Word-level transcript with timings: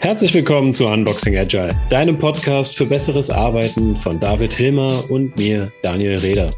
Herzlich 0.00 0.32
willkommen 0.34 0.72
zu 0.72 0.86
Unboxing 0.86 1.36
Agile, 1.36 1.76
deinem 1.90 2.18
Podcast 2.18 2.76
für 2.76 2.86
besseres 2.86 3.28
Arbeiten 3.28 3.96
von 3.96 4.20
David 4.20 4.52
Hilmer 4.54 5.10
und 5.10 5.36
mir, 5.36 5.72
Daniel 5.82 6.16
Reder. 6.18 6.54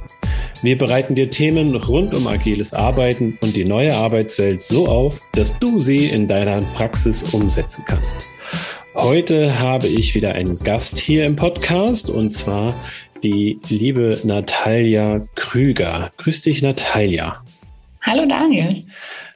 Wir 0.63 0.77
bereiten 0.77 1.15
dir 1.15 1.31
Themen 1.31 1.75
rund 1.75 2.15
um 2.15 2.27
agiles 2.27 2.75
Arbeiten 2.75 3.39
und 3.41 3.57
die 3.57 3.65
neue 3.65 3.95
Arbeitswelt 3.95 4.61
so 4.63 4.87
auf, 4.87 5.23
dass 5.33 5.59
du 5.59 5.81
sie 5.81 6.09
in 6.09 6.29
deiner 6.29 6.61
Praxis 6.75 7.23
umsetzen 7.33 7.85
kannst. 7.87 8.29
Heute 8.95 9.59
habe 9.59 9.87
ich 9.87 10.15
wieder 10.15 10.35
einen 10.35 10.59
Gast 10.59 10.99
hier 10.99 11.25
im 11.25 11.37
Podcast 11.37 12.11
und 12.11 12.33
zwar 12.33 12.75
die 13.23 13.59
liebe 13.69 14.19
Natalia 14.25 15.21
Krüger. 15.35 16.13
Grüß 16.17 16.43
dich, 16.43 16.63
Natalia. 16.63 17.43
Hallo, 18.03 18.27
Daniel. 18.27 18.83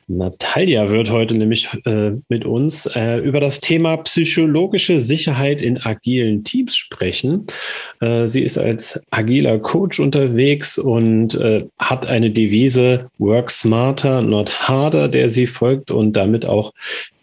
Natalia 0.07 0.91
wird 0.91 1.11
heute 1.11 1.35
nämlich 1.35 1.69
äh, 1.87 2.13
mit 2.29 2.45
uns 2.45 2.87
äh, 2.95 3.19
über 3.19 3.41
das 3.41 3.61
Thema 3.61 3.97
psychologische 3.99 5.01
Sicherheit 5.01 5.63
in 5.63 5.81
agilen 5.81 6.45
Teams 6.45 6.77
sprechen. 6.77 7.47
Äh, 8.01 8.27
sie 8.27 8.43
ist 8.43 8.59
als 8.59 9.03
agiler 9.11 9.59
Coach 9.59 10.01
unterwegs 10.01 10.77
und 10.77 11.35
äh, 11.37 11.65
hat 11.79 12.07
eine 12.07 12.31
Devise 12.31 13.09
Work 13.19 13.51
Smarter, 13.51 14.21
not 14.21 14.69
harder, 14.69 15.09
der 15.09 15.31
sie 15.31 15.47
folgt 15.47 15.91
und 15.91 16.13
damit 16.13 16.45
auch 16.45 16.73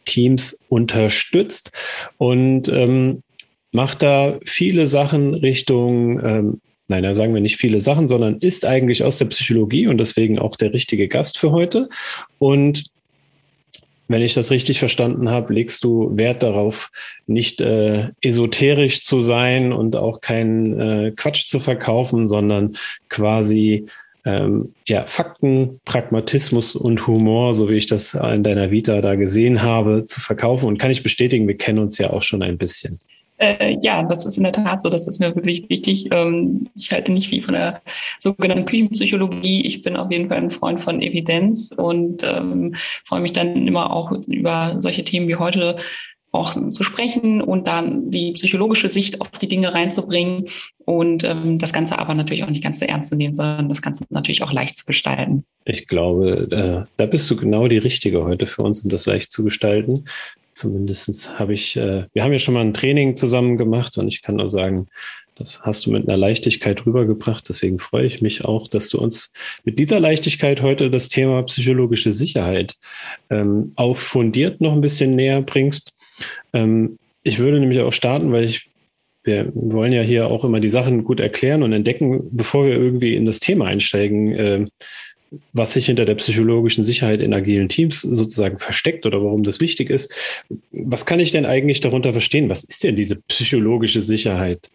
Teams 0.05 0.59
unterstützt 0.67 1.71
und 2.17 2.67
ähm, 2.70 3.21
macht 3.71 4.03
da 4.03 4.39
viele 4.43 4.88
Sachen 4.88 5.34
Richtung 5.34 6.20
ähm, 6.23 6.62
nein, 6.91 7.03
da 7.03 7.16
sagen 7.16 7.34
wir 7.34 7.41
nicht 7.41 7.57
viele 7.57 7.81
Sachen, 7.81 8.07
sondern 8.07 8.38
ist 8.38 8.66
eigentlich 8.66 9.03
aus 9.03 9.17
der 9.17 9.25
Psychologie 9.25 9.87
und 9.87 9.98
deswegen 9.98 10.37
auch 10.37 10.55
der 10.57 10.73
richtige 10.73 11.07
Gast 11.07 11.40
für 11.40 11.51
heute. 11.51 11.90
Und 12.37 12.84
wenn 14.07 14.21
ich 14.21 14.34
das 14.34 14.51
richtig 14.51 14.77
verstanden 14.77 15.32
habe, 15.32 15.54
legst 15.54 15.84
du 15.85 16.12
Wert 16.18 16.43
darauf, 16.43 16.91
nicht 17.27 17.62
äh, 17.62 18.10
esoterisch 18.21 19.04
zu 19.04 19.21
sein 19.21 19.71
und 19.71 19.95
auch 19.95 20.20
keinen 20.20 20.79
äh, 20.79 21.12
Quatsch 21.15 21.48
zu 21.48 21.60
verkaufen, 21.62 22.27
sondern 22.27 22.76
quasi 23.07 23.85
ähm, 24.26 24.73
ja, 24.85 25.07
Fakten, 25.07 25.79
Pragmatismus 25.85 26.76
und 26.76 27.07
Humor, 27.07 27.54
so 27.54 27.70
wie 27.70 27.77
ich 27.77 27.88
das 27.88 28.13
in 28.13 28.43
deiner 28.43 28.70
Vita 28.70 28.99
da 28.99 29.15
gesehen 29.15 29.63
habe, 29.63 30.05
zu 30.05 30.20
verkaufen. 30.20 30.65
Und 30.65 30.77
kann 30.77 30.91
ich 30.91 31.04
bestätigen, 31.04 31.48
wir 31.48 31.57
kennen 31.57 31.79
uns 31.79 31.98
ja 31.98 32.10
auch 32.10 32.21
schon 32.21 32.43
ein 32.43 32.57
bisschen. 32.57 32.99
Äh, 33.41 33.77
ja, 33.81 34.03
das 34.03 34.25
ist 34.25 34.37
in 34.37 34.43
der 34.43 34.53
Tat 34.53 34.84
so. 34.84 34.89
Das 34.89 35.07
ist 35.07 35.20
mir 35.20 35.35
wirklich 35.35 35.67
wichtig. 35.67 36.09
Ähm, 36.11 36.70
ich 36.75 36.91
halte 36.91 37.11
nicht 37.11 37.29
viel 37.29 37.41
von 37.41 37.55
der 37.55 37.81
sogenannten 38.20 38.65
Küchenpsychologie. 38.65 39.65
Ich 39.65 39.81
bin 39.81 39.98
auf 39.98 40.11
jeden 40.11 40.29
Fall 40.29 40.37
ein 40.37 40.51
Freund 40.51 40.79
von 40.79 41.01
Evidenz 41.01 41.73
und 41.75 42.23
ähm, 42.23 42.75
freue 43.03 43.21
mich 43.21 43.33
dann 43.33 43.67
immer 43.67 43.91
auch 43.91 44.11
über 44.27 44.75
solche 44.79 45.03
Themen 45.03 45.27
wie 45.27 45.37
heute 45.37 45.77
auch 46.31 46.53
zu 46.53 46.83
sprechen 46.83 47.41
und 47.41 47.67
dann 47.67 48.09
die 48.09 48.33
psychologische 48.33 48.89
Sicht 48.89 49.20
auf 49.20 49.31
die 49.31 49.49
Dinge 49.49 49.73
reinzubringen 49.73 50.45
und 50.85 51.23
ähm, 51.23 51.57
das 51.57 51.73
Ganze 51.73 51.99
aber 51.99 52.13
natürlich 52.13 52.43
auch 52.43 52.49
nicht 52.49 52.63
ganz 52.63 52.79
so 52.79 52.85
ernst 52.85 53.09
zu 53.09 53.15
nehmen, 53.17 53.33
sondern 53.33 53.67
das 53.67 53.81
Ganze 53.81 54.05
natürlich 54.09 54.41
auch 54.43 54.53
leicht 54.53 54.77
zu 54.77 54.85
gestalten. 54.85 55.43
Ich 55.65 55.87
glaube, 55.87 56.48
äh, 56.51 56.89
da 56.95 57.05
bist 57.05 57.29
du 57.29 57.35
genau 57.35 57.67
die 57.67 57.79
Richtige 57.79 58.23
heute 58.23 58.45
für 58.45 58.61
uns, 58.61 58.81
um 58.81 58.89
das 58.89 59.07
leicht 59.07 59.31
zu 59.31 59.43
gestalten. 59.43 60.05
Zumindest 60.54 61.40
habe 61.40 61.54
ich, 61.54 61.77
äh, 61.77 62.05
wir 62.13 62.24
haben 62.24 62.34
ja 62.34 62.40
schon 62.40 62.54
mal 62.54 62.62
ein 62.62 62.74
Training 62.74 63.16
zusammen 63.16 63.57
gemacht 63.57 63.98
und 63.98 64.07
ich 64.07 64.22
kann 64.22 64.35
nur 64.35 64.50
sagen, 64.50 64.88
das 65.35 65.62
hast 65.63 65.85
du 65.85 65.91
mit 65.91 66.07
einer 66.07 66.18
Leichtigkeit 66.18 66.85
rübergebracht. 66.85 67.47
Deswegen 67.50 67.80
freue 67.80 68.06
ich 68.06 68.22
mich 68.22 68.46
auch, 68.46 68.68
dass 68.68 68.90
du 68.90 69.00
uns 69.00 69.31
mit 69.63 69.79
dieser 69.79 70.00
Leichtigkeit 70.00 70.62
heute 70.62 70.91
das 70.91 71.07
Thema 71.07 71.41
psychologische 71.44 72.13
Sicherheit 72.13 72.75
ähm, 73.29 73.72
auch 73.75 73.97
fundiert 73.97 74.61
noch 74.61 74.73
ein 74.73 74.81
bisschen 74.81 75.16
näher 75.16 75.41
bringst. 75.41 75.91
Ähm, 76.53 76.97
ich 77.23 77.40
würde 77.40 77.59
nämlich 77.59 77.79
auch 77.79 77.94
starten, 77.94 78.31
weil 78.31 78.44
ich 78.44 78.72
wir 79.23 79.51
wollen 79.53 79.94
ja 79.94 80.01
hier 80.01 80.28
auch 80.28 80.44
immer 80.44 80.59
die 80.59 80.69
Sachen 80.69 81.03
gut 81.03 81.19
erklären 81.19 81.61
und 81.61 81.73
entdecken, 81.73 82.23
bevor 82.31 82.66
wir 82.66 82.73
irgendwie 82.73 83.16
in 83.16 83.25
das 83.25 83.40
Thema 83.40 83.66
einsteigen. 83.66 84.31
Äh, 84.34 84.66
was 85.53 85.73
sich 85.73 85.85
hinter 85.85 86.05
der 86.05 86.15
psychologischen 86.15 86.83
Sicherheit 86.83 87.21
in 87.21 87.33
agilen 87.33 87.69
Teams 87.69 88.01
sozusagen 88.01 88.59
versteckt 88.59 89.05
oder 89.05 89.23
warum 89.23 89.43
das 89.43 89.59
wichtig 89.61 89.89
ist. 89.89 90.13
Was 90.71 91.05
kann 91.05 91.19
ich 91.19 91.31
denn 91.31 91.45
eigentlich 91.45 91.79
darunter 91.79 92.11
verstehen? 92.11 92.49
Was 92.49 92.63
ist 92.63 92.83
denn 92.83 92.95
diese 92.95 93.15
psychologische 93.15 94.01
Sicherheit? 94.01 94.69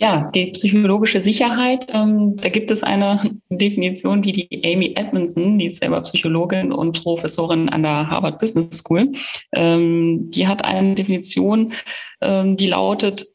Ja, 0.00 0.30
die 0.32 0.52
psychologische 0.52 1.20
Sicherheit, 1.20 1.88
ähm, 1.92 2.36
da 2.36 2.50
gibt 2.50 2.70
es 2.70 2.84
eine 2.84 3.18
Definition, 3.50 4.22
die 4.22 4.30
die 4.30 4.62
Amy 4.64 4.94
Edmondson, 4.96 5.58
die 5.58 5.66
ist 5.66 5.80
selber 5.80 6.00
Psychologin 6.02 6.72
und 6.72 7.02
Professorin 7.02 7.68
an 7.68 7.82
der 7.82 8.08
Harvard 8.08 8.38
Business 8.38 8.78
School, 8.78 9.10
ähm, 9.52 10.30
die 10.30 10.46
hat 10.46 10.64
eine 10.64 10.94
Definition, 10.94 11.72
ähm, 12.20 12.56
die 12.56 12.68
lautet, 12.68 13.26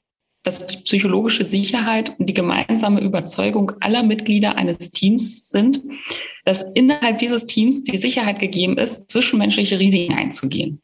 dass 0.43 0.67
die 0.67 0.77
psychologische 0.77 1.47
Sicherheit 1.47 2.15
und 2.19 2.29
die 2.29 2.33
gemeinsame 2.33 3.01
Überzeugung 3.01 3.71
aller 3.79 4.03
Mitglieder 4.03 4.55
eines 4.55 4.91
Teams 4.91 5.49
sind, 5.49 5.81
dass 6.45 6.65
innerhalb 6.73 7.19
dieses 7.19 7.47
Teams 7.47 7.83
die 7.83 7.97
Sicherheit 7.97 8.39
gegeben 8.39 8.77
ist, 8.77 9.09
zwischenmenschliche 9.09 9.79
Risiken 9.79 10.13
einzugehen. 10.13 10.81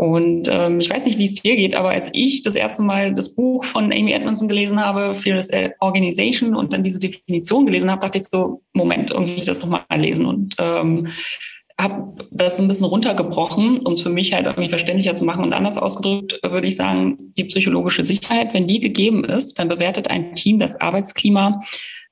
Und 0.00 0.48
ähm, 0.50 0.80
ich 0.80 0.88
weiß 0.88 1.04
nicht, 1.04 1.18
wie 1.18 1.26
es 1.26 1.34
dir 1.34 1.56
geht, 1.56 1.74
aber 1.74 1.90
als 1.90 2.08
ich 2.14 2.40
das 2.40 2.54
erste 2.54 2.82
Mal 2.82 3.12
das 3.12 3.34
Buch 3.34 3.66
von 3.66 3.92
Amy 3.92 4.12
Edmondson 4.12 4.48
gelesen 4.48 4.80
habe, 4.80 5.14
Fearless 5.14 5.50
Organization, 5.78 6.54
und 6.54 6.72
dann 6.72 6.82
diese 6.82 7.00
Definition 7.00 7.66
gelesen 7.66 7.90
habe, 7.90 8.00
dachte 8.00 8.16
ich 8.16 8.24
so, 8.24 8.62
Moment, 8.72 9.10
irgendwie 9.10 9.34
ich 9.34 9.44
das 9.44 9.60
nochmal 9.60 9.84
lesen. 9.94 10.24
Und 10.24 10.56
ähm, 10.58 11.08
habe 11.80 12.14
das 12.30 12.58
ein 12.58 12.68
bisschen 12.68 12.86
runtergebrochen, 12.86 13.80
um 13.80 13.94
es 13.94 14.02
für 14.02 14.10
mich 14.10 14.32
halt 14.32 14.46
irgendwie 14.46 14.68
verständlicher 14.68 15.16
zu 15.16 15.24
machen. 15.24 15.44
Und 15.44 15.52
anders 15.52 15.78
ausgedrückt 15.78 16.40
würde 16.42 16.66
ich 16.66 16.76
sagen, 16.76 17.32
die 17.36 17.44
psychologische 17.44 18.04
Sicherheit, 18.04 18.52
wenn 18.52 18.66
die 18.66 18.80
gegeben 18.80 19.24
ist, 19.24 19.58
dann 19.58 19.68
bewertet 19.68 20.08
ein 20.08 20.34
Team 20.34 20.58
das 20.58 20.80
Arbeitsklima 20.80 21.60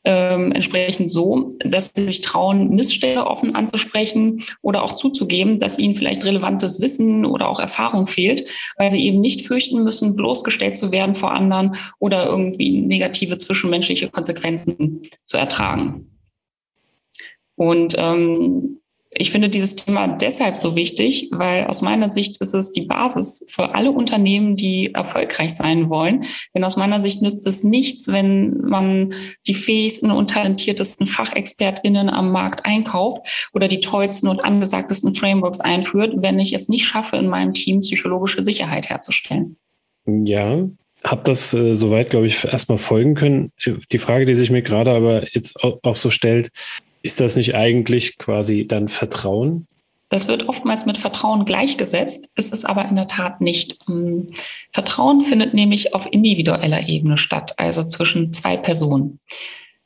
ähm, 0.04 0.52
entsprechend 0.52 1.10
so, 1.10 1.50
dass 1.64 1.92
sie 1.94 2.06
sich 2.06 2.20
trauen, 2.20 2.70
Missstände 2.70 3.26
offen 3.26 3.54
anzusprechen 3.54 4.44
oder 4.62 4.82
auch 4.82 4.94
zuzugeben, 4.94 5.58
dass 5.58 5.78
ihnen 5.78 5.94
vielleicht 5.94 6.24
relevantes 6.24 6.80
Wissen 6.80 7.26
oder 7.26 7.48
auch 7.48 7.60
Erfahrung 7.60 8.06
fehlt, 8.06 8.46
weil 8.76 8.90
sie 8.90 9.04
eben 9.04 9.20
nicht 9.20 9.46
fürchten 9.46 9.82
müssen, 9.82 10.16
bloßgestellt 10.16 10.76
zu 10.76 10.92
werden 10.92 11.14
vor 11.14 11.32
anderen 11.32 11.76
oder 11.98 12.26
irgendwie 12.26 12.80
negative 12.80 13.38
zwischenmenschliche 13.38 14.08
Konsequenzen 14.08 15.02
zu 15.26 15.36
ertragen. 15.36 16.10
Und 17.56 17.96
ähm, 17.98 18.77
ich 19.10 19.30
finde 19.30 19.48
dieses 19.48 19.74
Thema 19.74 20.06
deshalb 20.06 20.58
so 20.58 20.76
wichtig, 20.76 21.28
weil 21.32 21.64
aus 21.64 21.80
meiner 21.80 22.10
Sicht 22.10 22.40
ist 22.40 22.54
es 22.54 22.72
die 22.72 22.82
Basis 22.82 23.46
für 23.48 23.74
alle 23.74 23.90
Unternehmen, 23.90 24.56
die 24.56 24.92
erfolgreich 24.92 25.54
sein 25.54 25.88
wollen. 25.88 26.24
Denn 26.54 26.64
aus 26.64 26.76
meiner 26.76 27.00
Sicht 27.00 27.22
nützt 27.22 27.46
es 27.46 27.64
nichts, 27.64 28.08
wenn 28.08 28.58
man 28.60 29.14
die 29.46 29.54
fähigsten 29.54 30.10
und 30.10 30.30
talentiertesten 30.30 31.06
Fachexpertinnen 31.06 32.10
am 32.10 32.30
Markt 32.32 32.66
einkauft 32.66 33.50
oder 33.54 33.68
die 33.68 33.80
tollsten 33.80 34.28
und 34.28 34.44
angesagtesten 34.44 35.14
Frameworks 35.14 35.60
einführt, 35.60 36.14
wenn 36.18 36.38
ich 36.38 36.52
es 36.52 36.68
nicht 36.68 36.86
schaffe, 36.86 37.16
in 37.16 37.28
meinem 37.28 37.54
Team 37.54 37.80
psychologische 37.80 38.44
Sicherheit 38.44 38.90
herzustellen. 38.90 39.56
Ja, 40.06 40.68
habe 41.04 41.22
das 41.24 41.54
äh, 41.54 41.76
soweit, 41.76 42.10
glaube 42.10 42.26
ich, 42.26 42.44
erstmal 42.44 42.78
folgen 42.78 43.14
können. 43.14 43.52
Die 43.90 43.98
Frage, 43.98 44.26
die 44.26 44.34
sich 44.34 44.50
mir 44.50 44.62
gerade 44.62 44.90
aber 44.90 45.32
jetzt 45.32 45.62
auch, 45.62 45.78
auch 45.82 45.96
so 45.96 46.10
stellt, 46.10 46.50
ist 47.02 47.20
das 47.20 47.36
nicht 47.36 47.54
eigentlich 47.54 48.18
quasi 48.18 48.66
dann 48.66 48.88
Vertrauen? 48.88 49.66
Das 50.10 50.26
wird 50.26 50.48
oftmals 50.48 50.86
mit 50.86 50.96
Vertrauen 50.96 51.44
gleichgesetzt, 51.44 52.28
ist 52.34 52.52
es 52.52 52.64
aber 52.64 52.88
in 52.88 52.96
der 52.96 53.08
Tat 53.08 53.40
nicht. 53.40 53.78
Ähm, 53.88 54.28
Vertrauen 54.72 55.22
findet 55.22 55.52
nämlich 55.52 55.94
auf 55.94 56.08
individueller 56.10 56.88
Ebene 56.88 57.18
statt, 57.18 57.54
also 57.58 57.84
zwischen 57.84 58.32
zwei 58.32 58.56
Personen. 58.56 59.20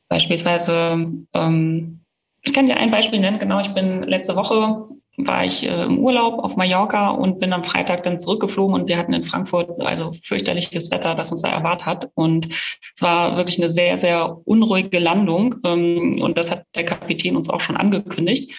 Beispielsweise, 0.08 1.10
ähm, 1.34 2.00
ich 2.42 2.52
kann 2.52 2.66
dir 2.66 2.76
ein 2.76 2.90
Beispiel 2.90 3.18
nennen, 3.18 3.40
genau, 3.40 3.60
ich 3.60 3.68
bin 3.68 4.04
letzte 4.04 4.36
Woche 4.36 4.86
war 5.26 5.44
ich 5.44 5.64
äh, 5.64 5.84
im 5.84 5.98
Urlaub 5.98 6.42
auf 6.42 6.56
Mallorca 6.56 7.10
und 7.10 7.38
bin 7.40 7.52
am 7.52 7.64
Freitag 7.64 8.04
dann 8.04 8.18
zurückgeflogen 8.18 8.74
und 8.74 8.88
wir 8.88 8.98
hatten 8.98 9.12
in 9.12 9.24
Frankfurt 9.24 9.80
also 9.80 10.12
fürchterliches 10.12 10.90
Wetter, 10.90 11.14
das 11.14 11.30
uns 11.30 11.42
da 11.42 11.48
erwartet 11.48 11.86
hat. 11.86 12.10
Und 12.14 12.48
es 12.50 13.00
war 13.00 13.36
wirklich 13.36 13.58
eine 13.58 13.70
sehr, 13.70 13.98
sehr 13.98 14.38
unruhige 14.44 14.98
Landung. 14.98 15.56
Ähm, 15.64 16.20
und 16.20 16.38
das 16.38 16.50
hat 16.50 16.64
der 16.74 16.84
Kapitän 16.84 17.36
uns 17.36 17.50
auch 17.50 17.60
schon 17.60 17.76
angekündigt. 17.76 18.52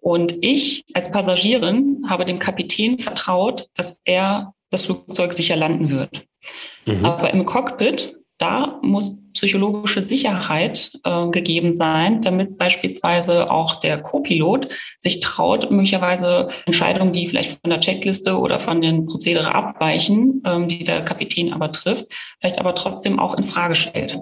Und 0.00 0.36
ich 0.42 0.84
als 0.92 1.10
Passagierin 1.10 2.04
habe 2.08 2.26
dem 2.26 2.38
Kapitän 2.38 2.98
vertraut, 2.98 3.68
dass 3.74 4.00
er 4.04 4.52
das 4.70 4.82
Flugzeug 4.82 5.32
sicher 5.32 5.56
landen 5.56 5.88
wird. 5.88 6.26
Mhm. 6.84 7.04
Aber 7.04 7.32
im 7.32 7.46
Cockpit 7.46 8.14
da 8.44 8.78
muss 8.82 9.22
psychologische 9.32 10.02
Sicherheit 10.02 11.00
äh, 11.02 11.28
gegeben 11.30 11.72
sein, 11.72 12.20
damit 12.20 12.58
beispielsweise 12.58 13.50
auch 13.50 13.80
der 13.80 14.02
Co-Pilot 14.02 14.68
sich 14.98 15.20
traut, 15.20 15.70
möglicherweise 15.70 16.48
Entscheidungen, 16.66 17.12
die 17.12 17.26
vielleicht 17.26 17.58
von 17.60 17.70
der 17.70 17.80
Checkliste 17.80 18.38
oder 18.38 18.60
von 18.60 18.82
den 18.82 19.06
Prozedere 19.06 19.54
abweichen, 19.54 20.42
ähm, 20.46 20.68
die 20.68 20.84
der 20.84 21.02
Kapitän 21.04 21.52
aber 21.52 21.72
trifft, 21.72 22.06
vielleicht 22.38 22.58
aber 22.58 22.74
trotzdem 22.74 23.18
auch 23.18 23.34
in 23.34 23.44
Frage 23.44 23.74
stellt. 23.76 24.18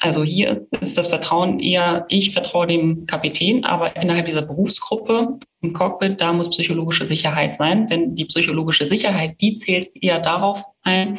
Also 0.00 0.24
hier 0.24 0.66
ist 0.80 0.98
das 0.98 1.06
Vertrauen 1.06 1.60
eher, 1.60 2.06
ich 2.08 2.32
vertraue 2.32 2.66
dem 2.66 3.06
Kapitän, 3.06 3.64
aber 3.64 3.94
innerhalb 3.94 4.26
dieser 4.26 4.42
Berufsgruppe 4.42 5.30
im 5.60 5.74
Cockpit, 5.74 6.20
da 6.20 6.32
muss 6.32 6.50
psychologische 6.50 7.06
Sicherheit 7.06 7.54
sein, 7.54 7.86
denn 7.86 8.16
die 8.16 8.24
psychologische 8.24 8.88
Sicherheit, 8.88 9.36
die 9.40 9.54
zählt 9.54 9.90
eher 9.94 10.18
darauf 10.18 10.64
ein, 10.82 11.18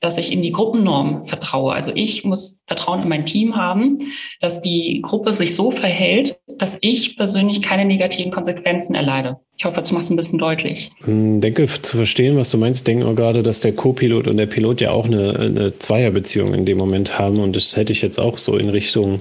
dass 0.00 0.18
ich 0.18 0.32
in 0.32 0.42
die 0.42 0.50
Gruppennorm 0.50 1.26
vertraue. 1.26 1.72
Also 1.72 1.92
ich 1.94 2.24
muss 2.24 2.60
Vertrauen 2.66 3.02
in 3.02 3.08
mein 3.08 3.24
Team 3.24 3.56
haben, 3.56 4.00
dass 4.40 4.60
die 4.60 5.00
Gruppe 5.00 5.32
sich 5.32 5.54
so 5.54 5.70
verhält, 5.70 6.40
dass 6.58 6.78
ich 6.80 7.16
persönlich 7.16 7.62
keine 7.62 7.84
negativen 7.84 8.32
Konsequenzen 8.32 8.96
erleide. 8.96 9.38
Ich 9.56 9.64
hoffe, 9.64 9.76
das 9.76 9.92
macht 9.92 10.04
es 10.04 10.10
ein 10.10 10.16
bisschen 10.16 10.40
deutlich. 10.40 10.90
Ich 10.98 11.06
hm, 11.06 11.40
denke, 11.40 11.66
zu 11.66 11.96
verstehen, 11.96 12.36
was 12.36 12.50
du 12.50 12.58
meinst, 12.58 12.86
denke 12.86 13.06
auch 13.06 13.14
gerade, 13.14 13.44
dass 13.44 13.60
der 13.60 13.74
Co-Pilot 13.74 14.26
und 14.26 14.38
der 14.38 14.46
Pilot 14.46 14.80
ja 14.80 14.90
auch 14.90 15.06
eine, 15.06 15.38
eine 15.38 15.78
Zweierbeziehung 15.78 16.52
in 16.52 16.66
dem 16.66 16.78
Moment 16.78 17.18
haben. 17.18 17.38
Und 17.38 17.54
das 17.54 17.76
hätte 17.76 17.92
ich 17.92 18.02
jetzt 18.02 18.18
auch 18.18 18.38
so 18.38 18.56
in 18.56 18.70
Richtung 18.70 19.20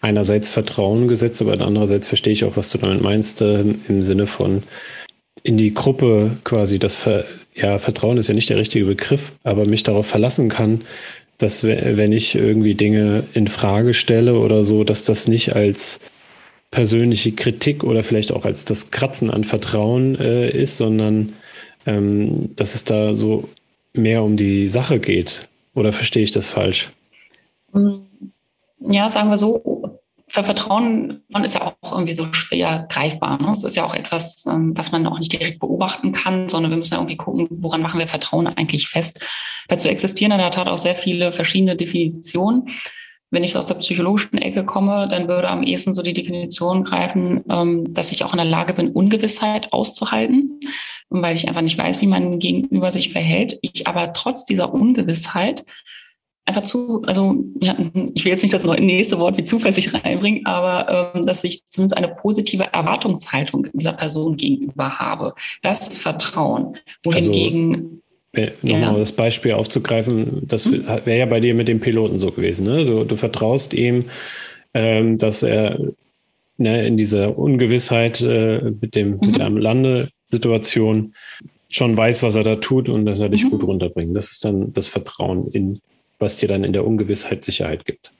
einerseits 0.00 0.48
Vertrauen 0.48 1.08
gesetzt, 1.08 1.42
aber 1.42 1.52
andererseits 1.60 2.08
verstehe 2.08 2.32
ich 2.32 2.44
auch, 2.44 2.56
was 2.56 2.70
du 2.70 2.78
damit 2.78 3.02
meinst, 3.02 3.40
äh, 3.40 3.60
im 3.60 4.04
Sinne 4.04 4.26
von 4.26 4.62
in 5.42 5.56
die 5.56 5.74
Gruppe 5.74 6.36
quasi 6.44 6.78
das 6.78 6.96
Ver 6.96 7.24
ja, 7.54 7.78
Vertrauen 7.78 8.18
ist 8.18 8.28
ja 8.28 8.34
nicht 8.34 8.50
der 8.50 8.58
richtige 8.58 8.86
Begriff, 8.86 9.32
aber 9.44 9.66
mich 9.66 9.82
darauf 9.82 10.06
verlassen 10.06 10.48
kann, 10.48 10.82
dass 11.38 11.64
wenn 11.64 12.12
ich 12.12 12.34
irgendwie 12.34 12.74
Dinge 12.74 13.24
in 13.34 13.48
Frage 13.48 13.94
stelle 13.94 14.38
oder 14.38 14.64
so, 14.64 14.84
dass 14.84 15.04
das 15.04 15.28
nicht 15.28 15.54
als 15.54 16.00
persönliche 16.70 17.32
Kritik 17.32 17.84
oder 17.84 18.02
vielleicht 18.02 18.32
auch 18.32 18.44
als 18.44 18.64
das 18.64 18.90
Kratzen 18.90 19.30
an 19.30 19.44
Vertrauen 19.44 20.18
äh, 20.18 20.50
ist, 20.50 20.78
sondern 20.78 21.34
ähm, 21.84 22.54
dass 22.56 22.74
es 22.74 22.84
da 22.84 23.12
so 23.12 23.48
mehr 23.92 24.22
um 24.22 24.36
die 24.36 24.68
Sache 24.68 24.98
geht. 24.98 25.48
Oder 25.74 25.92
verstehe 25.92 26.22
ich 26.22 26.32
das 26.32 26.48
falsch? 26.48 26.90
Ja, 28.80 29.10
sagen 29.10 29.30
wir 29.30 29.38
so, 29.38 29.62
für 30.32 30.44
Vertrauen, 30.44 31.24
man 31.28 31.44
ist 31.44 31.54
ja 31.54 31.60
auch 31.82 31.92
irgendwie 31.92 32.14
so 32.14 32.32
schwer 32.32 32.86
greifbar. 32.88 33.40
Ne? 33.40 33.52
Es 33.52 33.64
ist 33.64 33.76
ja 33.76 33.84
auch 33.84 33.92
etwas, 33.92 34.46
ähm, 34.46 34.72
was 34.74 34.90
man 34.90 35.06
auch 35.06 35.18
nicht 35.18 35.30
direkt 35.30 35.60
beobachten 35.60 36.12
kann, 36.12 36.48
sondern 36.48 36.70
wir 36.70 36.78
müssen 36.78 36.94
ja 36.94 37.00
irgendwie 37.00 37.18
gucken, 37.18 37.48
woran 37.50 37.82
machen 37.82 38.00
wir 38.00 38.08
Vertrauen 38.08 38.46
eigentlich 38.46 38.88
fest. 38.88 39.20
Dazu 39.68 39.88
existieren 39.88 40.32
in 40.32 40.38
der 40.38 40.50
Tat 40.50 40.68
auch 40.68 40.78
sehr 40.78 40.94
viele 40.94 41.32
verschiedene 41.32 41.76
Definitionen. 41.76 42.70
Wenn 43.30 43.44
ich 43.44 43.52
so 43.52 43.58
aus 43.58 43.66
der 43.66 43.74
psychologischen 43.74 44.38
Ecke 44.38 44.64
komme, 44.64 45.06
dann 45.06 45.28
würde 45.28 45.50
am 45.50 45.62
ehesten 45.62 45.92
so 45.92 46.00
die 46.00 46.14
Definition 46.14 46.82
greifen, 46.82 47.44
ähm, 47.50 47.92
dass 47.92 48.10
ich 48.10 48.24
auch 48.24 48.32
in 48.32 48.38
der 48.38 48.46
Lage 48.46 48.72
bin, 48.72 48.88
Ungewissheit 48.88 49.70
auszuhalten, 49.74 50.60
weil 51.10 51.36
ich 51.36 51.46
einfach 51.46 51.60
nicht 51.60 51.76
weiß, 51.76 52.00
wie 52.00 52.06
mein 52.06 52.38
Gegenüber 52.38 52.90
sich 52.90 53.12
verhält. 53.12 53.58
Ich 53.60 53.86
aber 53.86 54.14
trotz 54.14 54.46
dieser 54.46 54.72
Ungewissheit 54.72 55.66
einfach 56.44 56.62
zu, 56.62 57.02
also 57.02 57.44
ja, 57.60 57.76
ich 58.14 58.24
will 58.24 58.32
jetzt 58.32 58.42
nicht 58.42 58.54
das 58.54 58.64
nächste 58.64 59.18
Wort 59.18 59.38
wie 59.38 59.44
zuversichtlich 59.44 60.04
reinbringen, 60.04 60.44
aber 60.44 61.12
ähm, 61.14 61.26
dass 61.26 61.44
ich 61.44 61.62
zumindest 61.68 61.96
eine 61.96 62.08
positive 62.08 62.72
Erwartungshaltung 62.72 63.68
dieser 63.72 63.92
Person 63.92 64.36
gegenüber 64.36 64.98
habe. 64.98 65.34
Das 65.62 65.86
ist 65.88 66.00
Vertrauen. 66.00 66.76
Wohingegen 67.04 67.74
also 68.34 68.52
Nochmal 68.62 68.92
ja. 68.92 68.98
das 68.98 69.12
Beispiel 69.12 69.52
aufzugreifen, 69.52 70.46
das 70.46 70.64
hm? 70.64 70.86
wäre 71.04 71.18
ja 71.18 71.26
bei 71.26 71.40
dir 71.40 71.54
mit 71.54 71.68
dem 71.68 71.80
Piloten 71.80 72.18
so 72.18 72.30
gewesen. 72.30 72.66
Ne? 72.66 72.86
Du, 72.86 73.04
du 73.04 73.14
vertraust 73.14 73.74
ihm, 73.74 74.06
ähm, 74.72 75.18
dass 75.18 75.42
er 75.42 75.78
ne, 76.56 76.86
in 76.86 76.96
dieser 76.96 77.36
Ungewissheit 77.36 78.22
äh, 78.22 78.72
mit, 78.80 78.94
dem, 78.94 79.18
mhm. 79.18 79.26
mit 79.26 79.36
der 79.36 79.50
Landesituation 79.50 81.14
schon 81.68 81.94
weiß, 81.94 82.22
was 82.22 82.36
er 82.36 82.42
da 82.42 82.56
tut 82.56 82.88
und 82.88 83.04
dass 83.04 83.20
er 83.20 83.28
dich 83.28 83.44
mhm. 83.44 83.50
gut 83.50 83.64
runterbringt. 83.64 84.16
Das 84.16 84.30
ist 84.30 84.46
dann 84.46 84.72
das 84.72 84.88
Vertrauen 84.88 85.48
in 85.48 85.80
was 86.22 86.36
dir 86.36 86.48
dann 86.48 86.64
in 86.64 86.72
der 86.72 86.86
Ungewissheit 86.86 87.44
Sicherheit 87.44 87.84
gibt. 87.84 88.12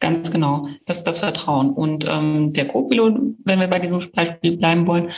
Ganz 0.00 0.30
genau, 0.30 0.68
das 0.86 0.98
ist 0.98 1.06
das 1.08 1.18
Vertrauen. 1.18 1.70
Und 1.70 2.06
ähm, 2.08 2.52
der 2.52 2.68
Co-Pilot, 2.68 3.20
wenn 3.44 3.58
wir 3.58 3.66
bei 3.66 3.80
diesem 3.80 3.98
Beispiel 4.12 4.56
bleiben 4.56 4.86
wollen, 4.86 5.10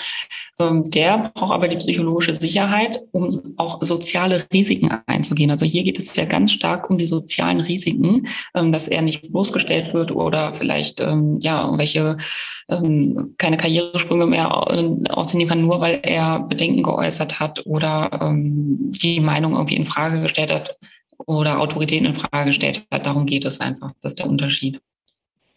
ähm, 0.59 0.91
der 0.91 1.33
braucht 1.35 1.53
aber 1.53 1.69
die 1.69 1.77
psychologische 1.77 2.35
Sicherheit, 2.35 2.99
um 3.13 3.55
auch 3.59 3.83
soziale 3.83 4.43
Risiken 4.51 4.91
einzugehen. 5.05 5.51
Also 5.51 5.67
hier 5.67 5.83
geht 5.83 5.99
es 5.99 6.17
ja 6.17 6.25
ganz 6.25 6.53
stark 6.53 6.89
um 6.89 6.97
die 6.97 7.05
sozialen 7.05 7.61
Risiken, 7.61 8.27
ähm, 8.55 8.73
dass 8.73 8.89
er 8.89 9.03
nicht 9.03 9.31
bloßgestellt 9.31 9.93
wird 9.93 10.13
oder 10.13 10.55
vielleicht 10.55 11.03
ähm, 11.03 11.41
ja 11.41 11.63
irgendwelche 11.63 12.17
ähm, 12.71 13.35
keine 13.37 13.59
Karrieresprünge 13.59 14.27
mehr 14.27 14.47
äh, 14.71 15.11
ausnehmen 15.11 15.49
kann, 15.51 15.61
nur 15.61 15.83
weil 15.83 16.01
er 16.03 16.41
Bedenken 16.41 16.85
geäußert 16.85 17.39
hat 17.39 17.67
oder 17.67 18.19
ähm, 18.23 18.93
die 18.93 19.21
Meinung 19.21 19.53
irgendwie 19.53 19.77
in 19.77 19.85
Frage 19.85 20.23
gestellt 20.23 20.53
hat 20.53 20.79
oder 21.27 21.61
Autoritäten 21.61 22.07
in 22.07 22.17
Frage 22.17 22.47
gestellt 22.47 22.87
hat. 22.91 23.07
Darum 23.07 23.27
geht 23.27 23.45
es 23.45 23.61
einfach. 23.61 23.93
Das 24.03 24.13
ist 24.13 24.19
der 24.19 24.27
Unterschied. 24.27 24.81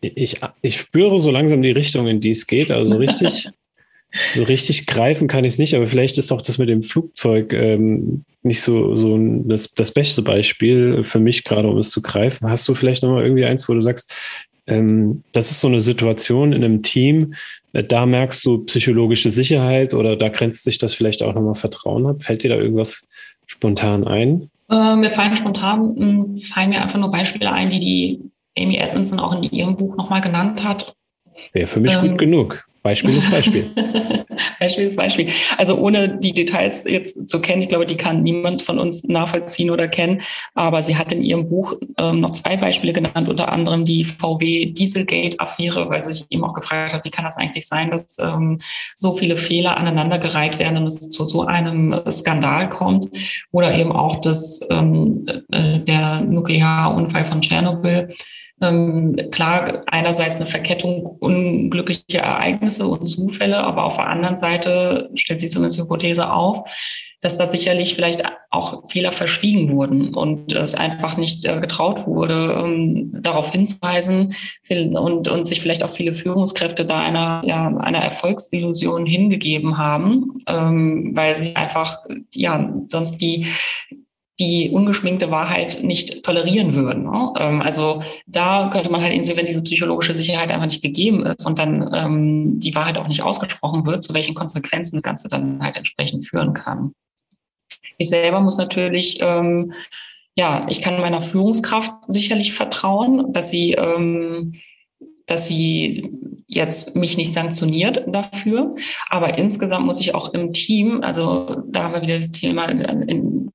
Ich, 0.02 0.42
ich 0.62 0.78
spüre 0.78 1.20
so 1.20 1.32
langsam 1.32 1.62
die 1.62 1.72
Richtung, 1.72 2.08
in 2.08 2.20
die 2.20 2.32
es 2.32 2.48
geht. 2.48 2.72
Also 2.72 2.98
richtig, 2.98 3.50
so 4.36 4.44
richtig 4.44 4.86
greifen 4.86 5.28
kann 5.28 5.46
ich 5.46 5.54
es 5.54 5.60
nicht, 5.60 5.76
aber 5.76 5.88
vielleicht 5.88 6.18
ist 6.18 6.32
auch 6.32 6.42
das 6.42 6.58
mit 6.58 6.70
dem 6.70 6.84
Flugzeug 6.84 7.54
ähm, 7.54 8.26
nicht 8.42 8.62
so, 8.62 8.96
so 8.96 9.18
das, 9.46 9.72
das 9.76 9.92
beste 9.92 10.22
Beispiel 10.22 11.04
für 11.04 11.20
mich 11.20 11.44
gerade, 11.44 11.70
um 11.70 11.78
es 11.78 11.90
zu 11.90 12.02
greifen. 12.02 12.50
Hast 12.50 12.68
du 12.68 12.76
vielleicht 12.76 13.04
nochmal 13.04 13.24
irgendwie 13.24 13.46
eins, 13.46 13.70
wo 13.70 13.74
du 13.74 13.82
sagst, 13.82 14.14
ähm, 14.68 15.24
das 15.32 15.52
ist 15.52 15.60
so 15.60 15.68
eine 15.68 15.82
Situation 15.82 16.54
in 16.54 16.64
einem 16.64 16.82
Team, 16.84 17.34
äh, 17.74 17.84
da 17.84 18.06
merkst 18.06 18.46
du 18.46 18.60
psychologische 18.60 19.30
Sicherheit 19.30 19.94
oder 19.94 20.16
da 20.16 20.30
grenzt 20.30 20.64
sich 20.64 20.78
das 20.78 20.94
vielleicht 20.94 21.24
auch 21.24 21.34
nochmal 21.34 21.56
Vertrauen 21.56 22.06
ab. 22.06 22.24
Fällt 22.24 22.44
dir 22.44 22.50
da 22.50 22.56
irgendwas 22.56 23.06
spontan 23.46 24.06
ein? 24.06 24.50
Äh, 24.74 24.96
mir 24.96 25.12
fallen 25.12 25.38
spontan 25.38 25.96
hm, 25.96 26.38
fallen 26.38 26.70
mir 26.70 26.82
einfach 26.82 27.00
nur 27.00 27.12
Beispiele 27.12 27.52
ein, 27.52 27.70
die 27.70 27.80
die 27.80 28.32
Amy 28.58 28.78
Edmondson 28.78 29.20
auch 29.20 29.36
in 29.36 29.44
ihrem 29.44 29.78
Buch 29.78 29.96
nochmal 29.96 30.22
genannt 30.22 30.64
hat. 30.64 30.96
Wäre 31.52 31.68
für 31.68 31.80
mich 31.80 31.94
ähm, 31.96 32.10
gut 32.10 32.18
genug. 32.18 32.68
Beispiel 32.84 33.18
ist 33.18 33.32
Beispiel. 33.32 33.66
Beispiel 34.60 34.84
ist 34.86 34.98
Beispiel. 34.98 35.30
Also 35.58 35.78
ohne 35.78 36.18
die 36.18 36.34
Details 36.34 36.84
jetzt 36.84 37.30
zu 37.30 37.40
kennen, 37.40 37.62
ich 37.62 37.70
glaube, 37.70 37.86
die 37.86 37.96
kann 37.96 38.24
niemand 38.24 38.62
von 38.62 38.78
uns 38.78 39.06
nachvollziehen 39.06 39.70
oder 39.70 39.88
kennen. 39.88 40.22
Aber 40.54 40.84
sie 40.84 40.98
hat 40.98 41.14
in 41.14 41.24
ihrem 41.24 41.48
Buch 41.48 41.76
ähm, 41.98 42.20
noch 42.20 42.32
zwei 42.32 42.58
Beispiele 42.58 42.92
genannt, 42.92 43.30
unter 43.30 43.50
anderem 43.54 43.86
die 43.86 44.04
VW 44.04 44.66
Dieselgate-Affäre, 44.66 45.90
weil 45.90 46.04
sie 46.04 46.14
sich 46.14 46.26
eben 46.30 46.44
auch 46.44 46.54
gefragt 46.54 46.94
hat, 46.94 47.06
wie 47.06 47.10
kann 47.10 47.24
das 47.24 47.38
eigentlich 47.38 47.68
sein, 47.68 47.90
dass 47.90 48.18
ähm, 48.20 48.60
so 48.96 49.16
viele 49.16 49.38
Fehler 49.38 49.78
aneinandergereiht 49.78 50.60
werden 50.60 50.78
und 50.78 50.88
es 50.88 51.10
zu 51.10 51.26
so 51.26 51.44
einem 51.44 52.02
Skandal 52.12 52.68
kommt. 52.68 53.08
Oder 53.52 53.74
eben 53.76 53.94
auch 53.94 54.20
das, 54.20 54.60
ähm, 54.70 55.26
äh, 55.52 55.80
der 55.80 56.20
Nuklearunfall 56.20 57.26
von 57.26 57.42
Tschernobyl 57.42 58.10
klar, 59.32 59.82
einerseits 59.88 60.38
eine 60.38 60.48
Verkettung 60.48 61.06
unglücklicher 61.20 62.22
Ereignisse 62.22 62.88
und 62.88 63.06
Zufälle, 63.06 63.58
aber 63.58 63.86
auf 63.86 63.98
der 63.98 64.08
anderen 64.08 64.38
Seite 64.38 65.10
stellt 65.16 65.40
sich 65.40 65.52
zumindest 65.52 65.78
die 65.78 65.84
Hypothese 65.84 66.32
auf, 66.32 66.70
dass 67.24 67.38
da 67.38 67.50
sicherlich 67.50 67.96
vielleicht 67.96 68.24
auch 68.50 68.90
Fehler 68.90 69.14
verschwiegen 69.14 69.72
wurden 69.72 70.14
und 70.14 70.52
es 70.54 70.76
einfach 70.76 71.16
nicht 71.18 71.46
äh, 71.46 71.60
getraut 71.62 72.06
wurde, 72.06 72.62
ähm, 72.62 73.12
darauf 73.22 73.52
hinzuweisen 73.52 74.36
und, 74.70 75.28
und 75.30 75.48
sich 75.48 75.62
vielleicht 75.62 75.84
auch 75.84 75.90
viele 75.90 76.14
Führungskräfte 76.14 76.86
da 76.86 77.00
einer, 77.00 77.42
ja, 77.46 77.68
einer 77.78 78.00
Erfolgsillusion 78.00 79.06
hingegeben 79.06 79.78
haben, 79.78 80.42
ähm, 80.48 81.12
weil 81.16 81.38
sie 81.38 81.56
einfach, 81.56 82.04
ja, 82.34 82.74
sonst 82.88 83.18
die, 83.18 83.48
die 84.44 84.70
ungeschminkte 84.72 85.32
Wahrheit 85.32 85.84
nicht 85.84 86.24
tolerieren 86.24 86.74
würden. 86.74 87.04
Ne? 87.04 87.34
Ähm, 87.40 87.62
also 87.62 88.04
da 88.28 88.70
könnte 88.74 88.90
man 88.90 89.02
halt 89.02 89.14
wenn 89.14 89.46
diese 89.46 89.62
psychologische 89.62 90.14
Sicherheit 90.14 90.50
einfach 90.50 90.66
nicht 90.66 90.82
gegeben 90.82 91.26
ist 91.26 91.46
und 91.48 91.58
dann 91.58 91.90
ähm, 91.94 92.60
die 92.60 92.76
Wahrheit 92.76 92.98
auch 92.98 93.08
nicht 93.08 93.22
ausgesprochen 93.22 93.86
wird, 93.86 94.04
zu 94.04 94.14
welchen 94.14 94.36
Konsequenzen 94.36 94.98
das 94.98 95.04
Ganze 95.04 95.30
dann 95.30 95.64
halt 95.64 95.78
entsprechend 95.78 96.28
führen 96.28 96.54
kann. 96.54 96.94
Ich 97.98 98.10
selber 98.10 98.42
muss 98.42 98.58
natürlich, 98.58 99.20
ähm, 99.22 99.72
ja, 100.36 100.66
ich 100.70 100.82
kann 100.82 101.00
meiner 101.00 101.22
Führungskraft 101.22 101.92
sicherlich 102.08 102.54
vertrauen, 102.54 103.32
dass 103.32 103.50
sie 103.50 103.74
ähm, 103.74 104.56
dass 105.26 105.48
sie 105.48 106.12
jetzt 106.48 106.96
mich 106.96 107.18
nicht 107.18 107.34
sanktioniert 107.34 108.04
dafür. 108.08 108.76
Aber 109.10 109.38
insgesamt 109.38 109.86
muss 109.86 110.00
ich 110.00 110.14
auch 110.16 110.34
im 110.34 110.54
Team, 110.54 111.02
also 111.02 111.64
da 111.68 111.84
haben 111.84 111.94
wir 111.94 112.02
wieder 112.02 112.16
das 112.16 112.32
Thema, 112.32 112.72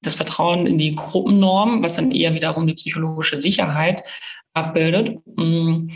das 0.02 0.14
Vertrauen 0.14 0.66
in 0.66 0.78
die 0.78 0.94
Gruppennorm, 0.94 1.82
was 1.82 1.96
dann 1.96 2.10
eher 2.12 2.34
wiederum 2.34 2.66
die 2.66 2.74
psychologische 2.74 3.40
Sicherheit 3.40 4.02
abbildet. 4.54 5.18
Mm, 5.36 5.88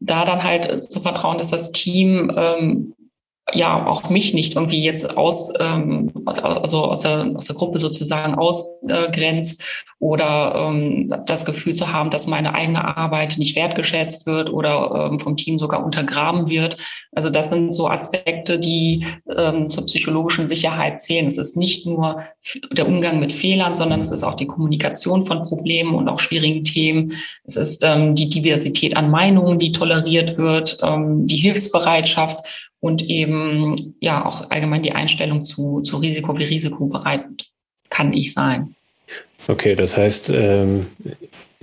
da 0.00 0.24
dann 0.24 0.42
halt 0.42 0.82
zu 0.82 1.00
vertrauen, 1.00 1.38
dass 1.38 1.50
das 1.50 1.70
Team 1.72 2.32
ähm, 2.36 2.94
ja 3.54 3.86
auch 3.86 4.10
mich 4.10 4.34
nicht 4.34 4.56
irgendwie 4.56 4.82
jetzt 4.82 5.16
aus, 5.16 5.52
ähm, 5.58 6.12
also 6.26 6.84
aus 6.84 7.00
der, 7.00 7.32
aus 7.34 7.46
der 7.46 7.56
Gruppe 7.56 7.80
sozusagen 7.80 8.34
ausgrenzt 8.34 9.62
oder 10.02 10.54
ähm, 10.56 11.14
das 11.26 11.44
Gefühl 11.44 11.74
zu 11.74 11.92
haben, 11.92 12.10
dass 12.10 12.26
meine 12.26 12.54
eigene 12.54 12.96
Arbeit 12.96 13.38
nicht 13.38 13.54
wertgeschätzt 13.54 14.26
wird 14.26 14.52
oder 14.52 15.10
ähm, 15.12 15.20
vom 15.20 15.36
Team 15.36 15.60
sogar 15.60 15.84
untergraben 15.84 16.48
wird. 16.48 16.76
Also 17.12 17.30
das 17.30 17.50
sind 17.50 17.72
so 17.72 17.88
Aspekte, 17.88 18.58
die 18.58 19.06
ähm, 19.36 19.70
zur 19.70 19.86
psychologischen 19.86 20.48
Sicherheit 20.48 21.00
zählen. 21.00 21.28
Es 21.28 21.38
ist 21.38 21.56
nicht 21.56 21.86
nur 21.86 22.24
der 22.72 22.88
Umgang 22.88 23.20
mit 23.20 23.32
Fehlern, 23.32 23.76
sondern 23.76 24.00
es 24.00 24.10
ist 24.10 24.24
auch 24.24 24.34
die 24.34 24.48
Kommunikation 24.48 25.24
von 25.24 25.44
Problemen 25.44 25.94
und 25.94 26.08
auch 26.08 26.18
schwierigen 26.18 26.64
Themen. 26.64 27.12
Es 27.44 27.54
ist 27.54 27.84
ähm, 27.84 28.16
die 28.16 28.28
Diversität 28.28 28.96
an 28.96 29.08
Meinungen, 29.08 29.60
die 29.60 29.70
toleriert 29.70 30.36
wird, 30.36 30.78
ähm, 30.82 31.28
die 31.28 31.36
Hilfsbereitschaft 31.36 32.40
und 32.82 33.08
eben 33.08 33.94
ja 34.00 34.26
auch 34.26 34.50
allgemein 34.50 34.82
die 34.82 34.90
Einstellung 34.90 35.44
zu, 35.44 35.82
zu 35.82 35.98
Risiko, 35.98 36.36
wie 36.36 36.44
risikobereit 36.44 37.24
kann 37.90 38.12
ich 38.12 38.34
sein. 38.34 38.74
Okay, 39.46 39.76
das 39.76 39.96
heißt, 39.96 40.30
ähm, 40.34 40.86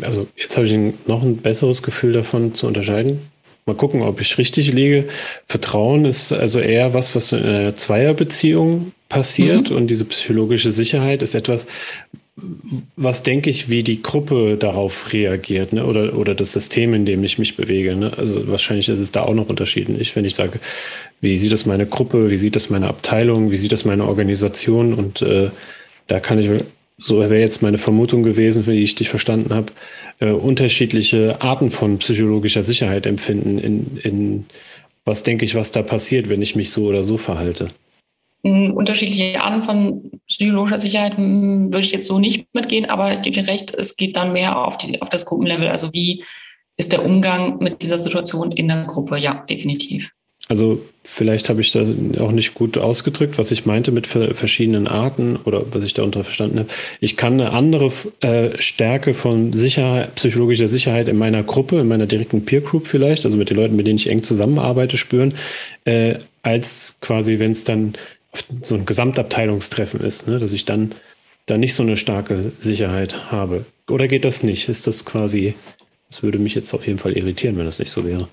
also 0.01 0.27
jetzt 0.37 0.55
habe 0.55 0.65
ich 0.65 0.77
noch 1.07 1.21
ein 1.21 1.37
besseres 1.37 1.83
Gefühl 1.83 2.13
davon 2.13 2.53
zu 2.53 2.67
unterscheiden. 2.67 3.19
Mal 3.65 3.75
gucken, 3.75 4.01
ob 4.01 4.21
ich 4.21 4.37
richtig 4.37 4.71
liege. 4.71 5.09
Vertrauen 5.45 6.05
ist 6.05 6.31
also 6.31 6.59
eher 6.59 6.93
was, 6.93 7.15
was 7.17 7.33
in 7.33 7.43
einer 7.43 7.75
Zweierbeziehung 7.75 8.93
passiert 9.09 9.71
mhm. 9.71 9.75
und 9.75 9.87
diese 9.87 10.05
psychologische 10.05 10.71
Sicherheit 10.71 11.21
ist 11.21 11.35
etwas, 11.35 11.67
was 12.95 13.23
denke 13.23 13.49
ich, 13.49 13.69
wie 13.69 13.83
die 13.83 14.01
Gruppe 14.01 14.57
darauf 14.57 15.13
reagiert, 15.13 15.73
ne? 15.73 15.85
oder, 15.85 16.17
oder 16.17 16.35
das 16.35 16.53
System, 16.53 16.93
in 16.93 17.05
dem 17.05 17.23
ich 17.23 17.37
mich 17.37 17.57
bewege. 17.57 17.95
Ne? 17.95 18.11
Also 18.17 18.47
wahrscheinlich 18.47 18.89
ist 18.89 18.99
es 18.99 19.11
da 19.11 19.23
auch 19.23 19.33
noch 19.33 19.49
unterschiedlich, 19.49 20.15
wenn 20.15 20.25
ich 20.25 20.35
sage, 20.35 20.59
wie 21.21 21.37
sieht 21.37 21.51
das 21.51 21.65
meine 21.65 21.85
Gruppe, 21.85 22.29
wie 22.29 22.37
sieht 22.37 22.55
das 22.55 22.69
meine 22.69 22.87
Abteilung, 22.87 23.51
wie 23.51 23.57
sieht 23.57 23.71
das 23.71 23.85
meine 23.85 24.05
Organisation 24.05 24.93
und 24.93 25.21
äh, 25.21 25.49
da 26.07 26.19
kann 26.19 26.39
ich, 26.39 26.49
so 26.97 27.19
wäre 27.19 27.39
jetzt 27.39 27.61
meine 27.61 27.77
Vermutung 27.77 28.23
gewesen, 28.23 28.67
wie 28.67 28.83
ich 28.83 28.95
dich 28.95 29.09
verstanden 29.09 29.53
habe, 29.53 29.71
äh, 30.19 30.31
unterschiedliche 30.31 31.41
Arten 31.41 31.71
von 31.71 31.97
psychologischer 31.99 32.63
Sicherheit 32.63 33.05
empfinden, 33.05 33.57
in, 33.57 33.97
in 34.03 34.45
was 35.05 35.23
denke 35.23 35.45
ich, 35.45 35.55
was 35.55 35.71
da 35.71 35.81
passiert, 35.81 36.29
wenn 36.29 36.41
ich 36.41 36.55
mich 36.55 36.71
so 36.71 36.85
oder 36.85 37.03
so 37.03 37.17
verhalte. 37.17 37.69
Unterschiedliche 38.41 39.41
Arten 39.41 39.63
von 39.63 40.11
psychologischer 40.27 40.79
Sicherheit 40.79 41.17
hm, 41.17 41.73
würde 41.73 41.85
ich 41.85 41.91
jetzt 41.91 42.07
so 42.07 42.19
nicht 42.19 42.47
mitgehen, 42.53 42.85
aber 42.85 43.13
ich 43.13 43.21
gebe 43.21 43.41
dir 43.41 43.47
recht, 43.47 43.73
es 43.75 43.97
geht 43.97 44.15
dann 44.15 44.31
mehr 44.31 44.57
auf, 44.57 44.77
die, 44.77 45.01
auf 45.01 45.09
das 45.09 45.25
Gruppenlevel. 45.25 45.67
Also 45.67 45.91
wie 45.91 46.23
ist 46.77 46.93
der 46.93 47.03
Umgang 47.03 47.57
mit 47.59 47.81
dieser 47.81 47.99
Situation 47.99 48.53
in 48.53 48.69
der 48.69 48.85
Gruppe? 48.85 49.17
Ja, 49.17 49.45
definitiv. 49.49 50.11
Also 50.51 50.83
vielleicht 51.03 51.47
habe 51.47 51.61
ich 51.61 51.71
da 51.71 51.85
auch 52.17 52.31
nicht 52.31 52.55
gut 52.55 52.79
ausgedrückt, 52.79 53.37
was 53.37 53.51
ich 53.51 53.67
meinte 53.67 53.91
mit 53.91 54.07
verschiedenen 54.07 54.87
Arten 54.87 55.35
oder 55.35 55.63
was 55.71 55.83
ich 55.83 55.93
darunter 55.93 56.23
verstanden 56.23 56.59
habe. 56.59 56.69
Ich 56.99 57.17
kann 57.17 57.33
eine 57.33 57.51
andere 57.51 57.91
äh, 58.21 58.59
Stärke 58.59 59.13
von 59.13 59.53
Sicherheit, 59.53 60.15
psychologischer 60.15 60.67
Sicherheit 60.67 61.07
in 61.07 61.17
meiner 61.19 61.43
Gruppe, 61.43 61.79
in 61.79 61.87
meiner 61.87 62.07
direkten 62.07 62.45
Peer 62.45 62.61
Group 62.61 62.87
vielleicht, 62.87 63.25
also 63.25 63.37
mit 63.37 63.51
den 63.51 63.57
Leuten, 63.57 63.75
mit 63.75 63.85
denen 63.85 63.97
ich 63.97 64.09
eng 64.09 64.23
zusammenarbeite, 64.23 64.97
spüren, 64.97 65.35
äh, 65.85 66.15
als 66.41 66.95
quasi, 66.99 67.37
wenn 67.37 67.51
es 67.51 67.63
dann 67.63 67.93
so 68.63 68.73
ein 68.73 68.87
Gesamtabteilungstreffen 68.87 70.01
ist, 70.01 70.27
ne, 70.27 70.39
dass 70.39 70.51
ich 70.51 70.65
dann 70.65 70.93
da 71.45 71.59
nicht 71.59 71.75
so 71.75 71.83
eine 71.83 71.95
starke 71.95 72.53
Sicherheit 72.57 73.31
habe. 73.31 73.65
Oder 73.87 74.07
geht 74.07 74.25
das 74.25 74.41
nicht? 74.41 74.67
Ist 74.67 74.87
das 74.87 75.05
quasi, 75.05 75.53
das 76.09 76.23
würde 76.23 76.39
mich 76.39 76.55
jetzt 76.55 76.73
auf 76.73 76.87
jeden 76.87 76.97
Fall 76.97 77.15
irritieren, 77.15 77.55
wenn 77.57 77.65
das 77.65 77.77
nicht 77.77 77.91
so 77.91 78.03
wäre 78.03 78.27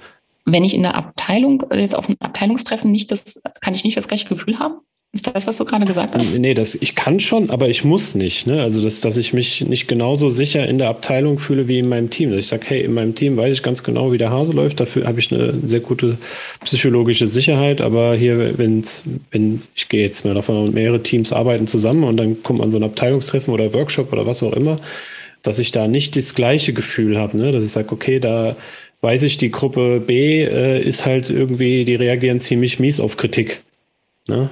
wenn 0.46 0.64
ich 0.64 0.74
in 0.74 0.82
der 0.82 0.94
Abteilung, 0.94 1.64
jetzt 1.72 1.96
auf 1.96 2.08
einem 2.08 2.16
Abteilungstreffen 2.20 2.90
nicht 2.90 3.10
das, 3.10 3.42
kann 3.60 3.74
ich 3.74 3.84
nicht 3.84 3.96
das 3.96 4.08
gleiche 4.08 4.28
Gefühl 4.28 4.58
haben? 4.58 4.80
Ist 5.12 5.26
das, 5.26 5.46
was 5.46 5.56
du 5.56 5.64
gerade 5.64 5.86
gesagt 5.86 6.14
hast? 6.14 6.34
Nee, 6.36 6.52
das, 6.52 6.74
ich 6.74 6.94
kann 6.94 7.20
schon, 7.20 7.48
aber 7.48 7.68
ich 7.68 7.84
muss 7.84 8.14
nicht. 8.14 8.46
Ne? 8.46 8.62
Also, 8.62 8.82
dass, 8.82 9.00
dass 9.00 9.16
ich 9.16 9.32
mich 9.32 9.66
nicht 9.66 9.88
genauso 9.88 10.28
sicher 10.28 10.68
in 10.68 10.76
der 10.76 10.88
Abteilung 10.88 11.38
fühle 11.38 11.68
wie 11.68 11.78
in 11.78 11.88
meinem 11.88 12.10
Team. 12.10 12.30
Dass 12.30 12.40
ich 12.40 12.48
sage, 12.48 12.66
hey, 12.66 12.82
in 12.82 12.92
meinem 12.92 13.14
Team 13.14 13.36
weiß 13.36 13.54
ich 13.54 13.62
ganz 13.62 13.82
genau, 13.82 14.12
wie 14.12 14.18
der 14.18 14.30
Hase 14.30 14.52
läuft. 14.52 14.78
Dafür 14.78 15.06
habe 15.06 15.18
ich 15.18 15.32
eine 15.32 15.54
sehr 15.64 15.80
gute 15.80 16.18
psychologische 16.62 17.26
Sicherheit. 17.28 17.80
Aber 17.80 18.14
hier, 18.14 18.58
wenn's, 18.58 19.04
wenn 19.30 19.62
ich 19.74 19.88
gehe 19.88 20.02
jetzt 20.02 20.26
mal 20.26 20.34
davon, 20.34 20.74
mehrere 20.74 21.02
Teams 21.02 21.32
arbeiten 21.32 21.66
zusammen 21.66 22.04
und 22.04 22.18
dann 22.18 22.42
kommt 22.42 22.58
man 22.58 22.70
so 22.70 22.76
ein 22.76 22.84
Abteilungstreffen 22.84 23.54
oder 23.54 23.72
Workshop 23.72 24.12
oder 24.12 24.26
was 24.26 24.42
auch 24.42 24.52
immer, 24.52 24.78
dass 25.42 25.58
ich 25.58 25.72
da 25.72 25.88
nicht 25.88 26.14
das 26.16 26.34
gleiche 26.34 26.74
Gefühl 26.74 27.16
habe. 27.16 27.38
Ne? 27.38 27.52
Dass 27.52 27.64
ich 27.64 27.72
sage, 27.72 27.90
okay, 27.90 28.20
da 28.20 28.54
weiß 29.06 29.22
ich, 29.22 29.38
die 29.38 29.52
Gruppe 29.52 30.02
B 30.04 30.42
äh, 30.42 30.82
ist 30.82 31.06
halt 31.06 31.30
irgendwie, 31.30 31.84
die 31.84 31.94
reagieren 31.94 32.40
ziemlich 32.40 32.80
mies 32.80 32.98
auf 32.98 33.16
Kritik. 33.16 33.62
Ne? 34.26 34.50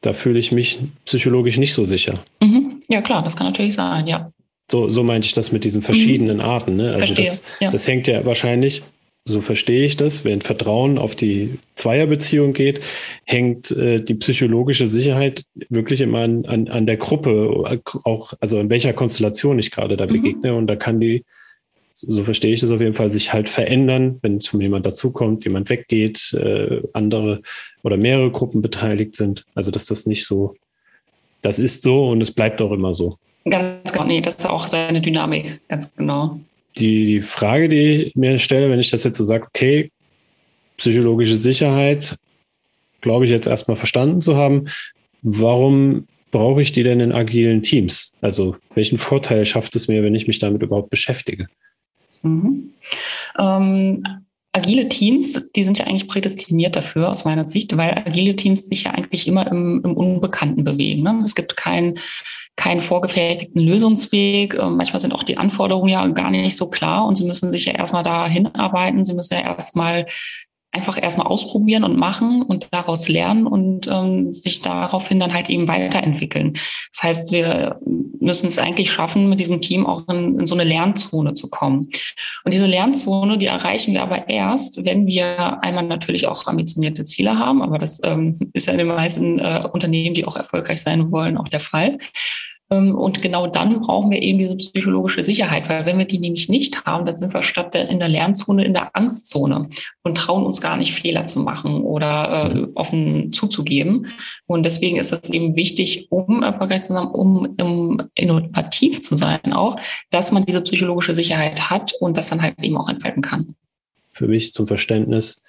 Da 0.00 0.12
fühle 0.12 0.38
ich 0.38 0.52
mich 0.52 0.78
psychologisch 1.06 1.56
nicht 1.56 1.74
so 1.74 1.82
sicher. 1.82 2.20
Mhm. 2.40 2.82
Ja, 2.86 3.00
klar, 3.00 3.24
das 3.24 3.34
kann 3.34 3.48
natürlich 3.48 3.74
sein, 3.74 4.06
ja. 4.06 4.30
So, 4.70 4.88
so 4.88 5.02
meinte 5.02 5.26
ich 5.26 5.32
das 5.32 5.50
mit 5.50 5.64
diesen 5.64 5.82
verschiedenen 5.82 6.36
mhm. 6.36 6.44
Arten. 6.44 6.76
Ne? 6.76 6.94
Also 6.94 7.14
das, 7.14 7.42
ja. 7.58 7.72
das 7.72 7.88
hängt 7.88 8.06
ja 8.06 8.24
wahrscheinlich, 8.24 8.84
so 9.24 9.40
verstehe 9.40 9.84
ich 9.84 9.96
das, 9.96 10.24
wenn 10.24 10.40
Vertrauen 10.40 10.98
auf 10.98 11.16
die 11.16 11.58
Zweierbeziehung 11.74 12.52
geht, 12.52 12.80
hängt 13.24 13.72
äh, 13.72 14.00
die 14.00 14.14
psychologische 14.14 14.86
Sicherheit 14.86 15.42
wirklich 15.68 16.00
immer 16.00 16.20
an, 16.20 16.44
an, 16.46 16.68
an 16.68 16.86
der 16.86 16.96
Gruppe, 16.96 17.80
auch 18.04 18.34
also 18.38 18.60
in 18.60 18.70
welcher 18.70 18.92
Konstellation 18.92 19.58
ich 19.58 19.72
gerade 19.72 19.96
da 19.96 20.06
mhm. 20.06 20.12
begegne. 20.12 20.54
Und 20.54 20.68
da 20.68 20.76
kann 20.76 21.00
die 21.00 21.24
so 21.98 22.24
verstehe 22.24 22.52
ich 22.52 22.60
das 22.60 22.70
auf 22.70 22.80
jeden 22.80 22.94
Fall, 22.94 23.08
sich 23.08 23.32
halt 23.32 23.48
verändern, 23.48 24.18
wenn 24.20 24.40
zum 24.40 24.60
jemand 24.60 24.84
dazukommt, 24.84 25.44
jemand 25.44 25.70
weggeht, 25.70 26.34
äh, 26.34 26.82
andere 26.92 27.40
oder 27.82 27.96
mehrere 27.96 28.30
Gruppen 28.30 28.60
beteiligt 28.60 29.14
sind. 29.14 29.46
Also 29.54 29.70
dass 29.70 29.86
das 29.86 30.04
nicht 30.04 30.26
so, 30.26 30.54
das 31.40 31.58
ist 31.58 31.82
so 31.82 32.08
und 32.08 32.20
es 32.20 32.32
bleibt 32.32 32.60
auch 32.60 32.72
immer 32.72 32.92
so. 32.92 33.16
Ganz 33.48 33.92
genau, 33.92 34.04
nee, 34.04 34.20
das 34.20 34.36
ist 34.36 34.46
auch 34.46 34.68
seine 34.68 35.00
Dynamik, 35.00 35.62
ganz 35.68 35.90
genau. 35.94 36.38
Die, 36.76 37.04
die 37.04 37.22
Frage, 37.22 37.70
die 37.70 38.04
ich 38.04 38.16
mir 38.16 38.38
stelle, 38.38 38.68
wenn 38.68 38.80
ich 38.80 38.90
das 38.90 39.04
jetzt 39.04 39.16
so 39.16 39.24
sage, 39.24 39.46
okay, 39.46 39.90
psychologische 40.76 41.38
Sicherheit, 41.38 42.16
glaube 43.00 43.24
ich 43.24 43.30
jetzt 43.30 43.46
erstmal 43.46 43.78
verstanden 43.78 44.20
zu 44.20 44.36
haben, 44.36 44.66
warum 45.22 46.06
brauche 46.30 46.60
ich 46.60 46.72
die 46.72 46.82
denn 46.82 47.00
in 47.00 47.12
agilen 47.12 47.62
Teams? 47.62 48.12
Also 48.20 48.56
welchen 48.74 48.98
Vorteil 48.98 49.46
schafft 49.46 49.74
es 49.76 49.88
mir, 49.88 50.02
wenn 50.02 50.14
ich 50.14 50.26
mich 50.26 50.38
damit 50.38 50.62
überhaupt 50.62 50.90
beschäftige? 50.90 51.46
Mhm. 52.26 52.70
Ähm, 53.38 54.04
agile 54.52 54.88
Teams, 54.88 55.50
die 55.54 55.64
sind 55.64 55.78
ja 55.78 55.86
eigentlich 55.86 56.08
prädestiniert 56.08 56.76
dafür 56.76 57.10
aus 57.10 57.24
meiner 57.24 57.44
Sicht, 57.44 57.76
weil 57.76 58.02
agile 58.06 58.36
Teams 58.36 58.66
sich 58.66 58.84
ja 58.84 58.92
eigentlich 58.92 59.28
immer 59.28 59.46
im, 59.50 59.82
im 59.84 59.96
Unbekannten 59.96 60.64
bewegen. 60.64 61.02
Ne? 61.02 61.20
Es 61.24 61.34
gibt 61.34 61.56
keinen 61.56 61.98
keinen 62.56 62.80
vorgefertigten 62.80 63.62
Lösungsweg. 63.62 64.54
Ähm, 64.54 64.76
manchmal 64.76 65.00
sind 65.00 65.14
auch 65.14 65.22
die 65.22 65.36
Anforderungen 65.36 65.90
ja 65.90 66.06
gar 66.08 66.30
nicht 66.30 66.56
so 66.56 66.68
klar 66.70 67.06
und 67.06 67.16
sie 67.16 67.24
müssen 67.24 67.50
sich 67.50 67.66
ja 67.66 67.74
erstmal 67.74 68.02
da 68.02 68.26
hinarbeiten. 68.26 69.04
Sie 69.04 69.12
müssen 69.12 69.34
ja 69.34 69.40
erstmal 69.40 70.06
einfach 70.76 71.02
erstmal 71.02 71.26
ausprobieren 71.26 71.84
und 71.84 71.96
machen 71.96 72.42
und 72.42 72.68
daraus 72.70 73.08
lernen 73.08 73.46
und 73.46 73.88
ähm, 73.88 74.30
sich 74.30 74.60
daraufhin 74.60 75.18
dann 75.18 75.32
halt 75.32 75.48
eben 75.48 75.66
weiterentwickeln. 75.66 76.52
Das 76.92 77.02
heißt, 77.02 77.32
wir 77.32 77.80
müssen 78.20 78.48
es 78.48 78.58
eigentlich 78.58 78.92
schaffen, 78.92 79.28
mit 79.28 79.40
diesem 79.40 79.60
Team 79.60 79.86
auch 79.86 80.06
in, 80.08 80.38
in 80.38 80.46
so 80.46 80.54
eine 80.54 80.64
Lernzone 80.64 81.34
zu 81.34 81.48
kommen. 81.48 81.88
Und 82.44 82.52
diese 82.52 82.66
Lernzone, 82.66 83.38
die 83.38 83.46
erreichen 83.46 83.94
wir 83.94 84.02
aber 84.02 84.28
erst, 84.28 84.84
wenn 84.84 85.06
wir 85.06 85.62
einmal 85.62 85.84
natürlich 85.84 86.26
auch 86.26 86.46
ambitionierte 86.46 87.04
Ziele 87.04 87.38
haben, 87.38 87.62
aber 87.62 87.78
das 87.78 88.00
ähm, 88.04 88.50
ist 88.52 88.66
ja 88.66 88.72
in 88.72 88.78
den 88.78 88.88
meisten 88.88 89.38
äh, 89.38 89.66
Unternehmen, 89.72 90.14
die 90.14 90.26
auch 90.26 90.36
erfolgreich 90.36 90.82
sein 90.82 91.10
wollen, 91.10 91.38
auch 91.38 91.48
der 91.48 91.60
Fall. 91.60 91.98
Ähm, 92.70 92.94
und 92.94 93.22
genau 93.22 93.46
dann 93.46 93.80
brauchen 93.80 94.10
wir 94.10 94.20
eben 94.22 94.38
diese 94.38 94.56
psychologische 94.56 95.22
Sicherheit, 95.22 95.68
weil 95.68 95.86
wenn 95.86 95.98
wir 95.98 96.04
die 96.04 96.18
nämlich 96.18 96.48
nicht 96.48 96.84
haben, 96.84 97.06
dann 97.06 97.14
sind 97.14 97.32
wir 97.32 97.42
statt 97.42 97.74
der, 97.74 97.88
in 97.88 97.98
der 97.98 98.08
Lernzone 98.08 98.64
in 98.64 98.74
der 98.74 98.96
Angstzone 98.96 99.68
und 100.02 100.18
trauen 100.18 100.44
uns 100.44 100.60
gar 100.60 100.76
nicht 100.76 100.94
Fehler 100.94 101.26
zu 101.26 101.40
machen 101.40 101.82
oder 101.82 102.50
äh, 102.54 102.66
offen 102.74 103.32
zuzugeben. 103.32 104.08
Und 104.46 104.64
deswegen 104.64 104.96
ist 104.96 105.12
es 105.12 105.30
eben 105.30 105.54
wichtig, 105.54 106.08
um 106.10 106.42
erfolgreich 106.42 106.82
zu 106.84 106.92
sein, 106.92 107.06
um, 107.06 107.54
um 107.60 108.02
innovativ 108.14 109.02
zu 109.02 109.16
sein 109.16 109.52
auch, 109.52 109.78
dass 110.10 110.32
man 110.32 110.44
diese 110.44 110.62
psychologische 110.62 111.14
Sicherheit 111.14 111.70
hat 111.70 111.92
und 112.00 112.16
das 112.16 112.30
dann 112.30 112.42
halt 112.42 112.56
eben 112.60 112.76
auch 112.76 112.88
entfalten 112.88 113.22
kann. 113.22 113.54
Für 114.10 114.26
mich 114.26 114.54
zum 114.54 114.66
Verständnis, 114.66 115.42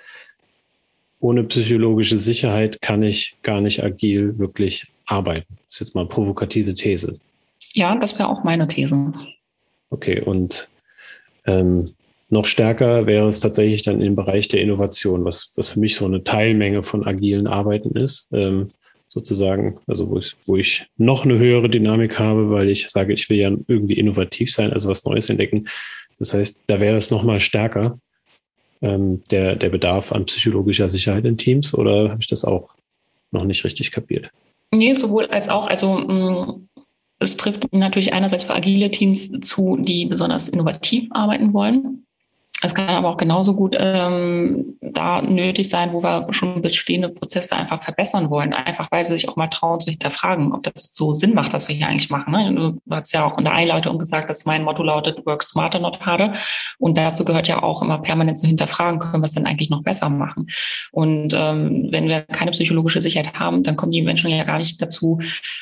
ohne 1.20 1.44
psychologische 1.46 2.18
Sicherheit 2.18 2.82
kann 2.82 3.02
ich 3.02 3.38
gar 3.42 3.62
nicht 3.62 3.84
agil 3.84 4.38
wirklich 4.38 4.88
arbeiten. 5.08 5.58
Das 5.66 5.76
ist 5.76 5.80
jetzt 5.80 5.96
mal 5.96 6.02
eine 6.02 6.10
provokative 6.10 6.76
These. 6.76 7.20
Ja, 7.74 7.96
das 7.96 8.18
wäre 8.20 8.30
auch 8.30 8.44
meine 8.44 8.68
These. 8.68 9.14
Okay, 9.90 10.22
und 10.22 10.70
ähm, 11.46 11.94
noch 12.30 12.46
stärker 12.46 13.06
wäre 13.06 13.28
es 13.28 13.40
tatsächlich 13.40 13.84
dann 13.84 14.02
im 14.02 14.16
Bereich 14.16 14.48
der 14.48 14.62
Innovation, 14.62 15.26
was, 15.26 15.52
was 15.56 15.70
für 15.70 15.80
mich 15.80 15.96
so 15.96 16.06
eine 16.06 16.24
Teilmenge 16.24 16.84
von 16.84 17.06
agilen 17.06 17.48
Arbeiten 17.48 17.96
ist, 17.96 18.28
ähm, 18.34 18.72
sozusagen, 19.08 19.80
also 19.88 20.10
wo 20.10 20.18
ich, 20.18 20.36
wo 20.46 20.58
ich 20.58 20.86
noch 20.98 21.24
eine 21.24 21.40
höhere 21.40 21.70
Dynamik 21.70 22.20
habe, 22.20 22.50
weil 22.50 22.70
ich 22.70 22.90
sage, 22.90 23.14
ich 23.14 23.30
will 23.30 23.38
ja 23.38 23.52
irgendwie 23.68 23.94
innovativ 23.94 24.54
sein, 24.54 24.74
also 24.74 24.90
was 24.90 25.06
Neues 25.06 25.30
entdecken. 25.30 25.68
Das 26.20 26.34
heißt, 26.34 26.60
da 26.68 26.80
wäre 26.82 26.98
es 26.98 27.12
nochmal 27.12 27.40
stärker, 27.40 28.00
ähm, 28.82 29.24
der, 29.32 29.56
der 29.56 29.70
Bedarf 29.70 30.12
an 30.12 30.26
psychologischer 30.26 30.90
Sicherheit 30.90 31.26
in 31.26 31.38
Teams, 31.38 31.74
oder 31.74 32.10
habe 32.10 32.22
ich 32.22 32.28
das 32.28 32.44
auch 32.44 32.74
noch 33.32 33.46
nicht 33.46 33.64
richtig 33.64 33.92
kapiert. 33.92 34.32
Nee, 34.74 34.94
sowohl 34.94 35.28
als 35.28 35.50
auch. 35.50 35.68
Also 35.68 36.00
mm, 36.00 36.68
es 37.20 37.38
trifft 37.38 37.74
natürlich 37.74 38.14
einerseits 38.14 38.46
für 38.46 38.56
agile 38.56 38.92
Teams 38.92 39.32
zu, 39.42 39.78
die 39.78 40.06
besonders 40.06 40.50
innovativ 40.50 41.08
arbeiten 41.12 41.54
wollen. 41.54 42.07
Es 42.64 42.74
kann 42.74 42.90
aber 42.90 43.10
auch 43.10 43.18
genauso 43.18 43.54
gut 43.54 43.76
ähm, 43.80 44.78
da 44.82 45.22
nötig 45.22 45.70
sein, 45.70 45.94
wo 45.94 46.02
wir 46.02 46.28
schon 46.32 46.64
bestehende 46.64 47.10
Prozesse 47.10 47.56
einfach 47.56 47.84
verbessern 47.84 48.32
wollen, 48.32 48.52
einfach 48.52 48.90
weil 48.90 49.06
sie 49.06 49.14
sich 49.14 49.30
auch 49.30 49.36
mal 49.36 49.48
trauen 49.48 49.80
zu 49.80 49.92
hinterfragen, 49.92 50.52
ob 50.54 50.64
das 50.64 50.92
so 50.92 51.14
Sinn 51.14 51.36
macht, 51.36 51.54
was 51.54 51.68
wir 51.68 51.76
hier 51.76 51.88
eigentlich 51.88 52.10
machen. 52.10 52.32
Ne? 52.32 52.80
Du 52.84 52.96
hast 52.96 53.14
ja 53.14 53.26
auch 53.26 53.38
in 53.38 53.44
der 53.44 53.54
Einleitung 53.54 54.00
gesagt, 54.00 54.28
dass 54.28 54.46
mein 54.46 54.64
Motto 54.64 54.82
lautet 54.82 55.24
Work 55.28 55.44
Smarter, 55.44 55.78
not 55.78 56.00
harder. 56.02 56.34
Und 56.80 56.98
dazu 56.98 57.26
gehört 57.26 57.48
ja 57.48 57.62
auch 57.62 57.84
immer 57.84 58.00
permanent 58.00 58.40
zu 58.40 58.48
hinterfragen, 58.48 59.00
können 59.00 59.22
wir 59.22 59.28
es 59.28 59.34
denn 59.34 59.46
eigentlich 59.46 59.70
noch 59.70 59.84
besser 59.84 60.10
machen? 60.10 60.48
Und 60.92 61.36
ähm, 61.36 61.90
wenn 61.92 62.08
wir 62.08 62.22
keine 62.22 62.52
psychologische 62.52 63.04
Sicherheit 63.04 63.36
haben, 63.36 63.62
dann 63.62 63.76
kommen 63.76 63.92
die 63.92 64.02
Menschen 64.02 64.32
ja 64.32 64.44
gar 64.46 64.58
nicht 64.58 64.82
dazu 64.82 65.20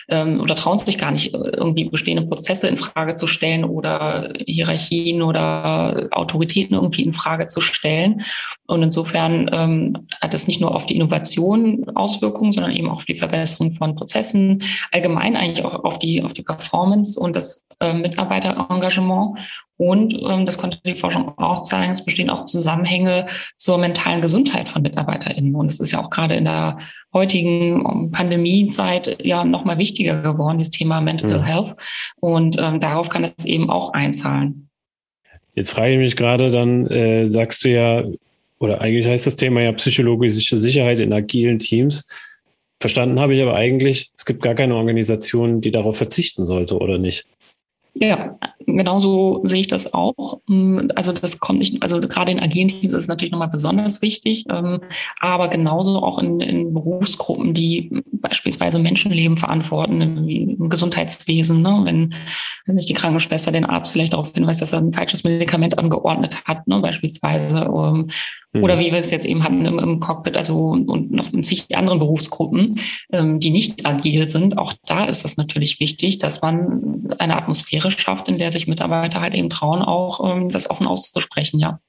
ähm, 0.08 0.40
oder 0.40 0.56
trauen 0.56 0.80
sich 0.80 0.98
gar 0.98 1.12
nicht, 1.12 1.34
irgendwie 1.34 1.90
bestehende 1.90 2.24
Prozesse 2.26 2.70
in 2.70 2.78
Frage 2.78 3.16
zu 3.16 3.28
stellen 3.28 3.66
oder 3.66 4.32
Hierarchien 4.46 5.22
oder 5.22 6.08
Autoritäten 6.12 6.85
irgendwie 6.86 7.04
in 7.04 7.14
Frage 7.14 7.48
zu 7.48 7.62
stellen. 7.62 8.22
Und 8.68 8.84
insofern 8.84 9.50
ähm, 9.52 10.08
hat 10.22 10.34
es 10.34 10.48
nicht 10.48 10.62
nur 10.62 10.76
auf 10.76 10.86
die 10.86 10.96
Innovation 10.96 11.86
Auswirkungen, 11.96 12.52
sondern 12.52 12.74
eben 12.74 12.90
auch 12.90 12.98
auf 12.98 13.06
die 13.06 13.16
Verbesserung 13.16 13.72
von 13.72 13.96
Prozessen, 13.96 14.64
allgemein 14.92 15.36
eigentlich 15.36 15.66
auch 15.66 15.84
auf 15.84 16.00
die, 16.00 16.24
auf 16.24 16.34
die 16.34 16.44
Performance 16.44 17.20
und 17.20 17.36
das 17.36 17.66
äh, 17.80 17.94
Mitarbeiterengagement. 17.94 19.38
Und 19.78 20.14
ähm, 20.14 20.46
das 20.46 20.58
konnte 20.58 20.80
die 20.86 20.98
Forschung 20.98 21.38
auch 21.38 21.64
zeigen, 21.64 21.92
es 21.92 22.06
bestehen 22.06 22.30
auch 22.30 22.46
Zusammenhänge 22.46 23.28
zur 23.58 23.78
mentalen 23.78 24.22
Gesundheit 24.22 24.70
von 24.70 24.82
MitarbeiterInnen. 24.82 25.54
Und 25.54 25.68
es 25.68 25.82
ist 25.82 25.92
ja 25.92 26.02
auch 26.02 26.10
gerade 26.10 26.36
in 26.36 26.46
der 26.46 26.78
heutigen 27.14 27.86
ähm, 27.86 28.12
Pandemiezeit 28.12 29.18
ja 29.22 29.44
nochmal 29.44 29.78
wichtiger 29.78 30.22
geworden, 30.22 30.60
das 30.60 30.72
Thema 30.72 31.02
Mental 31.02 31.30
ja. 31.30 31.44
Health. 31.44 31.76
Und 32.22 32.58
ähm, 32.60 32.80
darauf 32.80 33.10
kann 33.10 33.26
es 33.26 33.46
eben 33.46 33.70
auch 33.70 33.92
einzahlen. 33.92 34.65
Jetzt 35.56 35.72
frage 35.72 35.94
ich 35.94 36.00
mich 36.00 36.16
gerade, 36.16 36.52
dann 36.52 36.88
äh, 36.88 37.28
sagst 37.28 37.64
du 37.64 37.70
ja, 37.70 38.04
oder 38.60 38.82
eigentlich 38.82 39.08
heißt 39.08 39.26
das 39.26 39.36
Thema 39.36 39.62
ja 39.62 39.72
psychologische 39.74 40.58
Sicherheit 40.58 41.00
in 41.00 41.14
agilen 41.14 41.60
Teams. 41.60 42.08
Verstanden 42.80 43.20
habe 43.20 43.34
ich 43.34 43.42
aber 43.42 43.56
eigentlich, 43.56 44.12
es 44.16 44.26
gibt 44.26 44.44
gar 44.44 44.54
keine 44.54 44.76
Organisation, 44.76 45.62
die 45.62 45.72
darauf 45.72 45.98
verzichten 45.98 46.44
sollte, 46.44 46.78
oder 46.78 46.98
nicht? 46.98 47.26
Ja, 47.98 48.38
genauso 48.60 49.40
sehe 49.46 49.62
ich 49.62 49.70
das 49.70 49.94
auch. 49.94 50.42
Mm, 50.48 50.90
also 50.96 51.14
das 51.14 51.40
kommt 51.40 51.60
nicht, 51.60 51.82
also 51.82 52.02
gerade 52.02 52.34
in 52.34 52.42
agilen 52.42 52.68
Teams 52.68 52.92
ist 52.92 53.04
es 53.04 53.08
natürlich 53.08 53.32
nochmal 53.32 53.48
besonders 53.48 54.02
wichtig, 54.02 54.46
ähm, 54.52 54.82
aber 55.22 55.48
genauso 55.48 56.04
auch 56.04 56.20
in, 56.20 56.42
in 56.42 56.74
Berufsgruppen, 56.74 57.54
die 57.54 58.04
beispielsweise 58.12 58.80
Menschenleben 58.80 59.38
verantworten, 59.38 60.02
im 60.02 60.70
Gesundheitswesen, 60.70 61.62
ne? 61.62 61.82
wenn, 61.86 62.14
wenn 62.66 62.76
sich 62.76 62.86
die 62.86 62.94
Krankenschwester 62.94 63.54
den 63.54 63.66
Arzt 63.66 63.92
vielleicht 63.92 64.12
darauf 64.12 64.34
hinweist, 64.34 64.62
dass 64.62 64.74
er 64.74 64.80
ein 64.80 64.94
falsches 64.94 65.24
Medikament 65.24 65.78
angeordnet 65.78 66.44
hat, 66.44 66.68
ne? 66.68 66.82
beispielsweise, 66.82 67.62
ähm, 67.62 68.08
Mhm. 68.56 68.64
Oder 68.64 68.80
wie 68.80 68.92
wir 68.92 69.00
es 69.00 69.12
jetzt 69.12 69.26
eben 69.26 69.44
hatten 69.44 69.66
im, 69.66 69.80
im 69.80 70.00
Cockpit, 70.00 70.36
also 70.36 70.70
und 70.70 71.12
noch 71.12 71.32
in 71.34 71.44
zig 71.44 71.76
anderen 71.76 72.00
Berufsgruppen, 72.00 72.80
ähm, 73.12 73.40
die 73.40 73.50
nicht 73.50 73.86
agil 73.86 74.30
sind. 74.30 74.58
Auch 74.58 74.74
da 74.88 75.06
ist 75.06 75.26
es 75.26 75.38
natürlich 75.38 75.80
wichtig, 75.80 76.20
dass 76.20 76.42
man 76.42 77.14
eine 77.20 77.36
Atmosphäre 77.36 77.92
schafft, 77.92 78.30
in 78.30 78.38
der 78.38 78.52
sich 78.52 78.68
Mitarbeiter 78.68 79.20
halt 79.20 79.34
eben 79.34 79.50
trauen, 79.50 79.82
auch 79.82 80.38
ähm, 80.38 80.50
das 80.50 80.70
offen 80.70 80.88
auszusprechen, 80.88 81.60
ja. 81.60 81.80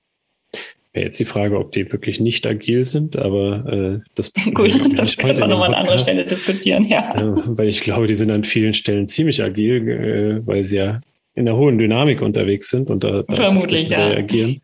Wäre 0.92 1.06
jetzt 1.06 1.20
die 1.20 1.26
Frage, 1.26 1.58
ob 1.58 1.72
die 1.72 1.92
wirklich 1.92 2.20
nicht 2.20 2.46
agil 2.46 2.84
sind, 2.84 3.16
aber 3.16 3.66
äh, 3.70 4.08
das 4.14 4.32
Gut, 4.54 4.72
das 4.98 5.16
können 5.16 5.38
wir 5.38 5.46
nochmal 5.46 5.68
an 5.68 5.74
anderer 5.74 5.98
Stelle 5.98 6.24
diskutieren, 6.24 6.84
ja. 6.84 7.14
ja. 7.16 7.34
Weil 7.46 7.68
ich 7.68 7.80
glaube, 7.82 8.06
die 8.06 8.14
sind 8.14 8.30
an 8.30 8.44
vielen 8.44 8.74
Stellen 8.74 9.08
ziemlich 9.08 9.42
agil, 9.42 9.88
äh, 9.88 10.46
weil 10.46 10.64
sie 10.64 10.76
ja 10.76 11.00
in 11.36 11.44
der 11.44 11.56
hohen 11.56 11.78
Dynamik 11.78 12.22
unterwegs 12.22 12.70
sind 12.70 12.90
und 12.90 13.04
da, 13.04 13.22
da 13.22 13.34
Vermutlich, 13.34 13.88
ja. 13.88 14.08
reagieren. 14.08 14.62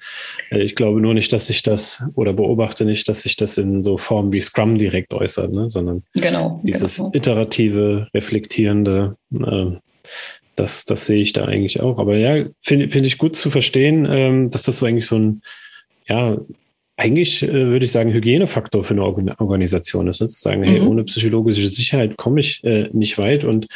Äh, 0.51 0.63
ich 0.63 0.75
glaube 0.75 1.01
nur 1.01 1.15
nicht, 1.15 1.33
dass 1.33 1.47
sich 1.47 1.63
das 1.63 2.03
oder 2.15 2.33
beobachte 2.33 2.85
nicht, 2.85 3.09
dass 3.09 3.23
sich 3.23 3.37
das 3.37 3.59
in 3.59 3.83
so 3.83 3.99
Formen 3.99 4.33
wie 4.33 4.41
Scrum 4.41 4.79
direkt 4.79 5.13
äußert, 5.13 5.53
ne? 5.53 5.69
sondern 5.69 6.03
genau, 6.15 6.61
dieses 6.65 6.97
genau. 6.97 7.13
iterative, 7.13 8.09
reflektierende, 8.15 9.17
äh, 9.33 9.67
das, 10.57 10.87
das 10.87 11.05
sehe 11.05 11.23
ich 11.23 11.35
da 11.35 11.45
eigentlich 11.45 11.81
auch. 11.81 11.99
Aber 11.99 12.17
ja, 12.17 12.47
finde 12.61 12.89
find 12.89 13.07
ich 13.07 13.19
gut 13.19 13.37
zu 13.37 13.51
verstehen, 13.51 14.07
ähm, 14.11 14.51
dass 14.51 14.63
das 14.63 14.79
so 14.79 14.87
eigentlich 14.87 15.07
so 15.07 15.17
ein 15.17 15.43
ja, 16.09 16.37
eigentlich 16.97 17.43
äh, 17.43 17.53
würde 17.53 17.87
ich 17.87 17.93
sagen, 17.93 18.13
Hygienefaktor 18.13 18.85
für 18.85 18.95
eine 18.95 19.05
Organisation 19.41 20.09
ist, 20.09 20.21
ne? 20.21 20.29
zu 20.29 20.39
sagen, 20.39 20.63
hey, 20.63 20.81
mhm. 20.81 20.89
ohne 20.89 21.05
psychologische 21.05 21.69
Sicherheit 21.69 22.17
komme 22.17 22.41
ich 22.41 22.63
äh, 22.65 22.89
nicht 22.93 23.19
weit. 23.19 23.45
Und 23.45 23.67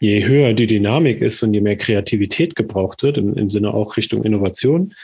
je 0.00 0.24
höher 0.26 0.52
die 0.54 0.66
Dynamik 0.66 1.20
ist 1.20 1.42
und 1.42 1.54
je 1.54 1.60
mehr 1.60 1.76
Kreativität 1.76 2.56
gebraucht 2.56 3.02
wird, 3.02 3.18
im, 3.18 3.34
im 3.34 3.50
Sinne 3.50 3.72
auch 3.72 3.96
Richtung 3.96 4.24
Innovation, 4.24 4.94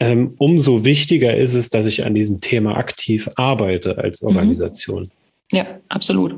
ähm, 0.00 0.34
umso 0.38 0.84
wichtiger 0.84 1.36
ist 1.36 1.54
es, 1.54 1.68
dass 1.68 1.86
ich 1.86 2.04
an 2.04 2.14
diesem 2.14 2.40
Thema 2.40 2.76
aktiv 2.76 3.30
arbeite 3.36 3.98
als 3.98 4.22
mhm. 4.22 4.28
Organisation. 4.28 5.02
Mhm. 5.04 5.56
Ja, 5.56 5.80
absolut. 5.88 6.34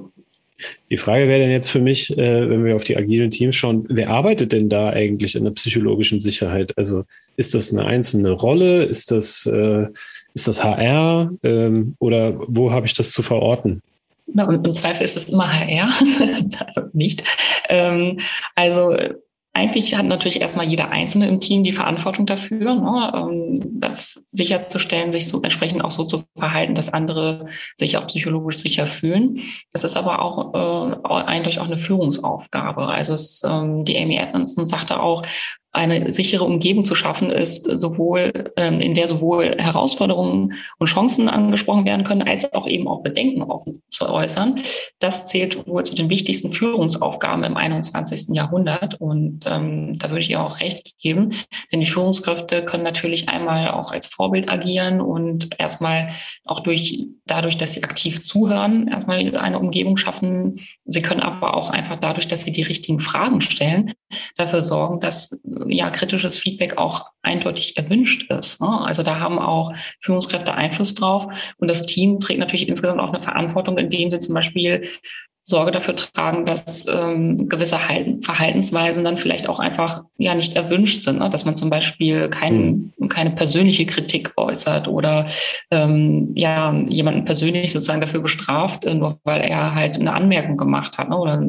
Die 0.90 0.96
Frage 0.96 1.28
wäre 1.28 1.40
dann 1.40 1.50
jetzt 1.50 1.70
für 1.70 1.80
mich, 1.80 2.16
äh, 2.16 2.48
wenn 2.48 2.64
wir 2.64 2.76
auf 2.76 2.84
die 2.84 2.96
agilen 2.96 3.30
Teams 3.30 3.56
schauen, 3.56 3.86
wer 3.88 4.10
arbeitet 4.10 4.52
denn 4.52 4.68
da 4.68 4.90
eigentlich 4.90 5.34
in 5.34 5.44
der 5.44 5.50
psychologischen 5.52 6.20
Sicherheit? 6.20 6.76
Also 6.76 7.04
ist 7.36 7.54
das 7.54 7.72
eine 7.72 7.84
einzelne 7.84 8.30
Rolle? 8.32 8.84
Ist 8.84 9.10
das 9.10 9.46
äh, 9.46 9.86
ist 10.34 10.48
das 10.48 10.62
HR 10.62 11.30
ähm, 11.42 11.94
oder 11.98 12.34
wo 12.46 12.72
habe 12.72 12.86
ich 12.86 12.94
das 12.94 13.12
zu 13.12 13.22
verorten? 13.22 13.80
Na, 14.26 14.46
und 14.46 14.64
im 14.64 14.72
Zweifel 14.72 15.04
ist 15.04 15.16
es 15.16 15.28
immer 15.28 15.52
HR, 15.52 15.90
also 16.66 16.88
nicht. 16.92 17.24
Ähm, 17.68 18.20
also 18.54 18.96
eigentlich 19.56 19.94
hat 19.94 20.06
natürlich 20.06 20.40
erstmal 20.40 20.66
jeder 20.66 20.90
Einzelne 20.90 21.28
im 21.28 21.40
Team 21.40 21.62
die 21.62 21.72
Verantwortung 21.72 22.26
dafür, 22.26 22.74
ne, 22.74 23.12
ähm, 23.14 23.80
das 23.80 24.24
sicherzustellen, 24.26 25.12
sich 25.12 25.28
so 25.28 25.40
entsprechend 25.42 25.84
auch 25.84 25.92
so 25.92 26.04
zu 26.04 26.24
verhalten, 26.36 26.74
dass 26.74 26.92
andere 26.92 27.46
sich 27.76 27.96
auch 27.96 28.08
psychologisch 28.08 28.58
sicher 28.58 28.88
fühlen. 28.88 29.38
Es 29.72 29.84
ist 29.84 29.96
aber 29.96 30.20
auch 30.20 30.54
äh, 30.54 31.12
eindeutig 31.24 31.60
auch 31.60 31.66
eine 31.66 31.78
Führungsaufgabe. 31.78 32.88
Also 32.88 33.14
es, 33.14 33.42
ähm, 33.44 33.84
die 33.84 33.96
Amy 33.96 34.16
Edmondson 34.16 34.66
sagte 34.66 34.98
auch, 34.98 35.22
eine 35.74 36.12
sichere 36.12 36.44
Umgebung 36.44 36.84
zu 36.84 36.94
schaffen 36.94 37.30
ist, 37.30 37.64
sowohl 37.64 38.52
ähm, 38.56 38.80
in 38.80 38.94
der 38.94 39.08
sowohl 39.08 39.56
Herausforderungen 39.58 40.54
und 40.78 40.86
Chancen 40.86 41.28
angesprochen 41.28 41.84
werden 41.84 42.04
können, 42.04 42.22
als 42.22 42.52
auch 42.54 42.68
eben 42.68 42.86
auch 42.86 43.02
Bedenken 43.02 43.42
offen 43.42 43.82
zu 43.90 44.08
äußern. 44.08 44.60
Das 45.00 45.26
zählt 45.26 45.66
wohl 45.66 45.84
zu 45.84 45.96
den 45.96 46.08
wichtigsten 46.08 46.52
Führungsaufgaben 46.52 47.42
im 47.42 47.56
21. 47.56 48.28
Jahrhundert. 48.34 49.00
Und 49.00 49.40
ähm, 49.46 49.98
da 49.98 50.10
würde 50.10 50.22
ich 50.22 50.30
ihr 50.30 50.42
auch 50.42 50.60
recht 50.60 50.94
geben, 51.00 51.32
denn 51.72 51.80
die 51.80 51.86
Führungskräfte 51.86 52.64
können 52.64 52.84
natürlich 52.84 53.28
einmal 53.28 53.72
auch 53.72 53.90
als 53.90 54.06
Vorbild 54.06 54.48
agieren 54.48 55.00
und 55.00 55.58
erstmal 55.58 56.10
auch 56.44 56.60
durch 56.60 57.08
dadurch, 57.26 57.56
dass 57.56 57.72
sie 57.72 57.82
aktiv 57.82 58.22
zuhören, 58.22 58.86
erstmal 58.86 59.36
eine 59.36 59.58
Umgebung 59.58 59.96
schaffen. 59.96 60.60
Sie 60.84 61.02
können 61.02 61.20
aber 61.20 61.54
auch 61.54 61.70
einfach 61.70 61.98
dadurch, 61.98 62.28
dass 62.28 62.44
sie 62.44 62.52
die 62.52 62.62
richtigen 62.62 63.00
Fragen 63.00 63.40
stellen, 63.40 63.92
dafür 64.36 64.62
sorgen, 64.62 65.00
dass 65.00 65.40
ja 65.68 65.90
kritisches 65.90 66.38
Feedback 66.38 66.76
auch 66.78 67.10
eindeutig 67.22 67.76
erwünscht 67.76 68.30
ist. 68.30 68.60
Ne? 68.60 68.68
Also 68.68 69.02
da 69.02 69.18
haben 69.18 69.38
auch 69.38 69.74
Führungskräfte 70.00 70.54
Einfluss 70.54 70.94
drauf 70.94 71.26
und 71.58 71.68
das 71.68 71.86
Team 71.86 72.20
trägt 72.20 72.40
natürlich 72.40 72.68
insgesamt 72.68 73.00
auch 73.00 73.12
eine 73.12 73.22
Verantwortung, 73.22 73.78
indem 73.78 74.10
sie 74.10 74.18
zum 74.18 74.34
Beispiel 74.34 74.88
Sorge 75.46 75.72
dafür 75.72 75.94
tragen, 75.94 76.46
dass 76.46 76.86
ähm, 76.88 77.50
gewisse 77.50 77.78
Verhaltensweisen 78.22 79.04
dann 79.04 79.18
vielleicht 79.18 79.46
auch 79.46 79.60
einfach 79.60 80.04
ja 80.16 80.34
nicht 80.34 80.56
erwünscht 80.56 81.02
sind, 81.02 81.18
ne? 81.18 81.28
dass 81.28 81.44
man 81.44 81.54
zum 81.54 81.68
Beispiel 81.68 82.30
kein, 82.30 82.92
mhm. 82.96 83.08
keine 83.08 83.30
persönliche 83.30 83.84
Kritik 83.84 84.32
äußert 84.38 84.88
oder 84.88 85.26
ähm, 85.70 86.32
ja 86.34 86.72
jemanden 86.88 87.26
persönlich 87.26 87.72
sozusagen 87.72 88.00
dafür 88.00 88.20
bestraft, 88.20 88.86
äh, 88.86 88.94
nur 88.94 89.20
weil 89.24 89.42
er 89.42 89.74
halt 89.74 89.96
eine 89.96 90.14
Anmerkung 90.14 90.56
gemacht 90.56 90.96
hat 90.96 91.10
ne? 91.10 91.18
oder 91.18 91.42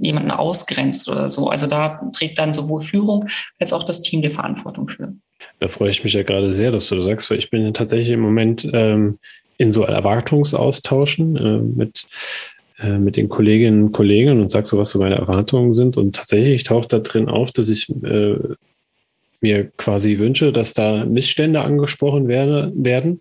jemanden 0.00 0.30
ausgrenzt 0.30 1.08
oder 1.08 1.28
so. 1.28 1.48
Also 1.48 1.66
da 1.66 2.00
trägt 2.16 2.38
dann 2.38 2.54
sowohl 2.54 2.82
Führung 2.82 3.26
als 3.58 3.72
auch 3.72 3.82
das 3.82 4.02
Team 4.02 4.22
die 4.22 4.30
Verantwortung 4.30 4.88
für. 4.88 5.14
Da 5.58 5.66
freue 5.66 5.90
ich 5.90 6.04
mich 6.04 6.12
ja 6.12 6.22
gerade 6.22 6.52
sehr, 6.52 6.70
dass 6.70 6.88
du 6.88 6.94
das 6.94 7.06
sagst, 7.06 7.28
weil 7.28 7.38
ich 7.38 7.50
bin 7.50 7.74
tatsächlich 7.74 8.10
im 8.10 8.20
Moment 8.20 8.70
ähm, 8.72 9.18
in 9.58 9.72
so 9.72 9.84
Erwartungsaustauschen 9.84 11.36
äh, 11.36 11.58
mit 11.58 12.06
äh, 12.82 12.98
mit 12.98 13.16
den 13.16 13.28
Kolleginnen 13.28 13.84
und 13.84 13.92
Kollegen 13.92 14.40
und 14.40 14.50
sag 14.50 14.66
so, 14.66 14.78
was 14.78 14.90
so 14.90 14.98
meine 14.98 15.16
Erwartungen 15.16 15.72
sind. 15.72 15.96
Und 15.96 16.16
tatsächlich 16.16 16.64
taucht 16.64 16.92
da 16.92 16.98
drin 16.98 17.28
auf, 17.28 17.52
dass 17.52 17.68
ich 17.68 17.88
äh, 18.04 18.36
mir 19.40 19.70
quasi 19.76 20.18
wünsche, 20.18 20.52
dass 20.52 20.74
da 20.74 21.04
Missstände 21.04 21.62
angesprochen 21.62 22.28
werde, 22.28 22.72
werden. 22.74 23.20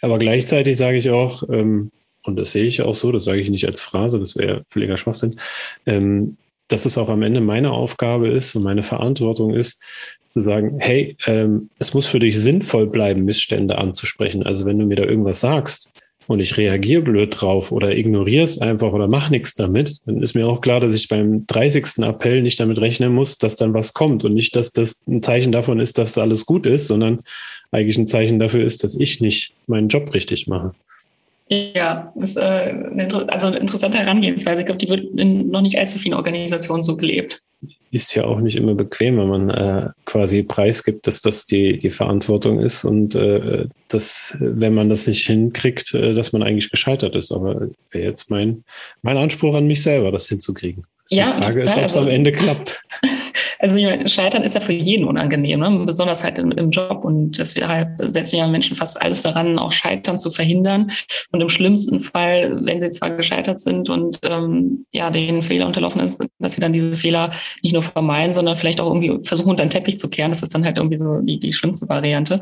Aber 0.00 0.18
gleichzeitig 0.18 0.76
sage 0.76 0.98
ich 0.98 1.10
auch, 1.10 1.42
ähm, 1.50 1.90
und 2.22 2.36
das 2.36 2.52
sehe 2.52 2.64
ich 2.64 2.82
auch 2.82 2.94
so, 2.94 3.12
das 3.12 3.24
sage 3.24 3.40
ich 3.40 3.50
nicht 3.50 3.66
als 3.66 3.80
Phrase, 3.80 4.18
das 4.18 4.36
wäre 4.36 4.64
völliger 4.68 4.96
Schwachsinn, 4.96 5.36
ähm, 5.86 6.36
dass 6.68 6.86
es 6.86 6.98
auch 6.98 7.08
am 7.08 7.22
Ende 7.22 7.40
meine 7.40 7.72
Aufgabe 7.72 8.28
ist 8.28 8.54
und 8.54 8.62
meine 8.62 8.82
Verantwortung 8.82 9.54
ist, 9.54 9.82
zu 10.32 10.40
sagen, 10.40 10.76
hey, 10.78 11.16
ähm, 11.26 11.70
es 11.78 11.92
muss 11.92 12.06
für 12.06 12.20
dich 12.20 12.38
sinnvoll 12.38 12.86
bleiben, 12.86 13.24
Missstände 13.24 13.78
anzusprechen. 13.78 14.44
Also 14.44 14.64
wenn 14.64 14.78
du 14.78 14.86
mir 14.86 14.96
da 14.96 15.04
irgendwas 15.04 15.40
sagst, 15.40 15.90
und 16.30 16.38
ich 16.38 16.56
reagiere 16.56 17.02
blöd 17.02 17.40
drauf 17.40 17.72
oder 17.72 17.96
ignoriere 17.96 18.44
es 18.44 18.60
einfach 18.60 18.92
oder 18.92 19.08
mache 19.08 19.32
nichts 19.32 19.56
damit, 19.56 19.96
dann 20.06 20.22
ist 20.22 20.34
mir 20.34 20.46
auch 20.46 20.60
klar, 20.60 20.78
dass 20.78 20.94
ich 20.94 21.08
beim 21.08 21.44
30. 21.48 22.04
Appell 22.04 22.40
nicht 22.42 22.60
damit 22.60 22.80
rechnen 22.80 23.12
muss, 23.12 23.36
dass 23.36 23.56
dann 23.56 23.74
was 23.74 23.94
kommt 23.94 24.24
und 24.24 24.34
nicht, 24.34 24.54
dass 24.54 24.70
das 24.70 25.02
ein 25.08 25.24
Zeichen 25.24 25.50
davon 25.50 25.80
ist, 25.80 25.98
dass 25.98 26.16
alles 26.16 26.46
gut 26.46 26.66
ist, 26.66 26.86
sondern 26.86 27.18
eigentlich 27.72 27.98
ein 27.98 28.06
Zeichen 28.06 28.38
dafür 28.38 28.64
ist, 28.64 28.84
dass 28.84 28.94
ich 28.94 29.20
nicht 29.20 29.54
meinen 29.66 29.88
Job 29.88 30.14
richtig 30.14 30.46
mache. 30.46 30.72
Ja, 31.48 32.12
ist 32.14 32.36
äh, 32.36 32.40
eine, 32.40 33.08
also 33.26 33.48
eine 33.48 33.56
interessante 33.56 33.98
Herangehensweise. 33.98 34.60
Ich 34.60 34.66
glaube, 34.66 34.78
die 34.78 34.88
wird 34.88 35.18
in 35.18 35.50
noch 35.50 35.62
nicht 35.62 35.78
allzu 35.78 35.98
vielen 35.98 36.14
Organisationen 36.14 36.84
so 36.84 36.96
gelebt. 36.96 37.42
Ist 37.92 38.14
ja 38.14 38.24
auch 38.24 38.38
nicht 38.38 38.56
immer 38.56 38.74
bequem, 38.74 39.18
wenn 39.18 39.28
man 39.28 39.50
äh, 39.50 39.88
quasi 40.04 40.42
preisgibt, 40.44 41.06
dass 41.06 41.20
das 41.20 41.46
die, 41.46 41.78
die 41.78 41.90
Verantwortung 41.90 42.60
ist 42.60 42.84
und 42.84 43.16
äh, 43.16 43.66
dass, 43.88 44.36
wenn 44.38 44.74
man 44.74 44.88
das 44.88 45.08
nicht 45.08 45.26
hinkriegt, 45.26 45.92
äh, 45.94 46.14
dass 46.14 46.32
man 46.32 46.42
eigentlich 46.42 46.70
gescheitert 46.70 47.16
ist. 47.16 47.32
Aber 47.32 47.68
wäre 47.90 48.04
jetzt 48.04 48.30
mein, 48.30 48.64
mein 49.02 49.16
Anspruch 49.16 49.54
an 49.54 49.66
mich 49.66 49.82
selber, 49.82 50.12
das 50.12 50.28
hinzukriegen. 50.28 50.84
Ja, 51.08 51.34
die 51.36 51.42
Frage 51.42 51.62
ist, 51.62 51.76
ob 51.76 51.84
es 51.84 51.96
am 51.96 52.08
Ende 52.08 52.30
klappt. 52.30 52.80
Also 53.60 53.78
Scheitern 54.06 54.42
ist 54.42 54.54
ja 54.54 54.60
für 54.60 54.72
jeden 54.72 55.04
unangenehm, 55.04 55.60
ne? 55.60 55.82
besonders 55.84 56.24
halt 56.24 56.38
im, 56.38 56.50
im, 56.52 56.70
Job. 56.70 57.04
Und 57.04 57.36
deshalb 57.36 57.90
setzen 58.12 58.36
ja 58.36 58.46
Menschen 58.46 58.74
fast 58.74 59.00
alles 59.00 59.20
daran, 59.20 59.58
auch 59.58 59.70
Scheitern 59.72 60.16
zu 60.16 60.30
verhindern. 60.30 60.90
Und 61.30 61.42
im 61.42 61.48
schlimmsten 61.50 62.00
Fall, 62.00 62.58
wenn 62.64 62.80
sie 62.80 62.90
zwar 62.90 63.10
gescheitert 63.10 63.60
sind 63.60 63.90
und 63.90 64.18
ähm, 64.22 64.86
ja, 64.92 65.10
den 65.10 65.42
Fehler 65.42 65.66
unterlaufen 65.66 66.00
ist, 66.00 66.24
dass 66.38 66.54
sie 66.54 66.62
dann 66.62 66.72
diese 66.72 66.96
Fehler 66.96 67.32
nicht 67.62 67.74
nur 67.74 67.82
vermeiden, 67.82 68.32
sondern 68.32 68.56
vielleicht 68.56 68.80
auch 68.80 68.86
irgendwie 68.86 69.22
versuchen, 69.26 69.50
unter 69.50 69.64
den 69.64 69.70
Teppich 69.70 69.98
zu 69.98 70.08
kehren. 70.08 70.30
Das 70.30 70.42
ist 70.42 70.54
dann 70.54 70.64
halt 70.64 70.78
irgendwie 70.78 70.96
so 70.96 71.18
die, 71.20 71.38
die 71.38 71.52
schlimmste 71.52 71.86
Variante. 71.86 72.40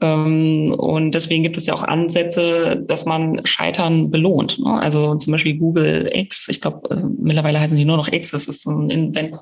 Ähm, 0.00 0.72
und 0.78 1.16
deswegen 1.16 1.42
gibt 1.42 1.56
es 1.56 1.66
ja 1.66 1.74
auch 1.74 1.82
Ansätze, 1.82 2.80
dass 2.86 3.06
man 3.06 3.44
Scheitern 3.44 4.10
belohnt. 4.12 4.60
Ne? 4.60 4.72
Also 4.80 5.16
zum 5.16 5.32
Beispiel 5.32 5.56
Google 5.56 6.10
X, 6.12 6.48
ich 6.48 6.60
glaube, 6.60 6.88
äh, 6.94 7.02
mittlerweile 7.18 7.58
heißen 7.58 7.76
sie 7.76 7.84
nur 7.84 7.96
noch 7.96 8.08
X, 8.08 8.30
das 8.30 8.46
ist 8.46 8.62
so 8.62 8.70
ein 8.70 8.88
Invent 8.90 9.36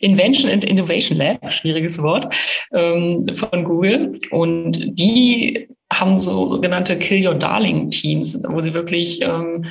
Invention 0.00 0.50
and 0.50 0.64
Innovation 0.64 1.18
Lab, 1.18 1.52
schwieriges 1.52 2.02
Wort, 2.02 2.26
ähm, 2.72 3.26
von 3.36 3.64
Google. 3.64 4.18
Und 4.30 4.98
die 4.98 5.68
haben 5.92 6.18
so 6.18 6.50
sogenannte 6.50 6.98
Kill 6.98 7.26
Your 7.26 7.34
Darling 7.34 7.90
Teams, 7.90 8.42
wo 8.48 8.60
sie 8.60 8.74
wirklich 8.74 9.20
ähm, 9.22 9.66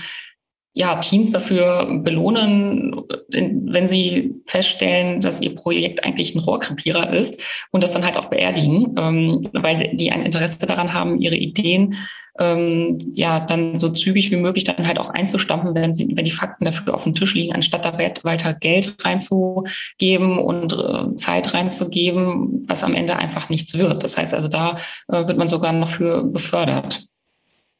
ja, 0.73 0.95
Teams 0.95 1.31
dafür 1.31 1.99
belohnen, 2.01 2.95
wenn 3.29 3.89
sie 3.89 4.35
feststellen, 4.45 5.19
dass 5.19 5.41
ihr 5.41 5.53
Projekt 5.53 6.03
eigentlich 6.03 6.33
ein 6.33 6.39
Rohrkrepierer 6.39 7.13
ist 7.13 7.41
und 7.71 7.83
das 7.83 7.91
dann 7.91 8.05
halt 8.05 8.15
auch 8.15 8.29
beerdigen, 8.29 8.95
ähm, 8.97 9.49
weil 9.53 9.95
die 9.95 10.11
ein 10.11 10.25
Interesse 10.25 10.65
daran 10.65 10.93
haben, 10.93 11.19
ihre 11.19 11.35
Ideen 11.35 11.95
ähm, 12.39 12.97
ja 13.11 13.41
dann 13.41 13.77
so 13.77 13.89
zügig 13.89 14.31
wie 14.31 14.37
möglich 14.37 14.63
dann 14.63 14.87
halt 14.87 14.97
auch 14.97 15.09
einzustampfen, 15.09 15.75
wenn 15.75 15.93
sie, 15.93 16.07
wenn 16.15 16.25
die 16.25 16.31
Fakten 16.31 16.65
dafür 16.65 16.95
auf 16.95 17.03
dem 17.03 17.15
Tisch 17.15 17.33
liegen, 17.33 17.53
anstatt 17.53 17.83
da 17.83 17.97
weiter 17.97 18.53
Geld 18.53 18.95
reinzugeben 19.03 20.39
und 20.39 20.73
äh, 20.73 21.15
Zeit 21.15 21.53
reinzugeben, 21.53 22.65
was 22.67 22.83
am 22.83 22.95
Ende 22.95 23.17
einfach 23.17 23.49
nichts 23.49 23.77
wird. 23.77 24.03
Das 24.03 24.17
heißt 24.17 24.33
also, 24.33 24.47
da 24.47 24.77
äh, 25.09 25.27
wird 25.27 25.37
man 25.37 25.49
sogar 25.49 25.73
noch 25.73 25.89
für 25.89 26.23
befördert. 26.23 27.07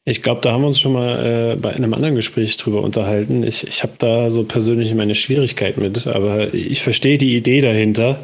Ich 0.04 0.22
glaube, 0.22 0.40
da 0.40 0.52
haben 0.52 0.62
wir 0.62 0.68
uns 0.68 0.80
schon 0.80 0.94
mal 0.94 1.52
äh, 1.52 1.56
bei 1.56 1.70
einem 1.70 1.94
anderen 1.94 2.16
Gespräch 2.16 2.56
drüber 2.56 2.82
unterhalten. 2.82 3.44
Ich, 3.44 3.64
ich 3.66 3.84
habe 3.84 3.92
da 3.98 4.30
so 4.30 4.42
persönlich 4.42 4.92
meine 4.94 5.14
Schwierigkeit 5.14 5.78
mit, 5.78 6.08
aber 6.08 6.52
ich 6.52 6.82
verstehe 6.82 7.18
die 7.18 7.36
Idee 7.36 7.60
dahinter. 7.60 8.18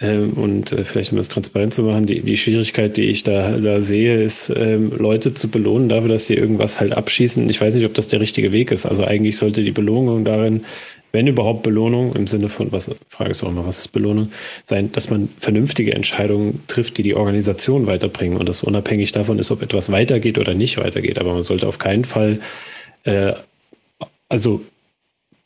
Ähm, 0.00 0.32
und 0.34 0.72
äh, 0.72 0.84
vielleicht 0.84 1.12
um 1.12 1.18
das 1.18 1.28
transparent 1.28 1.72
zu 1.72 1.82
machen, 1.82 2.04
die, 2.04 2.20
die 2.20 2.36
Schwierigkeit, 2.36 2.96
die 2.96 3.04
ich 3.04 3.22
da, 3.22 3.52
da 3.58 3.80
sehe, 3.80 4.20
ist, 4.22 4.52
ähm, 4.54 4.92
Leute 4.98 5.32
zu 5.34 5.48
belohnen 5.48 5.88
dafür, 5.88 6.08
dass 6.08 6.26
sie 6.26 6.34
irgendwas 6.34 6.80
halt 6.80 6.92
abschießen. 6.92 7.48
Ich 7.48 7.60
weiß 7.60 7.74
nicht, 7.76 7.86
ob 7.86 7.94
das 7.94 8.08
der 8.08 8.20
richtige 8.20 8.52
Weg 8.52 8.70
ist. 8.70 8.84
Also 8.86 9.04
eigentlich 9.04 9.38
sollte 9.38 9.62
die 9.62 9.70
Belohnung 9.70 10.24
darin 10.24 10.64
wenn 11.14 11.28
überhaupt 11.28 11.62
Belohnung, 11.62 12.16
im 12.16 12.26
Sinne 12.26 12.48
von, 12.48 12.72
was, 12.72 12.90
Frage 13.08 13.30
ist 13.30 13.44
auch 13.44 13.48
immer, 13.48 13.64
was 13.64 13.78
ist 13.78 13.88
Belohnung, 13.92 14.32
sein, 14.64 14.90
dass 14.90 15.10
man 15.10 15.28
vernünftige 15.38 15.94
Entscheidungen 15.94 16.64
trifft, 16.66 16.98
die 16.98 17.04
die 17.04 17.14
Organisation 17.14 17.86
weiterbringen 17.86 18.36
und 18.36 18.48
das 18.48 18.64
unabhängig 18.64 19.12
davon 19.12 19.38
ist, 19.38 19.52
ob 19.52 19.62
etwas 19.62 19.92
weitergeht 19.92 20.38
oder 20.38 20.54
nicht 20.54 20.76
weitergeht. 20.76 21.20
Aber 21.20 21.32
man 21.32 21.44
sollte 21.44 21.68
auf 21.68 21.78
keinen 21.78 22.04
Fall, 22.04 22.40
äh, 23.04 23.32
also 24.28 24.62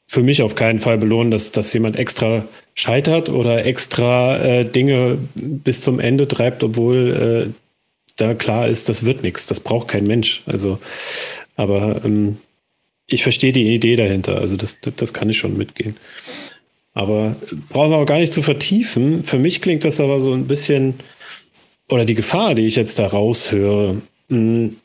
für 0.07 0.23
mich 0.23 0.41
auf 0.41 0.55
keinen 0.55 0.79
Fall 0.79 0.97
belohnen, 0.97 1.31
dass, 1.31 1.53
dass 1.53 1.71
jemand 1.75 1.97
extra 1.97 2.47
scheitert 2.75 3.29
oder 3.29 3.67
extra 3.67 4.39
äh, 4.39 4.65
Dinge 4.65 5.19
bis 5.35 5.83
zum 5.83 6.01
Ende 6.01 6.27
treibt, 6.27 6.65
obwohl 6.65 7.51
äh, 7.51 7.53
da 8.17 8.33
klar 8.33 8.69
ist, 8.69 8.89
das 8.89 9.05
wird 9.05 9.23
nichts, 9.23 9.45
das 9.45 9.61
braucht 9.61 9.89
kein 9.89 10.07
Mensch. 10.07 10.43
Also, 10.47 10.79
aber 11.57 12.01
ähm, 12.07 12.39
ich 13.09 13.23
verstehe 13.23 13.53
die 13.53 13.75
Idee 13.75 13.97
dahinter. 13.97 14.37
Also 14.37 14.57
das, 14.57 14.79
das 14.97 15.13
kann 15.13 15.31
ich 15.31 15.39
schon 15.39 15.57
mitgehen. 15.57 15.97
Aber 16.95 17.37
brauchen 17.71 17.91
wir 17.91 17.97
auch 17.97 18.07
gar 18.07 18.19
nicht 18.19 18.33
zu 18.33 18.43
vertiefen. 18.43 19.23
Für 19.23 19.39
mich 19.39 19.63
klingt 19.63 19.85
das 19.85 20.01
aber 20.01 20.21
so 20.21 20.33
ein 20.33 20.47
bisschen, 20.47 20.95
oder 21.89 22.05
die 22.05 22.15
Gefahr, 22.15 22.55
die 22.55 22.67
ich 22.67 22.77
jetzt 22.77 22.99
da 22.99 23.07
raushöre, 23.07 24.03
hm, 24.29 24.77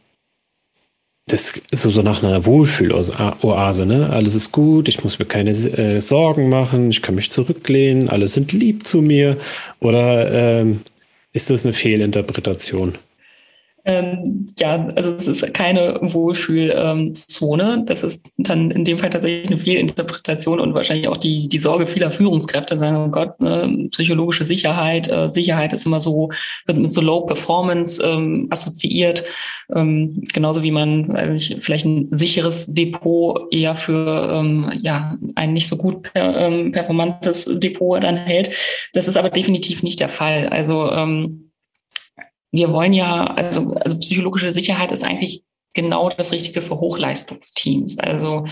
das 1.27 1.53
ist 1.71 1.81
so, 1.81 1.89
so 1.89 2.01
nach 2.01 2.21
einer 2.21 2.45
Wohlfühloase, 2.45 3.85
ne? 3.85 4.09
Alles 4.09 4.35
ist 4.35 4.51
gut, 4.51 4.89
ich 4.89 5.03
muss 5.05 5.19
mir 5.19 5.25
keine 5.25 5.51
äh, 5.51 6.01
Sorgen 6.01 6.49
machen, 6.49 6.91
ich 6.91 7.01
kann 7.01 7.15
mich 7.15 7.31
zurücklehnen, 7.31 8.09
alle 8.09 8.27
sind 8.27 8.51
lieb 8.51 8.85
zu 8.85 9.01
mir. 9.01 9.37
Oder 9.79 10.59
ähm, 10.59 10.81
ist 11.31 11.49
das 11.49 11.65
eine 11.65 11.73
Fehlinterpretation? 11.73 12.95
Ähm, 13.85 14.53
ja, 14.57 14.87
also 14.95 15.11
es 15.11 15.27
ist 15.27 15.53
keine 15.53 15.99
Wohlfühlzone. 16.01 17.73
Ähm, 17.73 17.85
das 17.85 18.03
ist 18.03 18.25
dann 18.37 18.71
in 18.71 18.85
dem 18.85 18.99
Fall 18.99 19.09
tatsächlich 19.09 19.47
eine 19.47 19.57
Fehlinterpretation 19.57 20.61
und 20.61 20.73
wahrscheinlich 20.73 21.09
auch 21.09 21.17
die, 21.17 21.49
die 21.49 21.59
Sorge 21.59 21.85
vieler 21.85 22.11
Führungskräfte, 22.11 22.79
sagen, 22.79 22.95
oh 22.95 23.09
Gott, 23.09 23.41
ne, 23.41 23.89
psychologische 23.91 24.45
Sicherheit, 24.45 25.09
äh, 25.09 25.29
Sicherheit 25.29 25.73
ist 25.73 25.85
immer 25.85 25.99
so, 25.99 26.31
wird 26.65 26.77
mit 26.77 26.93
so 26.93 27.01
Low 27.01 27.21
Performance 27.25 28.01
ähm, 28.01 28.47
assoziiert. 28.49 29.25
Ähm, 29.73 30.23
genauso 30.33 30.63
wie 30.63 30.71
man 30.71 31.13
weiß 31.13 31.29
nicht, 31.29 31.63
vielleicht 31.63 31.85
ein 31.85 32.07
sicheres 32.11 32.73
Depot 32.73 33.51
eher 33.51 33.75
für 33.75 34.29
ähm, 34.33 34.71
ja, 34.81 35.17
ein 35.35 35.51
nicht 35.51 35.67
so 35.67 35.75
gut 35.75 36.03
per, 36.03 36.49
performantes 36.71 37.59
Depot 37.59 38.01
dann 38.01 38.15
hält. 38.15 38.51
Das 38.93 39.09
ist 39.09 39.17
aber 39.17 39.29
definitiv 39.29 39.83
nicht 39.83 39.99
der 39.99 40.09
Fall. 40.09 40.47
Also 40.47 40.89
wir 42.53 42.71
wollen 42.71 42.93
ja, 42.93 43.25
also, 43.25 43.73
also 43.73 43.99
psychologische 43.99 44.53
Sicherheit 44.53 44.91
ist 44.91 45.03
eigentlich 45.03 45.43
genau 45.73 46.09
das 46.09 46.31
Richtige 46.31 46.61
für 46.61 46.79
Hochleistungsteams. 46.79 47.97
Also 47.97 48.45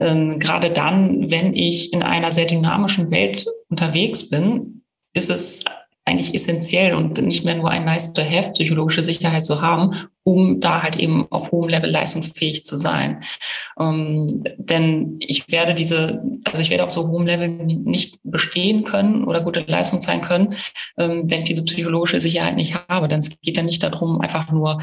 ähm, 0.00 0.40
gerade 0.40 0.70
dann, 0.70 1.30
wenn 1.30 1.54
ich 1.54 1.92
in 1.92 2.02
einer 2.02 2.32
sehr 2.32 2.46
dynamischen 2.46 3.12
Welt 3.12 3.46
unterwegs 3.68 4.28
bin, 4.28 4.82
ist 5.14 5.30
es 5.30 5.64
eigentlich 6.04 6.34
essentiell 6.34 6.94
und 6.94 7.20
nicht 7.22 7.44
mehr 7.44 7.54
nur 7.54 7.70
ein 7.70 7.84
nice 7.84 8.12
to 8.12 8.22
have, 8.22 8.52
psychologische 8.52 9.02
Sicherheit 9.02 9.44
zu 9.44 9.62
haben, 9.62 10.08
um 10.22 10.60
da 10.60 10.82
halt 10.82 10.96
eben 10.96 11.26
auf 11.30 11.50
hohem 11.50 11.68
Level 11.68 11.90
leistungsfähig 11.90 12.64
zu 12.64 12.76
sein. 12.76 13.22
Ähm, 13.78 14.44
denn 14.58 15.16
ich 15.20 15.50
werde 15.50 15.74
diese, 15.74 16.22
also 16.44 16.60
ich 16.60 16.70
werde 16.70 16.84
auf 16.84 16.90
so 16.90 17.08
hohem 17.08 17.26
Level 17.26 17.48
nicht 17.48 18.20
bestehen 18.22 18.84
können 18.84 19.24
oder 19.24 19.40
gute 19.40 19.60
Leistung 19.60 20.02
sein 20.02 20.20
können, 20.20 20.54
ähm, 20.98 21.30
wenn 21.30 21.40
ich 21.40 21.48
diese 21.48 21.64
psychologische 21.64 22.20
Sicherheit 22.20 22.56
nicht 22.56 22.74
habe. 22.88 23.08
Denn 23.08 23.20
es 23.20 23.40
geht 23.40 23.56
ja 23.56 23.62
nicht 23.62 23.82
darum, 23.82 24.20
einfach 24.20 24.50
nur 24.50 24.82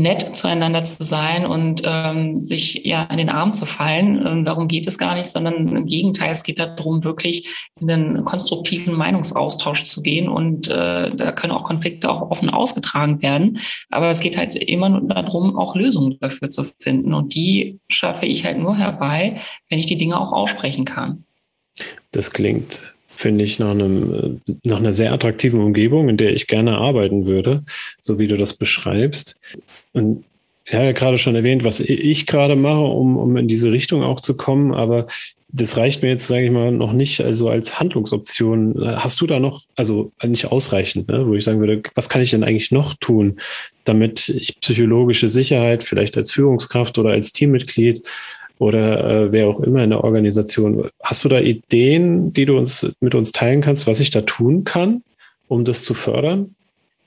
nett 0.00 0.36
zueinander 0.36 0.84
zu 0.84 1.02
sein 1.04 1.46
und 1.46 1.82
ähm, 1.84 2.38
sich 2.38 2.80
ja 2.84 3.04
in 3.04 3.18
den 3.18 3.28
Arm 3.28 3.52
zu 3.52 3.66
fallen. 3.66 4.24
Ähm, 4.26 4.44
darum 4.44 4.68
geht 4.68 4.86
es 4.86 4.98
gar 4.98 5.14
nicht, 5.14 5.26
sondern 5.26 5.68
im 5.68 5.86
Gegenteil, 5.86 6.32
es 6.32 6.42
geht 6.42 6.58
darum, 6.58 7.04
wirklich 7.04 7.48
in 7.80 7.86
den 7.86 8.24
konstruktiven 8.24 8.94
Meinungsaustausch 8.94 9.84
zu 9.84 10.02
gehen 10.02 10.28
und 10.28 10.68
äh, 10.68 11.14
da 11.14 11.32
können 11.32 11.52
auch 11.52 11.64
Konflikte 11.64 12.10
auch 12.10 12.30
offen 12.30 12.50
ausgetragen 12.50 13.22
werden. 13.22 13.58
Aber 13.90 14.10
es 14.10 14.20
geht 14.20 14.36
halt 14.36 14.54
immer 14.54 14.88
nur 14.88 15.02
darum, 15.02 15.56
auch 15.56 15.76
Lösungen 15.76 16.18
dafür 16.20 16.50
zu 16.50 16.64
finden 16.64 17.14
und 17.14 17.34
die 17.34 17.80
schaffe 17.88 18.26
ich 18.26 18.44
halt 18.44 18.58
nur 18.58 18.76
herbei, 18.76 19.40
wenn 19.68 19.78
ich 19.78 19.86
die 19.86 19.98
Dinge 19.98 20.20
auch 20.20 20.32
aussprechen 20.32 20.84
kann. 20.84 21.24
Das 22.12 22.30
klingt 22.30 22.93
finde 23.24 23.42
ich, 23.42 23.58
nach, 23.58 23.70
einem, 23.70 24.42
nach 24.64 24.76
einer 24.76 24.92
sehr 24.92 25.14
attraktiven 25.14 25.62
Umgebung, 25.62 26.10
in 26.10 26.18
der 26.18 26.34
ich 26.34 26.46
gerne 26.46 26.76
arbeiten 26.76 27.24
würde, 27.24 27.64
so 28.02 28.18
wie 28.18 28.28
du 28.28 28.36
das 28.36 28.52
beschreibst. 28.52 29.38
Und 29.94 30.24
ich 30.66 30.74
habe 30.74 30.84
ja 30.84 30.92
gerade 30.92 31.16
schon 31.16 31.34
erwähnt, 31.34 31.64
was 31.64 31.80
ich 31.80 32.26
gerade 32.26 32.54
mache, 32.54 32.82
um, 32.82 33.16
um 33.16 33.38
in 33.38 33.48
diese 33.48 33.72
Richtung 33.72 34.02
auch 34.02 34.20
zu 34.20 34.36
kommen, 34.36 34.74
aber 34.74 35.06
das 35.48 35.78
reicht 35.78 36.02
mir 36.02 36.10
jetzt, 36.10 36.26
sage 36.26 36.44
ich 36.44 36.50
mal, 36.50 36.70
noch 36.70 36.92
nicht 36.92 37.22
also 37.22 37.48
als 37.48 37.80
Handlungsoption. 37.80 38.74
Hast 38.96 39.22
du 39.22 39.26
da 39.26 39.40
noch, 39.40 39.62
also 39.74 40.12
nicht 40.22 40.52
ausreichend, 40.52 41.08
ne, 41.08 41.26
wo 41.26 41.32
ich 41.34 41.44
sagen 41.44 41.60
würde, 41.60 41.80
was 41.94 42.10
kann 42.10 42.20
ich 42.20 42.30
denn 42.30 42.44
eigentlich 42.44 42.72
noch 42.72 42.92
tun, 43.00 43.40
damit 43.84 44.28
ich 44.28 44.60
psychologische 44.60 45.28
Sicherheit 45.28 45.82
vielleicht 45.82 46.18
als 46.18 46.30
Führungskraft 46.30 46.98
oder 46.98 47.12
als 47.12 47.32
Teammitglied 47.32 48.06
oder 48.58 49.04
äh, 49.04 49.32
wer 49.32 49.48
auch 49.48 49.60
immer 49.60 49.82
in 49.82 49.90
der 49.90 50.04
Organisation. 50.04 50.88
Hast 51.02 51.24
du 51.24 51.28
da 51.28 51.40
Ideen, 51.40 52.32
die 52.32 52.46
du 52.46 52.56
uns 52.56 52.86
mit 53.00 53.14
uns 53.14 53.32
teilen 53.32 53.60
kannst, 53.60 53.86
was 53.86 54.00
ich 54.00 54.10
da 54.10 54.22
tun 54.22 54.64
kann, 54.64 55.02
um 55.48 55.64
das 55.64 55.82
zu 55.82 55.94
fördern? 55.94 56.54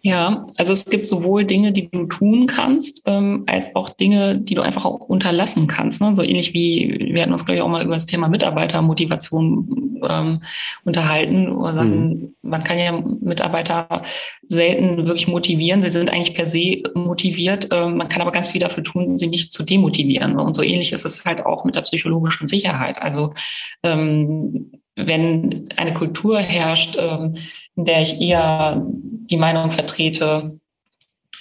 Ja, 0.01 0.45
also 0.57 0.73
es 0.73 0.85
gibt 0.85 1.05
sowohl 1.05 1.43
Dinge, 1.43 1.71
die 1.71 1.89
du 1.89 2.05
tun 2.05 2.45
kannst, 2.45 3.01
ähm, 3.05 3.43
als 3.47 3.75
auch 3.75 3.89
Dinge, 3.89 4.37
die 4.37 4.53
du 4.53 4.61
einfach 4.61 4.85
auch 4.85 4.99
unterlassen 4.99 5.65
kannst. 5.65 6.01
Ne? 6.01 6.13
So 6.13 6.21
ähnlich 6.21 6.53
wie, 6.53 7.09
wir 7.11 7.21
hatten 7.23 7.31
uns, 7.31 7.45
glaube 7.45 7.57
ich, 7.57 7.61
auch 7.63 7.67
mal 7.67 7.83
über 7.83 7.95
das 7.95 8.05
Thema 8.05 8.29
Mitarbeitermotivation 8.29 9.99
ähm, 10.07 10.43
unterhalten. 10.83 11.49
Oder 11.49 11.73
sagen, 11.73 12.09
mhm. 12.09 12.35
Man 12.43 12.63
kann 12.63 12.77
ja 12.77 12.91
Mitarbeiter 12.91 14.03
selten 14.47 15.07
wirklich 15.07 15.27
motivieren. 15.27 15.81
Sie 15.81 15.89
sind 15.89 16.11
eigentlich 16.11 16.35
per 16.35 16.47
se 16.47 16.83
motiviert. 16.93 17.69
Ähm, 17.71 17.97
man 17.97 18.07
kann 18.07 18.21
aber 18.21 18.31
ganz 18.31 18.49
viel 18.49 18.61
dafür 18.61 18.83
tun, 18.83 19.17
sie 19.17 19.27
nicht 19.27 19.51
zu 19.51 19.63
demotivieren. 19.63 20.39
Und 20.39 20.53
so 20.53 20.61
ähnlich 20.61 20.93
ist 20.93 21.05
es 21.05 21.25
halt 21.25 21.43
auch 21.43 21.65
mit 21.65 21.75
der 21.75 21.81
psychologischen 21.81 22.47
Sicherheit. 22.47 23.01
Also 23.01 23.33
ähm, 23.81 24.71
wenn 24.95 25.69
eine 25.75 25.93
Kultur 25.93 26.39
herrscht, 26.39 26.97
ähm, 26.99 27.35
in 27.77 27.85
der 27.85 28.01
ich 28.01 28.19
eher 28.19 28.83
die 28.85 29.37
Meinung 29.37 29.71
vertrete, 29.71 30.59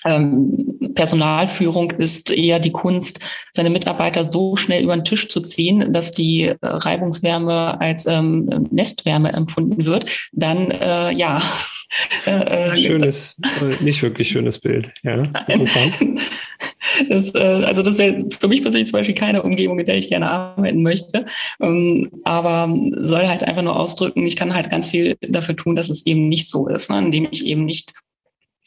ähm, 0.05 0.79
Personalführung 0.95 1.91
ist 1.93 2.31
eher 2.31 2.61
die 2.61 2.73
Kunst, 2.73 3.21
seine 3.53 3.71
Mitarbeiter 3.71 4.29
so 4.29 4.57
schnell 4.57 4.83
über 4.83 4.97
den 4.97 5.05
Tisch 5.05 5.29
zu 5.29 5.41
ziehen, 5.41 5.93
dass 5.93 6.13
die 6.13 6.43
äh, 6.43 6.57
Reibungswärme 6.63 7.81
als 7.81 8.07
ähm, 8.07 8.69
Nestwärme 8.71 9.33
empfunden 9.33 9.85
wird, 9.85 10.07
dann 10.33 10.71
äh, 10.71 11.13
ja. 11.13 11.41
Äh, 12.27 12.73
äh 12.73 12.77
schönes, 12.77 13.39
äh, 13.63 13.83
nicht 13.83 14.03
wirklich 14.03 14.29
schönes 14.29 14.59
Bild. 14.59 14.93
Ja, 15.05 15.23
interessant. 15.47 15.95
Das, 17.09 17.35
äh, 17.35 17.39
also 17.39 17.83
das 17.83 17.99
wäre 17.99 18.19
für 18.39 18.49
mich 18.49 18.63
persönlich 18.63 18.89
zum 18.89 18.99
Beispiel 18.99 19.15
keine 19.15 19.43
Umgebung, 19.43 19.79
in 19.79 19.87
der 19.87 19.97
ich 19.97 20.09
gerne 20.09 20.31
arbeiten 20.31 20.83
möchte. 20.83 21.27
Ähm, 21.61 22.11
aber 22.25 22.75
soll 22.99 23.27
halt 23.27 23.45
einfach 23.45 23.63
nur 23.63 23.79
ausdrücken, 23.79 24.27
ich 24.27 24.37
kann 24.37 24.55
halt 24.55 24.71
ganz 24.71 24.89
viel 24.89 25.17
dafür 25.21 25.57
tun, 25.57 25.77
dass 25.77 25.89
es 25.89 26.07
eben 26.07 26.29
nicht 26.29 26.49
so 26.49 26.69
ist, 26.69 26.91
ne? 26.91 26.99
indem 26.99 27.29
ich 27.31 27.45
eben 27.45 27.65
nicht 27.65 27.95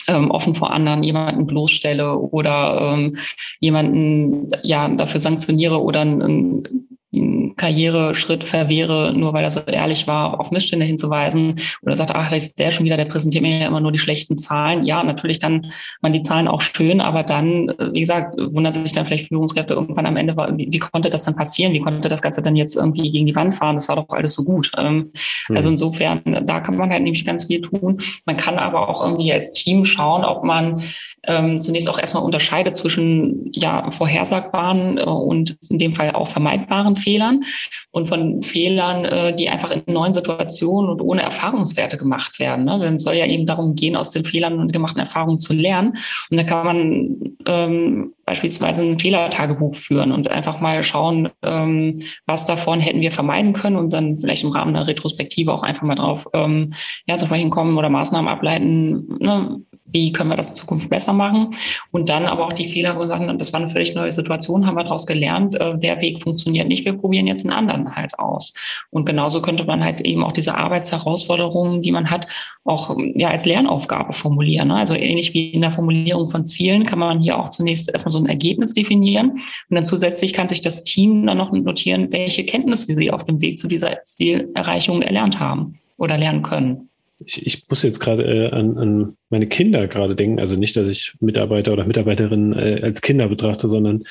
ähm, 0.08 0.32
offen 0.32 0.56
vor 0.56 0.72
anderen 0.72 1.04
jemanden 1.04 1.46
bloßstelle 1.46 2.18
oder 2.18 2.94
ähm, 2.94 3.18
jemanden 3.60 4.52
ja 4.64 4.90
dafür 4.90 5.22
sanktioniere 5.22 5.82
oder 5.82 6.02
ein, 6.02 6.22
einen 6.22 6.89
Karriereschritt 7.12 8.44
verwehre, 8.44 9.14
nur 9.16 9.34
weil 9.34 9.44
er 9.44 9.52
so 9.52 9.62
ehrlich 9.62 10.06
war, 10.06 10.40
auf 10.40 10.52
Missstände 10.52 10.86
hinzuweisen 10.86 11.56
oder 11.82 11.98
sagt, 11.98 12.12
ach, 12.12 12.30
da 12.30 12.36
ist 12.36 12.60
der 12.60 12.72
schon 12.72 12.86
wieder, 12.86 12.98
der 12.98 13.06
präsentiert 13.06 13.42
mir 13.42 13.60
ja 13.60 13.68
immer 13.68 13.82
nur 13.82 13.92
die 13.92 14.00
schlechten 14.00 14.38
Zahlen. 14.38 14.84
Ja, 14.84 15.04
natürlich 15.04 15.40
kann 15.40 15.72
man 16.02 16.14
die 16.14 16.22
Zahlen 16.22 16.48
auch 16.48 16.62
schön, 16.62 17.02
aber 17.02 17.24
dann, 17.24 17.74
wie 17.94 18.02
gesagt, 18.02 18.38
wundern 18.38 18.74
sich 18.74 18.92
dann 18.92 19.08
vielleicht 19.08 19.30
Führungskräfte 19.30 19.74
irgendwann 19.74 20.06
am 20.06 20.18
Ende, 20.18 20.36
wie, 20.56 20.70
wie 20.72 20.80
konnte 20.80 21.10
das 21.10 21.24
dann 21.24 21.36
passieren? 21.36 21.74
Wie 21.74 21.82
konnte 21.82 22.10
das 22.10 22.22
Ganze 22.22 22.44
dann 22.44 22.56
jetzt 22.56 22.76
irgendwie 22.76 23.12
gegen 23.12 23.26
die 23.26 23.36
Wand 23.36 23.56
fahren? 23.56 23.76
Das 23.76 23.90
war 23.90 23.96
doch 23.96 24.10
alles 24.10 24.34
so 24.34 24.44
gut. 24.44 24.72
Ähm, 24.78 25.12
mhm. 25.48 25.58
Also 25.58 25.72
insofern, 25.72 26.46
da 26.46 26.60
kann 26.60 26.78
man 26.78 26.92
halt 26.92 27.04
nämlich 27.04 27.26
ganz 27.26 27.46
viel 27.46 27.62
tun. 27.62 28.00
Man 28.26 28.38
kann 28.38 28.60
aber 28.60 28.88
auch 28.88 29.04
irgendwie 29.04 29.34
als 29.34 29.54
Team 29.54 29.86
schauen, 29.86 30.24
ob 30.24 30.44
man 30.44 30.82
ähm, 31.24 31.60
zunächst 31.60 31.90
auch 31.90 32.00
erstmal 32.00 32.24
unterscheidet 32.24 32.76
zwischen 32.76 33.52
ja 33.54 33.92
vorhersagbaren 33.92 34.98
äh, 34.98 35.04
und 35.04 35.58
in 35.70 35.80
dem 35.80 35.94
Fall 35.94 36.12
auch 36.12 36.28
vermeidbaren 36.28 36.96
Fehlern 36.96 37.44
und 37.92 38.08
von 38.08 38.42
Fehlern, 38.44 39.06
äh, 39.06 39.36
die 39.36 39.50
einfach 39.50 39.72
in 39.72 39.84
neuen 39.88 40.14
Situationen 40.14 40.90
und 40.90 41.02
ohne 41.02 41.22
Erfahrungswerte 41.22 41.98
gemacht 41.98 42.40
werden. 42.40 42.66
Ne? 42.66 42.80
Denn 42.80 42.96
es 42.96 43.04
soll 43.04 43.16
ja 43.16 43.26
eben 43.26 43.46
darum 43.46 43.76
gehen, 43.76 43.96
aus 43.96 44.12
den 44.12 44.26
Fehlern 44.26 44.60
und 44.60 44.74
gemachten 44.74 45.00
Erfahrungen 45.00 45.40
zu 45.40 45.54
lernen. 45.54 45.98
Und 46.30 46.38
da 46.38 46.44
kann 46.44 46.66
man 46.66 47.18
ähm, 47.46 48.14
beispielsweise 48.30 48.84
ein 48.84 49.00
Fehlertagebuch 49.00 49.76
führen 49.76 50.12
und 50.12 50.28
einfach 50.28 50.60
mal 50.60 50.84
schauen, 50.84 51.30
ähm, 51.42 52.04
was 52.28 52.46
davon 52.46 52.80
hätten 52.80 53.02
wir 53.02 53.12
vermeiden 53.12 53.54
können 53.54 53.76
und 53.76 53.92
dann 53.92 54.18
vielleicht 54.18 54.44
im 54.44 54.52
Rahmen 54.52 54.76
der 54.76 54.86
Retrospektive 54.86 55.52
auch 55.52 55.64
einfach 55.64 55.82
mal 55.82 55.96
drauf 55.96 56.28
ähm, 56.34 56.72
ja, 57.08 57.18
zu 57.18 57.26
sprechen 57.26 57.50
kommen 57.50 57.78
oder 57.78 57.90
Maßnahmen 57.90 58.30
ableiten, 58.30 59.18
ne, 59.20 59.62
wie 59.92 60.12
können 60.12 60.30
wir 60.30 60.38
das 60.38 60.50
in 60.50 60.56
Zukunft 60.56 60.90
besser 60.90 61.14
machen 61.14 61.56
und 61.92 62.10
dann 62.10 62.26
aber 62.26 62.48
auch 62.48 62.54
die 62.54 62.68
Fehler, 62.68 62.96
wo 62.96 63.02
wir 63.02 63.08
sagen, 63.08 63.38
das 63.38 63.54
war 63.54 63.60
eine 63.60 63.70
völlig 63.70 63.96
neue 63.96 64.12
Situation, 64.12 64.66
haben 64.66 64.76
wir 64.76 64.84
daraus 64.84 65.06
gelernt, 65.06 65.56
äh, 65.56 65.78
der 65.78 66.02
Weg 66.02 66.22
funktioniert 66.22 66.68
nicht, 66.68 66.86
wir 66.86 66.94
probieren 66.94 67.28
jetzt 67.28 67.46
einen 67.46 67.54
anderen 67.54 67.96
halt 67.96 68.18
aus. 68.20 68.54
Und 68.90 69.06
genauso 69.06 69.42
könnte 69.42 69.64
man 69.66 69.84
halt 69.84 70.02
eben 70.02 70.24
auch 70.24 70.32
diese 70.32 70.56
Arbeitsherausforderungen, 70.56 71.82
die 71.82 71.92
man 71.92 72.10
hat, 72.10 72.28
auch 72.66 72.96
ja 73.16 73.30
als 73.30 73.46
Lernaufgabe 73.46 74.14
formulieren. 74.14 74.68
Ne? 74.68 74.76
Also 74.76 74.94
ähnlich 74.94 75.34
wie 75.34 75.50
in 75.50 75.62
der 75.62 75.72
Formulierung 75.72 76.30
von 76.30 76.46
Zielen 76.46 76.86
kann 76.86 77.00
man 77.00 77.20
hier 77.20 77.40
auch 77.40 77.50
zunächst 77.50 77.92
erstmal 77.92 78.12
so 78.12 78.20
ein 78.20 78.28
Ergebnis 78.28 78.74
definieren 78.74 79.32
und 79.32 79.42
dann 79.70 79.86
zusätzlich 79.86 80.34
kann 80.34 80.50
sich 80.50 80.62
das 80.62 80.84
Team 80.84 81.26
dann 81.26 81.38
noch 81.38 81.52
notieren, 81.52 82.12
welche 82.12 82.46
Kenntnisse 82.46 82.94
sie 82.94 83.12
auf 83.12 83.26
dem 83.26 83.42
Weg 83.42 83.58
zu 83.58 83.68
dieser 83.68 84.04
Zielerreichung 84.04 85.02
erlernt 85.02 85.40
haben 85.40 85.76
oder 85.98 86.18
lernen 86.18 86.44
können 86.44 86.89
ich, 87.26 87.46
ich 87.46 87.70
muss 87.70 87.84
jetzt 87.84 88.00
gerade 88.00 88.24
äh, 88.24 88.50
an, 88.52 88.78
an 88.78 89.18
meine 89.30 89.48
Kinder 89.48 89.88
gerade 89.88 90.16
denken. 90.16 90.40
Also 90.40 90.56
nicht, 90.56 90.76
dass 90.76 90.88
ich 90.88 91.14
Mitarbeiter 91.20 91.74
oder 91.74 91.86
Mitarbeiterinnen 91.86 92.54
äh, 92.54 92.82
als 92.82 93.02
Kinder 93.02 93.28
betrachte, 93.28 93.68
sondern 93.68 94.04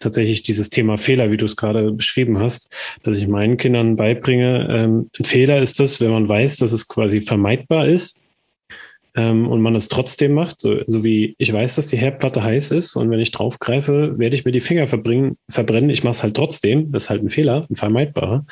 tatsächlich 0.00 0.42
dieses 0.42 0.68
Thema 0.68 0.98
Fehler, 0.98 1.30
wie 1.30 1.36
du 1.36 1.44
es 1.44 1.56
gerade 1.56 1.92
beschrieben 1.92 2.38
hast, 2.38 2.68
dass 3.04 3.16
ich 3.16 3.28
meinen 3.28 3.56
Kindern 3.56 3.96
beibringe. 3.96 4.68
Ähm, 4.70 5.10
ein 5.18 5.24
Fehler 5.24 5.62
ist 5.62 5.78
das, 5.78 6.00
wenn 6.00 6.10
man 6.10 6.28
weiß, 6.28 6.56
dass 6.56 6.72
es 6.72 6.88
quasi 6.88 7.20
vermeidbar 7.20 7.86
ist 7.86 8.18
ähm, 9.14 9.46
und 9.48 9.60
man 9.60 9.76
es 9.76 9.88
trotzdem 9.88 10.34
macht. 10.34 10.60
So, 10.60 10.80
so 10.86 11.04
wie 11.04 11.36
ich 11.38 11.52
weiß, 11.52 11.76
dass 11.76 11.86
die 11.88 11.98
Herdplatte 11.98 12.42
heiß 12.42 12.72
ist 12.72 12.96
und 12.96 13.10
wenn 13.10 13.20
ich 13.20 13.30
draufgreife, 13.30 14.18
werde 14.18 14.34
ich 14.34 14.44
mir 14.44 14.52
die 14.52 14.60
Finger 14.60 14.88
verbringen, 14.88 15.38
verbrennen. 15.48 15.90
Ich 15.90 16.02
mache 16.02 16.12
es 16.12 16.22
halt 16.24 16.34
trotzdem. 16.34 16.90
Das 16.90 17.04
ist 17.04 17.10
halt 17.10 17.22
ein 17.22 17.30
Fehler, 17.30 17.66
ein 17.70 17.76
vermeidbarer. 17.76 18.44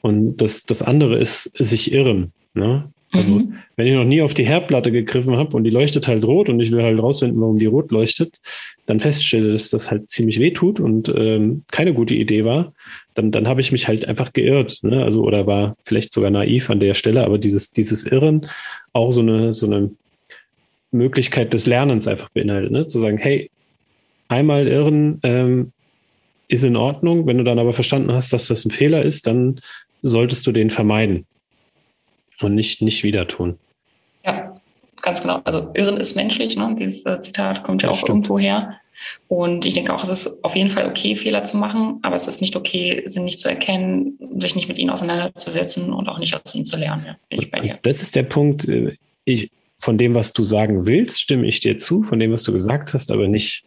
Und 0.00 0.38
das, 0.38 0.64
das 0.64 0.82
andere 0.82 1.18
ist 1.18 1.52
sich 1.56 1.92
irren. 1.92 2.32
Ne? 2.54 2.91
Also, 3.12 3.30
mhm. 3.32 3.58
wenn 3.76 3.86
ich 3.86 3.94
noch 3.94 4.04
nie 4.04 4.22
auf 4.22 4.32
die 4.32 4.46
Herdplatte 4.46 4.90
gegriffen 4.90 5.36
habe 5.36 5.54
und 5.54 5.64
die 5.64 5.70
leuchtet 5.70 6.08
halt 6.08 6.24
rot 6.24 6.48
und 6.48 6.60
ich 6.60 6.72
will 6.72 6.82
halt 6.82 6.98
rausfinden, 6.98 7.40
warum 7.40 7.58
die 7.58 7.66
rot 7.66 7.92
leuchtet, 7.92 8.40
dann 8.86 9.00
feststelle, 9.00 9.52
dass 9.52 9.68
das 9.68 9.90
halt 9.90 10.08
ziemlich 10.08 10.40
weh 10.40 10.50
tut 10.50 10.80
und 10.80 11.12
ähm, 11.14 11.62
keine 11.70 11.92
gute 11.92 12.14
Idee 12.14 12.46
war, 12.46 12.72
dann, 13.12 13.30
dann 13.30 13.46
habe 13.46 13.60
ich 13.60 13.70
mich 13.70 13.86
halt 13.86 14.08
einfach 14.08 14.32
geirrt. 14.32 14.78
Ne? 14.82 15.04
Also, 15.04 15.22
oder 15.24 15.46
war 15.46 15.76
vielleicht 15.84 16.14
sogar 16.14 16.30
naiv 16.30 16.70
an 16.70 16.80
der 16.80 16.94
Stelle, 16.94 17.24
aber 17.24 17.36
dieses, 17.36 17.70
dieses 17.70 18.04
Irren 18.04 18.46
auch 18.94 19.10
so 19.10 19.20
eine, 19.20 19.52
so 19.52 19.66
eine 19.66 19.90
Möglichkeit 20.90 21.52
des 21.52 21.66
Lernens 21.66 22.08
einfach 22.08 22.30
beinhaltet, 22.30 22.72
ne? 22.72 22.86
zu 22.86 22.98
sagen, 22.98 23.18
hey, 23.18 23.50
einmal 24.28 24.66
irren 24.66 25.20
ähm, 25.22 25.72
ist 26.48 26.64
in 26.64 26.76
Ordnung, 26.76 27.26
wenn 27.26 27.38
du 27.38 27.44
dann 27.44 27.58
aber 27.58 27.74
verstanden 27.74 28.12
hast, 28.12 28.32
dass 28.32 28.46
das 28.46 28.64
ein 28.64 28.70
Fehler 28.70 29.02
ist, 29.02 29.26
dann 29.26 29.60
solltest 30.02 30.46
du 30.46 30.52
den 30.52 30.70
vermeiden 30.70 31.26
und 32.44 32.54
nicht, 32.54 32.82
nicht 32.82 33.02
wieder 33.04 33.26
tun. 33.28 33.58
Ja, 34.24 34.60
ganz 35.00 35.22
genau. 35.22 35.40
Also 35.44 35.70
Irren 35.74 35.98
ist 35.98 36.14
menschlich, 36.14 36.56
ne? 36.56 36.76
Dieses 36.78 37.04
äh, 37.06 37.20
Zitat 37.20 37.64
kommt 37.64 37.82
ja, 37.82 37.90
auch 37.90 37.94
stimmt. 37.94 38.26
irgendwo 38.26 38.38
her. 38.38 38.78
Und 39.28 39.64
ich 39.64 39.74
denke 39.74 39.94
auch, 39.94 40.02
es 40.02 40.10
ist 40.10 40.44
auf 40.44 40.54
jeden 40.54 40.70
Fall 40.70 40.86
okay, 40.86 41.16
Fehler 41.16 41.44
zu 41.44 41.56
machen, 41.56 41.98
aber 42.02 42.14
es 42.14 42.28
ist 42.28 42.40
nicht 42.40 42.56
okay, 42.56 43.02
sie 43.06 43.20
nicht 43.20 43.40
zu 43.40 43.48
erkennen, 43.48 44.18
sich 44.36 44.54
nicht 44.54 44.68
mit 44.68 44.78
ihnen 44.78 44.90
auseinanderzusetzen 44.90 45.92
und 45.92 46.08
auch 46.08 46.18
nicht 46.18 46.34
aus 46.34 46.54
ihnen 46.54 46.66
zu 46.66 46.76
lernen. 46.76 47.16
Ja. 47.30 47.78
Das 47.82 48.02
ist 48.02 48.14
der 48.14 48.24
Punkt. 48.24 48.68
Äh, 48.68 48.96
ich, 49.24 49.50
von 49.78 49.98
dem, 49.98 50.14
was 50.14 50.32
du 50.32 50.44
sagen 50.44 50.86
willst, 50.86 51.20
stimme 51.20 51.46
ich 51.46 51.60
dir 51.60 51.78
zu, 51.78 52.02
von 52.02 52.20
dem, 52.20 52.32
was 52.32 52.44
du 52.44 52.52
gesagt 52.52 52.94
hast, 52.94 53.10
aber 53.10 53.26
nicht 53.26 53.64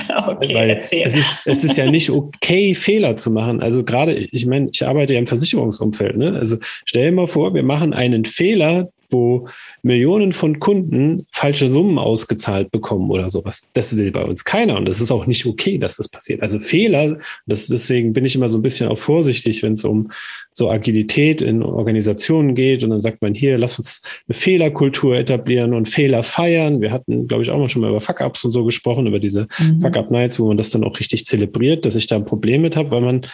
Okay, 0.08 0.54
Weil 0.54 0.70
erzähl. 0.70 1.02
Es 1.04 1.16
ist, 1.16 1.36
es 1.44 1.64
ist 1.64 1.76
ja 1.76 1.86
nicht 1.90 2.10
okay, 2.10 2.74
Fehler 2.74 3.16
zu 3.16 3.30
machen. 3.30 3.60
Also 3.60 3.84
gerade, 3.84 4.14
ich 4.14 4.46
meine, 4.46 4.70
ich 4.72 4.86
arbeite 4.86 5.14
ja 5.14 5.18
im 5.18 5.26
Versicherungsumfeld. 5.26 6.16
Ne? 6.16 6.34
Also 6.34 6.56
stell 6.84 7.10
dir 7.10 7.12
mal 7.12 7.26
vor, 7.26 7.54
wir 7.54 7.62
machen 7.62 7.92
einen 7.92 8.24
Fehler, 8.24 8.90
wo 9.10 9.48
Millionen 9.82 10.32
von 10.32 10.60
Kunden 10.60 11.26
falsche 11.30 11.70
Summen 11.70 11.98
ausgezahlt 11.98 12.70
bekommen 12.70 13.10
oder 13.10 13.28
sowas. 13.28 13.68
Das 13.72 13.96
will 13.96 14.10
bei 14.10 14.24
uns 14.24 14.44
keiner 14.44 14.76
und 14.76 14.86
das 14.86 15.00
ist 15.00 15.10
auch 15.10 15.26
nicht 15.26 15.46
okay, 15.46 15.78
dass 15.78 15.96
das 15.96 16.08
passiert. 16.08 16.42
Also 16.42 16.58
Fehler, 16.58 17.18
das, 17.46 17.66
deswegen 17.66 18.12
bin 18.12 18.24
ich 18.24 18.34
immer 18.34 18.48
so 18.48 18.58
ein 18.58 18.62
bisschen 18.62 18.88
auch 18.88 18.98
vorsichtig, 18.98 19.62
wenn 19.62 19.72
es 19.72 19.84
um 19.84 20.10
so 20.52 20.70
Agilität 20.70 21.40
in 21.40 21.62
Organisationen 21.62 22.54
geht 22.54 22.82
und 22.82 22.90
dann 22.90 23.00
sagt 23.00 23.22
man 23.22 23.32
hier, 23.32 23.58
lass 23.58 23.78
uns 23.78 24.02
eine 24.26 24.34
Fehlerkultur 24.34 25.16
etablieren 25.16 25.72
und 25.72 25.88
Fehler 25.88 26.24
feiern. 26.24 26.80
Wir 26.80 26.90
hatten, 26.90 27.28
glaube 27.28 27.44
ich, 27.44 27.50
auch 27.50 27.58
mal 27.58 27.68
schon 27.68 27.82
mal 27.82 27.90
über 27.90 28.00
Fuck-Ups 28.00 28.44
und 28.44 28.50
so 28.50 28.64
gesprochen, 28.64 29.06
über 29.06 29.20
diese 29.20 29.46
mhm. 29.58 29.80
Fuck-Up-Nights, 29.80 30.40
wo 30.40 30.48
man 30.48 30.56
das 30.56 30.70
dann 30.70 30.82
auch 30.82 30.98
richtig 30.98 31.26
zelebriert, 31.26 31.84
dass 31.84 31.94
ich 31.94 32.08
da 32.08 32.16
ein 32.16 32.24
Problem 32.24 32.62
mit 32.62 32.76
habe, 32.76 32.90
weil 32.90 33.02
man 33.02 33.26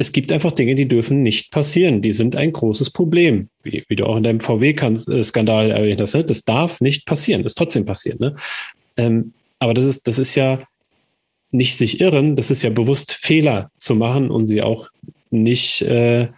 es 0.00 0.12
gibt 0.12 0.32
einfach 0.32 0.52
Dinge, 0.52 0.76
die 0.76 0.88
dürfen 0.88 1.22
nicht 1.22 1.50
passieren. 1.50 2.00
Die 2.00 2.12
sind 2.12 2.34
ein 2.34 2.54
großes 2.54 2.88
Problem. 2.88 3.50
Wie, 3.62 3.84
wie 3.86 3.96
du 3.96 4.06
auch 4.06 4.16
in 4.16 4.22
deinem 4.22 4.40
VW-Skandal 4.40 5.70
erwähnt 5.70 6.00
hast. 6.00 6.14
Ne? 6.14 6.24
Das 6.24 6.42
darf 6.42 6.80
nicht 6.80 7.04
passieren. 7.04 7.42
Das 7.42 7.50
ist 7.50 7.58
trotzdem 7.58 7.84
passiert. 7.84 8.18
Ne? 8.18 8.34
Ähm, 8.96 9.34
aber 9.58 9.74
das 9.74 9.84
ist, 9.84 10.08
das 10.08 10.18
ist 10.18 10.34
ja 10.36 10.62
nicht 11.50 11.76
sich 11.76 12.00
irren. 12.00 12.34
Das 12.34 12.50
ist 12.50 12.62
ja 12.62 12.70
bewusst 12.70 13.12
Fehler 13.12 13.70
zu 13.76 13.94
machen 13.94 14.30
und 14.30 14.46
sie 14.46 14.62
auch 14.62 14.88
nicht, 15.30 15.82
äh, 15.82 16.28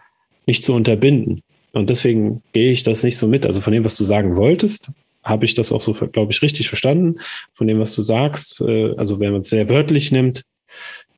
nicht 0.44 0.64
zu 0.64 0.72
unterbinden. 0.72 1.44
Und 1.70 1.88
deswegen 1.88 2.42
gehe 2.52 2.72
ich 2.72 2.82
das 2.82 3.04
nicht 3.04 3.16
so 3.16 3.28
mit. 3.28 3.46
Also 3.46 3.60
von 3.60 3.72
dem, 3.72 3.84
was 3.84 3.94
du 3.94 4.02
sagen 4.02 4.34
wolltest, 4.34 4.90
habe 5.22 5.44
ich 5.44 5.54
das 5.54 5.70
auch 5.70 5.82
so, 5.82 5.92
glaube 5.92 6.32
ich, 6.32 6.42
richtig 6.42 6.66
verstanden. 6.66 7.20
Von 7.52 7.68
dem, 7.68 7.78
was 7.78 7.94
du 7.94 8.02
sagst, 8.02 8.60
äh, 8.60 8.96
also 8.96 9.20
wenn 9.20 9.30
man 9.30 9.42
es 9.42 9.50
sehr 9.50 9.68
wörtlich 9.68 10.10
nimmt, 10.10 10.42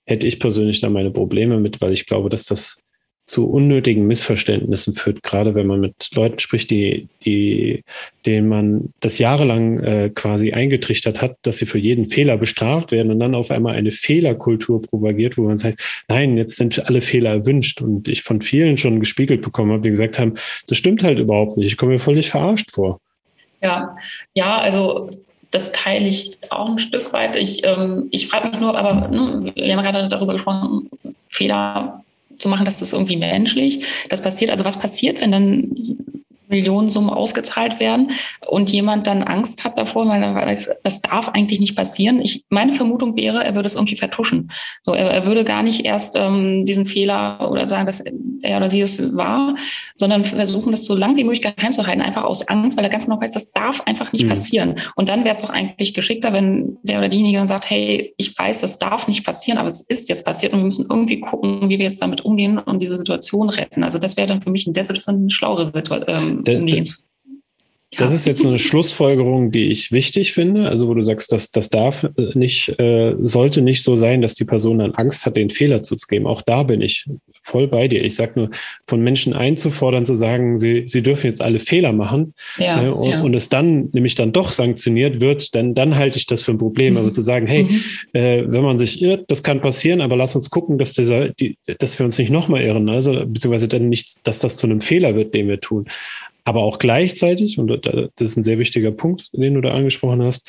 hätte 0.07 0.27
ich 0.27 0.41
persönlich 0.41 0.81
da 0.81 0.91
meine 0.91 1.11
Probleme 1.11 1.59
mit, 1.59 1.81
weil 1.81 1.93
ich 1.93 2.07
glaube, 2.07 2.29
dass 2.29 2.45
das 2.45 2.79
zu 3.27 3.49
unnötigen 3.49 4.07
Missverständnissen 4.07 4.93
führt, 4.93 5.23
gerade 5.23 5.55
wenn 5.55 5.67
man 5.67 5.81
mit 5.81 6.11
Leuten 6.15 6.39
spricht, 6.39 6.71
die, 6.71 7.09
die, 7.25 7.83
denen 8.27 8.49
man 8.49 8.93
das 9.01 9.19
jahrelang 9.19 9.81
äh, 9.81 10.11
quasi 10.15 10.53
eingetrichtert 10.53 11.23
hat, 11.23 11.37
dass 11.43 11.57
sie 11.57 11.65
für 11.65 11.79
jeden 11.79 12.07
Fehler 12.07 12.37
bestraft 12.37 12.93
werden 12.93 13.11
und 13.11 13.21
dann 13.21 13.35
auf 13.35 13.51
einmal 13.51 13.77
eine 13.77 13.93
Fehlerkultur 13.93 14.83
propagiert, 14.83 15.39
wo 15.39 15.43
man 15.43 15.57
sagt, 15.57 16.05
nein, 16.07 16.37
jetzt 16.37 16.57
sind 16.57 16.85
alle 16.87 17.01
Fehler 17.01 17.31
erwünscht. 17.31 17.81
Und 17.81 18.09
ich 18.09 18.23
von 18.23 18.43
vielen 18.43 18.77
schon 18.77 19.01
gespiegelt 19.01 19.41
bekommen 19.41 19.73
habe, 19.73 19.83
die 19.83 19.91
gesagt 19.91 20.19
haben, 20.19 20.35
das 20.67 20.77
stimmt 20.77 21.03
halt 21.03 21.19
überhaupt 21.19 21.57
nicht. 21.57 21.69
Ich 21.69 21.79
komme 21.79 21.93
mir 21.93 22.01
völlig 22.01 22.29
verarscht 22.29 22.73
vor. 22.73 23.01
Ja, 23.63 23.89
ja, 24.35 24.59
also 24.59 25.09
das 25.55 25.71
teile 25.71 26.09
ich 26.09 26.37
auch 26.51 26.69
ein 26.69 26.79
Stück 26.81 27.13
weit. 27.13 27.37
Ich, 27.37 27.63
ähm, 27.65 28.09
ich 28.11 28.27
frage 28.27 28.49
mich 28.49 28.59
nur, 28.59 28.77
aber 28.77 29.09
ne, 29.09 29.53
wir 29.55 29.77
haben 29.77 29.85
gerade 29.85 30.09
darüber 30.09 30.33
gesprochen, 30.33 30.91
Fehler 31.29 32.03
zu 32.39 32.49
machen, 32.49 32.65
dass 32.65 32.79
das 32.79 32.93
irgendwie 32.93 33.17
menschlich. 33.17 33.87
Das 34.11 34.21
passiert, 34.21 34.51
also 34.51 34.65
was 34.65 34.79
passiert, 34.79 35.21
wenn 35.21 35.31
dann 35.31 35.71
Millionensummen 36.49 37.11
ausgezahlt 37.11 37.81
werden 37.81 38.11
und 38.47 38.71
jemand 38.71 39.07
dann 39.07 39.23
Angst 39.23 39.65
hat 39.65 39.79
davor, 39.79 40.09
weil 40.09 40.23
er 40.23 40.35
weiß, 40.35 40.77
das 40.83 41.01
darf 41.01 41.29
eigentlich 41.29 41.61
nicht 41.61 41.77
passieren. 41.77 42.21
Ich, 42.21 42.45
meine 42.49 42.75
Vermutung 42.75 43.17
wäre, 43.17 43.45
er 43.45 43.55
würde 43.55 43.67
es 43.67 43.77
irgendwie 43.77 43.97
vertuschen. 43.97 44.51
So, 44.83 44.93
er, 44.93 45.11
er 45.11 45.27
würde 45.27 45.45
gar 45.45 45.63
nicht 45.63 45.85
erst 45.85 46.17
ähm, 46.17 46.67
diesen 46.67 46.87
Fehler 46.87 47.51
oder 47.51 47.69
sagen, 47.69 47.87
dass 47.87 48.05
er 48.45 48.59
oder 48.59 48.71
sie 48.71 48.81
es 48.81 49.15
war, 49.15 49.55
sondern 49.97 50.25
versuchen, 50.25 50.71
das 50.71 50.85
so 50.85 50.95
lange 50.95 51.17
wie 51.17 51.25
möglich 51.25 51.43
geheim 51.43 51.73
zu 51.73 51.87
halten, 51.87 52.03
einfach 52.03 52.25
aus 52.25 52.49
Angst, 52.49 52.77
weil 52.77 52.85
er 52.85 52.91
ganz 52.91 53.07
genau 53.07 53.21
weiß, 53.21 53.33
das 53.33 53.53
darf 53.53 53.81
einfach 53.83 54.13
nicht 54.13 54.25
mhm. 54.25 54.31
passieren. 54.31 54.75
Und 54.95 55.09
dann 55.09 55.25
wäre 55.25 55.35
es 55.35 55.43
doch 55.43 55.51
eigentlich 55.51 55.95
geschickter, 55.95 56.33
wenn 56.33 56.79
der 56.83 56.99
oder 56.99 57.09
diejenige 57.09 57.39
dann 57.39 57.49
sagt, 57.49 57.71
hey, 57.71 58.15
ich 58.17 58.39
weiß, 58.39 58.61
das 58.61 58.79
darf 58.79 59.09
nicht 59.09 59.25
passieren, 59.25 59.59
aber 59.59 59.69
es 59.69 59.81
ist 59.81 60.09
jetzt 60.09 60.25
passiert 60.25 60.53
und 60.53 60.61
wir 60.61 60.67
müssen 60.67 60.87
irgendwie 60.89 61.21
gucken, 61.21 61.69
wie 61.69 61.79
wir 61.79 61.87
jetzt 61.87 62.03
damit 62.03 62.25
umgehen 62.25 62.59
und 62.59 62.81
diese 62.81 62.99
Situation 62.99 63.49
retten. 63.49 63.85
Also 63.85 63.99
das 63.99 64.17
wäre 64.17 64.29
dann 64.29 64.41
für 64.41 64.51
mich 64.51 64.67
in 64.67 64.73
der 64.73 64.85
Situation 64.85 65.17
eine 65.17 65.31
schlauere 65.31 65.67
Situation. 65.67 66.45
Ähm, 66.45 66.45
das, 66.45 67.05
das 67.97 68.13
ist 68.13 68.27
jetzt 68.27 68.47
eine 68.47 68.59
Schlussfolgerung, 68.59 69.51
die 69.51 69.67
ich 69.67 69.93
wichtig 69.93 70.33
finde. 70.33 70.69
Also, 70.69 70.89
wo 70.89 70.95
du 70.95 71.03
sagst, 71.03 71.33
dass 71.33 71.51
das 71.51 71.71
darf 71.71 72.07
nicht, 72.35 72.79
äh, 72.79 73.15
sollte 73.19 73.63
nicht 73.63 73.83
so 73.83 73.97
sein, 73.97 74.23
dass 74.23 74.35
die 74.35 74.45
Person 74.45 74.79
dann 74.79 74.95
Angst 74.95 75.27
hat, 75.27 75.37
den 75.37 75.51
Fehler 75.51 75.83
zuzugeben. 75.83 76.27
Auch 76.27 76.43
da 76.43 76.63
bin 76.63 76.81
ich 76.81 77.07
voll 77.43 77.69
bei 77.69 77.89
dir. 77.89 78.03
Ich 78.05 78.17
sage 78.17 78.33
nur, 78.37 78.51
von 78.87 79.03
Menschen 79.03 79.35
einzufordern, 79.35 80.07
zu 80.07 80.15
sagen, 80.15 80.59
sie, 80.59 80.85
sie 80.87 81.03
dürfen 81.03 81.27
jetzt 81.27 81.43
alle 81.43 81.59
Fehler 81.59 81.93
machen 81.93 82.35
ja, 82.59 82.83
äh, 82.83 82.89
und, 82.89 83.11
ja. 83.11 83.23
und, 83.23 83.35
es 83.35 83.49
dann 83.49 83.91
nämlich 83.93 84.15
dann 84.15 84.33
doch 84.33 84.53
sanktioniert 84.53 85.21
wird, 85.21 85.55
dann, 85.55 85.75
dann 85.75 85.97
halte 85.97 86.19
ich 86.19 86.27
das 86.27 86.43
für 86.43 86.53
ein 86.53 86.59
Problem. 86.59 86.95
Mhm. 86.95 86.99
Aber 86.99 87.13
zu 87.13 87.23
sagen, 87.23 87.47
hey, 87.47 87.65
mhm. 87.65 87.81
äh, 88.13 88.45
wenn 88.47 88.63
man 88.63 88.79
sich 88.79 89.03
irrt, 89.03 89.31
das 89.31 89.43
kann 89.43 89.61
passieren, 89.61 90.01
aber 90.01 90.17
lass 90.17 90.35
uns 90.35 90.51
gucken, 90.51 90.79
dass 90.79 90.95
dieser, 90.95 91.29
die, 91.29 91.59
dass 91.79 91.99
wir 91.99 92.07
uns 92.07 92.19
nicht 92.19 92.31
nochmal 92.31 92.63
irren, 92.63 92.89
also 92.89 93.13
beziehungsweise 93.27 93.69
dann 93.69 93.89
nicht, 93.89 94.27
dass 94.27 94.39
das 94.39 94.57
zu 94.57 94.67
einem 94.67 94.81
Fehler 94.81 95.15
wird, 95.15 95.35
den 95.35 95.49
wir 95.49 95.61
tun 95.61 95.87
aber 96.45 96.63
auch 96.63 96.79
gleichzeitig, 96.79 97.59
und 97.59 97.69
das 97.87 98.31
ist 98.31 98.37
ein 98.37 98.43
sehr 98.43 98.59
wichtiger 98.59 98.91
Punkt, 98.91 99.31
den 99.33 99.55
du 99.55 99.61
da 99.61 99.71
angesprochen 99.71 100.23
hast, 100.23 100.47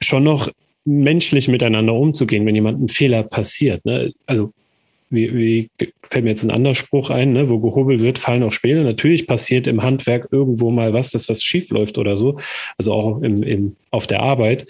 schon 0.00 0.24
noch 0.24 0.50
menschlich 0.84 1.48
miteinander 1.48 1.94
umzugehen, 1.94 2.46
wenn 2.46 2.54
jemand 2.54 2.80
ein 2.80 2.88
Fehler 2.88 3.22
passiert. 3.22 3.84
Ne? 3.84 4.12
Also 4.24 4.52
wie, 5.10 5.34
wie 5.34 5.70
fällt 6.02 6.24
mir 6.24 6.30
jetzt 6.30 6.44
ein 6.44 6.50
anderer 6.50 6.74
Spruch 6.74 7.10
ein, 7.10 7.32
ne? 7.32 7.48
wo 7.48 7.58
gehobelt 7.58 8.00
wird, 8.00 8.18
fallen 8.18 8.42
auch 8.42 8.52
Späne. 8.52 8.84
Natürlich 8.84 9.26
passiert 9.26 9.66
im 9.66 9.82
Handwerk 9.82 10.28
irgendwo 10.30 10.70
mal 10.70 10.92
was, 10.92 11.10
dass 11.10 11.28
was 11.28 11.42
schief 11.42 11.70
läuft 11.70 11.98
oder 11.98 12.16
so, 12.16 12.38
also 12.78 12.92
auch 12.92 13.22
im, 13.22 13.42
im, 13.42 13.76
auf 13.90 14.06
der 14.06 14.20
Arbeit. 14.20 14.66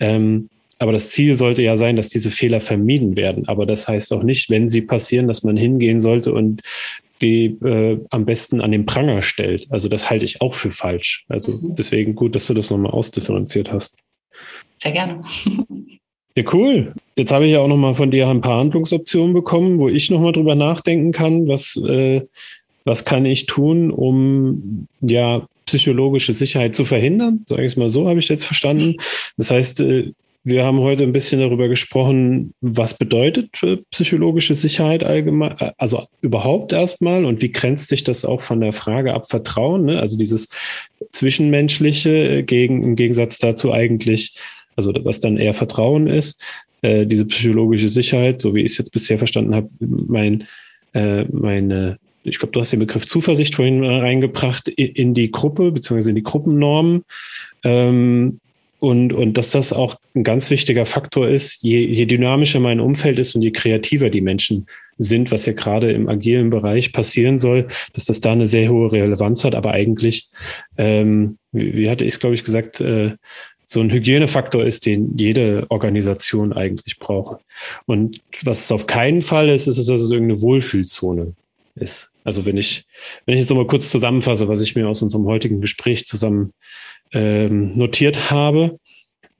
Ähm, 0.00 0.48
aber 0.78 0.92
das 0.92 1.10
Ziel 1.10 1.36
sollte 1.36 1.62
ja 1.62 1.76
sein, 1.76 1.96
dass 1.96 2.08
diese 2.08 2.30
Fehler 2.30 2.60
vermieden 2.60 3.16
werden. 3.16 3.48
Aber 3.48 3.66
das 3.66 3.88
heißt 3.88 4.12
auch 4.12 4.22
nicht, 4.22 4.48
wenn 4.48 4.68
sie 4.68 4.82
passieren, 4.82 5.26
dass 5.26 5.42
man 5.42 5.56
hingehen 5.56 6.00
sollte 6.00 6.32
und 6.32 6.62
die 7.18 7.46
äh, 7.62 8.00
am 8.10 8.24
besten 8.24 8.60
an 8.60 8.72
den 8.72 8.86
Pranger 8.86 9.22
stellt. 9.22 9.66
Also 9.70 9.88
das 9.88 10.10
halte 10.10 10.24
ich 10.24 10.40
auch 10.40 10.54
für 10.54 10.70
falsch. 10.70 11.24
Also 11.28 11.52
mhm. 11.52 11.74
deswegen 11.76 12.14
gut, 12.14 12.34
dass 12.34 12.46
du 12.46 12.54
das 12.54 12.70
nochmal 12.70 12.92
ausdifferenziert 12.92 13.72
hast. 13.72 13.96
Sehr 14.78 14.92
gerne. 14.92 15.22
Ja, 16.36 16.44
cool. 16.52 16.92
Jetzt 17.16 17.32
habe 17.32 17.46
ich 17.46 17.52
ja 17.52 17.58
auch 17.58 17.66
nochmal 17.66 17.96
von 17.96 18.12
dir 18.12 18.28
ein 18.28 18.40
paar 18.40 18.60
Handlungsoptionen 18.60 19.34
bekommen, 19.34 19.80
wo 19.80 19.88
ich 19.88 20.08
nochmal 20.08 20.30
drüber 20.30 20.54
nachdenken 20.54 21.10
kann, 21.10 21.48
was, 21.48 21.74
äh, 21.74 22.22
was 22.84 23.04
kann 23.04 23.26
ich 23.26 23.46
tun, 23.46 23.90
um 23.90 24.86
ja 25.00 25.48
psychologische 25.66 26.32
Sicherheit 26.32 26.76
zu 26.76 26.84
verhindern, 26.84 27.44
sage 27.48 27.64
ich 27.64 27.72
es 27.72 27.76
mal 27.76 27.90
so, 27.90 28.08
habe 28.08 28.20
ich 28.20 28.28
jetzt 28.28 28.44
verstanden. 28.44 28.98
Das 29.36 29.50
heißt, 29.50 29.80
äh, 29.80 30.12
wir 30.48 30.64
haben 30.64 30.80
heute 30.80 31.02
ein 31.02 31.12
bisschen 31.12 31.40
darüber 31.40 31.68
gesprochen, 31.68 32.54
was 32.60 32.96
bedeutet 32.96 33.50
psychologische 33.90 34.54
Sicherheit 34.54 35.04
allgemein, 35.04 35.56
äh, 35.58 35.72
also 35.76 36.06
überhaupt 36.20 36.72
erstmal 36.72 37.24
und 37.24 37.42
wie 37.42 37.52
grenzt 37.52 37.88
sich 37.88 38.04
das 38.04 38.24
auch 38.24 38.40
von 38.40 38.60
der 38.60 38.72
Frage 38.72 39.14
ab 39.14 39.28
Vertrauen, 39.28 39.84
ne? 39.84 40.00
also 40.00 40.16
dieses 40.16 40.48
Zwischenmenschliche 41.12 42.42
gegen, 42.44 42.82
im 42.82 42.96
Gegensatz 42.96 43.38
dazu 43.38 43.72
eigentlich, 43.72 44.36
also 44.76 44.92
was 45.02 45.20
dann 45.20 45.36
eher 45.36 45.54
Vertrauen 45.54 46.06
ist, 46.06 46.42
äh, 46.82 47.06
diese 47.06 47.26
psychologische 47.26 47.88
Sicherheit, 47.88 48.40
so 48.40 48.54
wie 48.54 48.62
ich 48.62 48.72
es 48.72 48.78
jetzt 48.78 48.92
bisher 48.92 49.18
verstanden 49.18 49.54
habe, 49.54 49.68
mein, 49.80 50.46
äh, 50.94 51.24
meine 51.24 51.98
ich 52.24 52.38
glaube, 52.38 52.52
du 52.52 52.60
hast 52.60 52.72
den 52.72 52.80
Begriff 52.80 53.06
Zuversicht 53.06 53.54
vorhin 53.54 53.82
reingebracht 53.82 54.68
in 54.68 55.14
die 55.14 55.30
Gruppe, 55.30 55.72
beziehungsweise 55.72 56.10
in 56.10 56.16
die 56.16 56.22
Gruppennormen. 56.22 57.04
Ähm, 57.64 58.40
und, 58.80 59.12
und 59.12 59.36
dass 59.36 59.50
das 59.50 59.72
auch 59.72 59.96
ein 60.14 60.22
ganz 60.22 60.50
wichtiger 60.50 60.86
Faktor 60.86 61.28
ist, 61.28 61.62
je, 61.62 61.84
je 61.84 62.06
dynamischer 62.06 62.60
mein 62.60 62.80
Umfeld 62.80 63.18
ist 63.18 63.34
und 63.34 63.42
je 63.42 63.50
kreativer 63.50 64.10
die 64.10 64.20
Menschen 64.20 64.66
sind, 64.98 65.30
was 65.30 65.46
ja 65.46 65.52
gerade 65.52 65.92
im 65.92 66.08
agilen 66.08 66.50
Bereich 66.50 66.92
passieren 66.92 67.38
soll, 67.38 67.68
dass 67.92 68.04
das 68.04 68.20
da 68.20 68.32
eine 68.32 68.48
sehr 68.48 68.70
hohe 68.70 68.92
Relevanz 68.92 69.44
hat, 69.44 69.54
aber 69.54 69.72
eigentlich, 69.72 70.28
ähm, 70.76 71.38
wie, 71.52 71.74
wie 71.76 71.90
hatte 71.90 72.04
ich 72.04 72.14
es, 72.14 72.20
glaube 72.20 72.34
ich, 72.34 72.44
gesagt, 72.44 72.80
äh, 72.80 73.12
so 73.70 73.80
ein 73.80 73.90
Hygienefaktor 73.90 74.64
ist, 74.64 74.86
den 74.86 75.18
jede 75.18 75.66
Organisation 75.68 76.54
eigentlich 76.54 76.98
braucht. 76.98 77.42
Und 77.84 78.22
was 78.42 78.64
es 78.64 78.72
auf 78.72 78.86
keinen 78.86 79.22
Fall 79.22 79.50
ist, 79.50 79.66
ist, 79.66 79.76
dass 79.76 79.88
es 79.88 80.10
irgendeine 80.10 80.40
Wohlfühlzone 80.40 81.34
ist. 81.74 82.10
Also 82.24 82.46
wenn 82.46 82.56
ich, 82.56 82.84
wenn 83.26 83.34
ich 83.34 83.40
jetzt 83.40 83.50
nochmal 83.50 83.66
kurz 83.66 83.90
zusammenfasse, 83.90 84.48
was 84.48 84.62
ich 84.62 84.74
mir 84.74 84.88
aus 84.88 85.02
unserem 85.02 85.26
heutigen 85.26 85.60
Gespräch 85.60 86.06
zusammen 86.06 86.52
ähm, 87.12 87.76
notiert 87.76 88.30
habe 88.30 88.78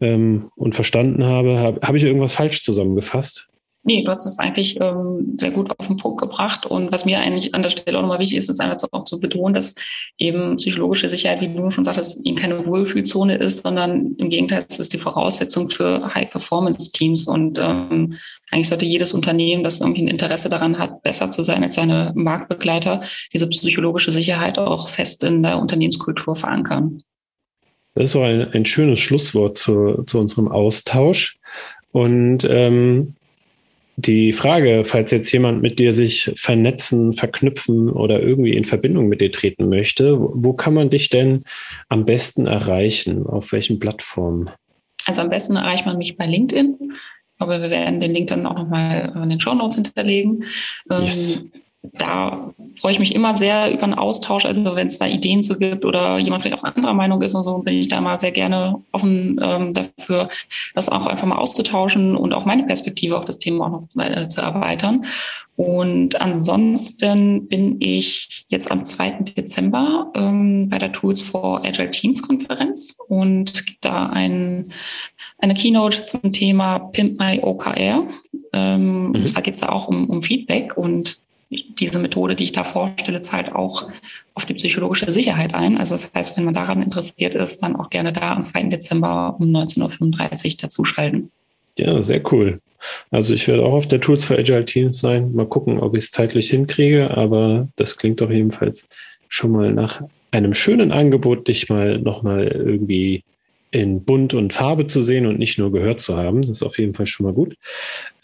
ähm, 0.01 0.51
und 0.57 0.75
verstanden 0.75 1.25
habe, 1.25 1.59
habe 1.59 1.81
hab 1.83 1.95
ich 1.95 2.05
irgendwas 2.05 2.35
falsch 2.35 2.63
zusammengefasst? 2.63 3.49
Nee, 3.89 4.03
du 4.03 4.11
hast 4.11 4.27
es 4.27 4.39
eigentlich 4.39 4.79
ähm, 4.83 5.37
sehr 5.41 5.51
gut 5.51 5.71
auf 5.79 5.87
den 5.87 5.97
Punkt 5.97 6.21
gebracht. 6.21 6.67
Und 6.67 6.93
was 6.93 7.07
mir 7.07 7.21
eigentlich 7.21 7.55
an 7.55 7.63
der 7.63 7.71
Stelle 7.71 7.97
auch 7.97 8.03
nochmal 8.03 8.19
wichtig 8.19 8.37
ist, 8.37 8.51
ist 8.51 8.61
einfach 8.61 8.87
auch 8.91 9.05
zu 9.05 9.19
betonen, 9.19 9.55
dass 9.55 9.77
eben 10.19 10.57
psychologische 10.57 11.09
Sicherheit, 11.09 11.41
wie 11.41 11.49
du 11.49 11.71
schon 11.71 11.85
sagtest, 11.85 12.21
eben 12.27 12.37
keine 12.37 12.67
Wohlfühlzone 12.67 13.37
ist, 13.37 13.63
sondern 13.63 14.15
im 14.19 14.29
Gegenteil, 14.29 14.67
es 14.69 14.79
ist 14.79 14.93
die 14.93 14.99
Voraussetzung 14.99 15.71
für 15.71 16.13
High-Performance-Teams. 16.15 17.29
Und 17.29 17.59
ähm, 17.59 18.19
eigentlich 18.51 18.69
sollte 18.69 18.85
jedes 18.85 19.15
Unternehmen, 19.15 19.65
das 19.65 19.81
irgendwie 19.81 20.03
ein 20.03 20.09
Interesse 20.09 20.51
daran 20.51 20.79
hat, 20.79 21.03
besser 21.03 21.31
zu 21.31 21.43
sein 21.43 21.63
als 21.63 21.77
seine 21.77 22.13
Marktbegleiter, 22.15 23.05
diese 23.33 23.49
psychologische 23.49 24.13
Sicherheit 24.13 24.59
auch 24.59 24.89
fest 24.89 25.25
in 25.25 25.43
der 25.43 25.59
Unternehmenskultur 25.59 26.37
verankern. 26.37 26.99
Das 27.99 28.11
ist 28.11 28.13
so 28.13 28.23
ein, 28.23 28.53
ein 28.53 28.65
schönes 28.65 29.01
Schlusswort 29.01 29.59
zu, 29.59 30.05
zu 30.07 30.21
unserem 30.21 30.47
Austausch. 30.47 31.37
Und 31.91 32.47
ähm, 32.49 33.17
die 33.97 34.33
Frage, 34.33 34.85
falls 34.85 35.11
jetzt 35.11 35.33
jemand 35.33 35.63
mit 35.63 35.81
dir 35.81 35.93
sich 35.93 36.31
vernetzen, 36.37 37.13
verknüpfen 37.13 37.91
oder 37.91 38.23
irgendwie 38.23 38.55
in 38.55 38.63
Verbindung 38.63 39.09
mit 39.09 39.21
dir 39.21 39.33
treten 39.33 39.69
möchte, 39.69 40.17
wo 40.17 40.53
kann 40.53 40.75
man 40.75 40.91
dich 40.91 41.09
denn 41.09 41.43
am 41.89 42.05
besten 42.05 42.47
erreichen? 42.47 43.27
Auf 43.27 43.51
welchen 43.51 43.81
Plattformen? 43.81 44.49
Also 45.07 45.23
am 45.23 45.31
besten 45.31 45.57
erreicht 45.57 45.85
man 45.85 45.99
mich 45.99 46.17
bei 46.17 46.27
LinkedIn. 46.27 46.77
Ich 46.81 47.37
glaube, 47.37 47.61
wir 47.61 47.71
werden 47.71 47.99
den 47.99 48.13
Link 48.13 48.29
dann 48.29 48.47
auch 48.47 48.59
nochmal 48.59 49.13
in 49.21 49.29
den 49.29 49.41
Show 49.41 49.55
Notes 49.55 49.75
hinterlegen. 49.75 50.45
Ähm, 50.89 51.03
yes 51.03 51.43
da 51.83 52.53
freue 52.77 52.93
ich 52.93 52.99
mich 52.99 53.15
immer 53.15 53.37
sehr 53.37 53.73
über 53.73 53.85
einen 53.85 53.95
Austausch. 53.95 54.45
Also 54.45 54.75
wenn 54.75 54.89
es 54.89 54.99
da 54.99 55.07
Ideen 55.07 55.43
zu 55.43 55.59
gibt 55.59 55.85
oder 55.85 56.19
jemand 56.19 56.43
vielleicht 56.43 56.59
auch 56.59 56.65
anderer 56.65 56.95
Meinung 56.95 57.23
ist 57.23 57.35
und 57.35 57.45
so, 57.45 57.59
bin 57.59 57.75
ich 57.75 57.89
da 57.89 58.01
mal 58.01 58.19
sehr 58.19 58.33
gerne 58.33 58.83
offen 58.93 59.39
ähm, 59.43 59.75
dafür, 59.75 60.29
das 60.75 60.89
auch 60.89 61.07
einfach 61.07 61.27
mal 61.27 61.37
auszutauschen 61.37 62.17
und 62.17 62.33
auch 62.33 62.45
meine 62.45 62.65
Perspektive 62.65 63.17
auf 63.17 63.27
das 63.27 63.39
Thema 63.39 63.67
auch 63.67 63.71
noch 63.71 64.05
äh, 64.05 64.27
zu 64.27 64.41
erweitern. 64.41 65.05
Und 65.55 66.21
ansonsten 66.21 67.49
bin 67.49 67.81
ich 67.81 68.47
jetzt 68.49 68.71
am 68.71 68.85
2. 68.85 69.25
Dezember 69.37 70.13
ähm, 70.15 70.69
bei 70.69 70.79
der 70.79 70.93
Tools 70.93 71.21
for 71.21 71.65
Agile 71.65 71.91
Teams 71.91 72.23
Konferenz 72.23 72.97
und 73.09 73.67
gibt 73.67 73.85
da 73.85 74.07
ein, 74.07 74.73
eine 75.39 75.55
Keynote 75.55 76.05
zum 76.05 76.33
Thema 76.33 76.79
Pimp 76.79 77.19
My 77.19 77.41
OKR. 77.43 78.05
Ähm, 78.53 79.09
mhm. 79.09 79.15
Und 79.15 79.29
zwar 79.29 79.43
geht 79.43 79.55
es 79.55 79.61
da 79.61 79.71
auch 79.71 79.89
um, 79.89 80.09
um 80.09 80.23
Feedback 80.23 80.77
und 80.77 81.21
diese 81.51 81.99
Methode, 81.99 82.37
die 82.37 82.45
ich 82.45 82.53
da 82.53 82.65
vorstelle, 82.65 83.23
zahlt 83.23 83.53
auch 83.53 83.89
auf 84.35 84.45
die 84.45 84.55
psychologische 84.55 85.13
Sicherheit 85.13 85.55
ein. 85.55 85.79
Also 85.79 85.95
das 85.95 86.11
heißt, 86.15 86.37
wenn 86.37 86.45
man 86.45 86.55
daran 86.55 86.83
interessiert 86.83 87.35
ist, 87.35 87.63
dann 87.63 87.77
auch 87.77 87.91
gerne 87.91 88.13
da 88.13 88.33
am 88.33 88.43
2. 88.43 88.65
Dezember 88.65 89.37
um 89.39 89.47
19.35 89.47 90.47
Uhr 90.47 90.57
dazuschalten. 90.61 91.31
Ja, 91.79 92.03
sehr 92.03 92.21
cool. 92.33 92.61
also 93.11 93.35
ich 93.35 93.47
werde 93.49 93.65
auch 93.65 93.73
auf 93.73 93.89
der 93.89 94.01
Tools 94.01 94.25
for 94.25 94.37
Agile 94.37 94.65
Teams 94.65 94.99
sein. 94.99 95.33
Mal 95.33 95.47
gucken, 95.47 95.79
ob 95.79 95.95
ich 95.97 96.05
es 96.05 96.11
zeitlich 96.11 96.51
hinkriege, 96.51 97.17
aber 97.17 97.69
das 97.77 97.97
klingt 97.97 98.21
doch 98.21 98.31
jedenfalls 98.31 98.89
schon 99.29 99.53
mal 99.53 99.73
nach 99.73 100.03
einem 100.31 100.55
schönen 100.55 100.93
Angebot, 100.93 101.49
dich 101.49 101.69
mal 101.69 101.99
nochmal 101.99 102.49
irgendwie 102.49 103.25
in 103.71 104.05
Bunt 104.05 104.35
und 104.35 104.53
Farbe 104.53 104.87
zu 104.87 105.03
sehen 105.03 105.27
und 105.27 105.39
nicht 105.39 105.59
nur 105.59 105.73
gehört 105.73 106.01
zu 106.01 106.17
haben. 106.17 106.43
Das 106.43 106.51
ist 106.51 106.63
auf 106.63 106.79
jeden 106.79 106.95
Fall 106.95 107.07
schon 107.07 107.27
mal 107.27 107.33
gut. 107.33 107.55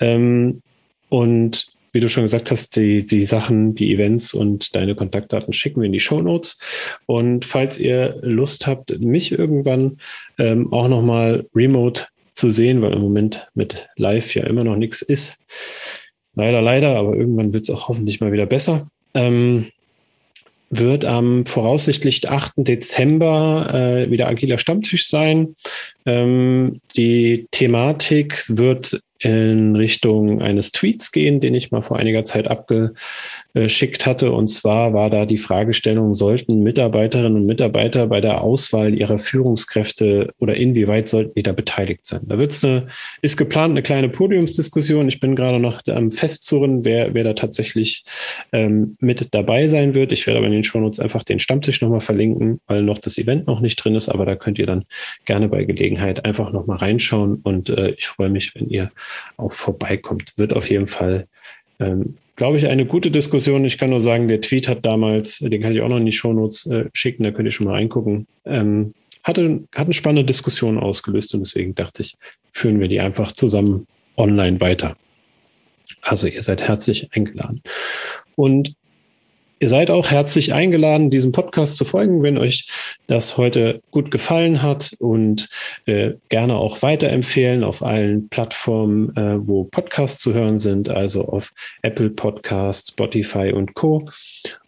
Ähm, 0.01 0.63
und 1.09 1.74
wie 1.95 2.01
du 2.01 2.09
schon 2.09 2.25
gesagt 2.25 2.51
hast, 2.51 2.75
die, 2.75 3.05
die 3.05 3.25
Sachen, 3.25 3.77
die 3.77 3.95
Events 3.95 4.35
und 4.35 4.75
deine 4.75 4.97
Kontaktdaten 4.97 5.53
schicken 5.53 5.81
wir 5.81 5.87
in 5.87 5.93
die 5.93 6.01
Show 6.01 6.21
Notes. 6.21 6.59
Und 7.07 7.45
falls 7.45 7.79
ihr 7.79 8.19
Lust 8.21 8.67
habt, 8.67 8.99
mich 9.01 9.31
irgendwann 9.31 9.99
ähm, 10.37 10.73
auch 10.73 10.89
nochmal 10.89 11.47
remote 11.55 12.07
zu 12.33 12.51
sehen, 12.51 12.83
weil 12.83 12.93
im 12.93 13.01
Moment 13.01 13.49
mit 13.55 13.87
Live 13.97 14.35
ja 14.35 14.43
immer 14.45 14.65
noch 14.65 14.75
nichts 14.75 15.03
ist. 15.03 15.39
Leider, 16.35 16.61
leider, 16.61 16.97
aber 16.97 17.15
irgendwann 17.15 17.53
wird 17.53 17.63
es 17.63 17.71
auch 17.71 17.87
hoffentlich 17.87 18.21
mal 18.21 18.33
wieder 18.33 18.47
besser. 18.47 18.89
Ähm, 19.15 19.69
wird 20.71 21.05
am 21.05 21.47
voraussichtlich 21.47 22.29
8. 22.29 22.55
Dezember 22.57 23.71
äh, 23.73 24.11
wieder 24.11 24.27
agiler 24.27 24.59
Stammtisch 24.59 25.09
sein. 25.09 25.55
Ähm, 26.07 26.79
die 26.97 27.47
Thematik 27.51 28.45
wird 28.49 29.01
in 29.25 29.75
Richtung 29.75 30.43
eines 30.43 30.71
Tweets 30.71 31.11
gehen, 31.11 31.41
den 31.41 31.55
ich 31.55 31.71
mal 31.71 31.81
vor 31.81 31.99
einiger 31.99 32.27
Zeit 32.27 32.47
abgeschickt 32.47 34.05
hatte. 34.05 34.33
Und 34.33 34.49
zwar 34.49 34.93
war 34.93 35.09
da 35.09 35.25
die 35.25 35.39
Fragestellung, 35.39 36.13
sollten 36.13 36.63
Mitarbeiterinnen 36.63 37.37
und 37.37 37.47
Mitarbeiter 37.47 38.07
bei 38.07 38.21
der 38.21 38.43
Auswahl 38.43 38.93
ihrer 38.93 39.17
Führungskräfte 39.17 40.35
oder 40.41 40.57
inwieweit 40.57 41.09
sollten 41.09 41.33
die 41.37 41.43
da 41.43 41.53
beteiligt 41.53 42.05
sein? 42.05 42.21
Da 42.27 42.39
wird's 42.39 42.63
eine, 42.65 42.89
ist 43.23 43.39
geplant 43.39 43.71
eine 43.71 43.83
kleine 43.83 44.11
Podiumsdiskussion. 44.11 45.09
Ich 45.09 45.21
bin 45.21 45.37
gerade 45.37 45.59
noch 45.59 45.81
am 45.87 46.11
Festzurren, 46.11 46.85
wer, 46.85 47.15
wer 47.15 47.25
da 47.25 47.33
tatsächlich 47.33 48.05
ähm, 48.53 48.95
mit 49.01 49.29
dabei 49.31 49.69
sein 49.69 49.95
wird. 49.95 50.13
Ich 50.13 50.27
werde 50.27 50.39
aber 50.39 50.49
in 50.49 50.53
den 50.53 50.65
Shownotes 50.65 51.01
einfach 51.01 51.23
den 51.23 51.39
Stammtisch 51.39 51.81
nochmal 51.81 52.01
verlinken, 52.01 52.61
weil 52.67 52.83
noch 52.83 52.99
das 52.99 53.17
Event 53.17 53.47
noch 53.47 53.61
nicht 53.61 53.77
drin 53.77 53.95
ist. 53.95 54.11
Aber 54.11 54.27
da 54.27 54.37
könnt 54.37 54.59
ihr 54.59 54.67
dann 54.67 54.85
gerne 55.25 55.49
bei 55.49 55.65
Gelegenheit 55.95 56.25
einfach 56.25 56.53
nochmal 56.53 56.79
reinschauen. 56.79 57.41
Und 57.43 57.69
äh, 57.69 57.91
ich 57.91 58.07
freue 58.07 58.31
mich, 58.31 58.55
wenn 58.55 58.69
ihr 58.69 58.91
auch 59.37 59.53
vorbeikommt. 59.53 60.33
Wird 60.37 60.53
auf 60.53 60.69
jeden 60.71 60.87
Fall, 60.87 61.27
ähm, 61.79 62.17
glaube 62.37 62.59
ich, 62.59 62.67
eine 62.67 62.87
gute 62.87 63.11
Diskussion. 63.11 63.65
Ich 63.65 63.79
kann 63.79 63.91
nur 63.91 64.01
sagen, 64.01 64.29
der 64.29 64.41
Tweet 64.41 64.69
hat 64.69 64.85
damals, 64.85 65.39
den 65.39 65.63
kann 65.63 65.73
ich 65.73 65.81
auch 65.81 65.89
noch 65.89 65.99
in 65.99 66.07
die 66.07 66.13
Shownotes 66.13 66.67
äh, 66.67 66.87
schicken, 66.93 67.23
da 67.23 67.31
könnt 67.31 67.47
ihr 67.47 67.53
schon 67.53 67.67
mal 67.67 67.75
reingucken. 67.75 68.27
Ähm, 68.45 68.95
hatte, 69.23 69.65
hat 69.75 69.87
eine 69.87 69.95
spannende 69.95 70.25
Diskussion 70.25 70.79
ausgelöst 70.79 71.35
und 71.35 71.41
deswegen 71.41 71.75
dachte 71.75 72.03
ich, 72.03 72.17
führen 72.51 72.81
wir 72.81 72.89
die 72.89 73.01
einfach 73.01 73.33
zusammen 73.33 73.87
online 74.17 74.61
weiter. 74.61 74.97
Also 76.03 76.27
ihr 76.27 76.43
seid 76.43 76.61
herzlich 76.61 77.09
eingeladen. 77.13 77.63
Und 78.37 78.75
Ihr 79.61 79.69
seid 79.69 79.91
auch 79.91 80.11
herzlich 80.11 80.53
eingeladen, 80.53 81.11
diesem 81.11 81.33
Podcast 81.33 81.77
zu 81.77 81.85
folgen, 81.85 82.23
wenn 82.23 82.39
euch 82.39 82.69
das 83.07 83.37
heute 83.37 83.81
gut 83.91 84.11
gefallen 84.11 84.63
hat 84.63 84.95
und 84.99 85.49
äh, 85.87 86.15
gerne 86.29 86.57
auch 86.57 86.83
weiterempfehlen 86.83 87.65
auf 87.65 87.83
allen 87.83 88.29
Plattformen, 88.29 89.17
äh, 89.17 89.47
wo 89.47 89.65
Podcasts 89.65 90.23
zu 90.23 90.35
hören 90.35 90.59
sind, 90.59 90.91
also 90.91 91.27
auf 91.29 91.53
Apple 91.83 92.11
Podcasts, 92.11 92.91
Spotify 92.91 93.53
und 93.53 93.75
Co. 93.75 94.09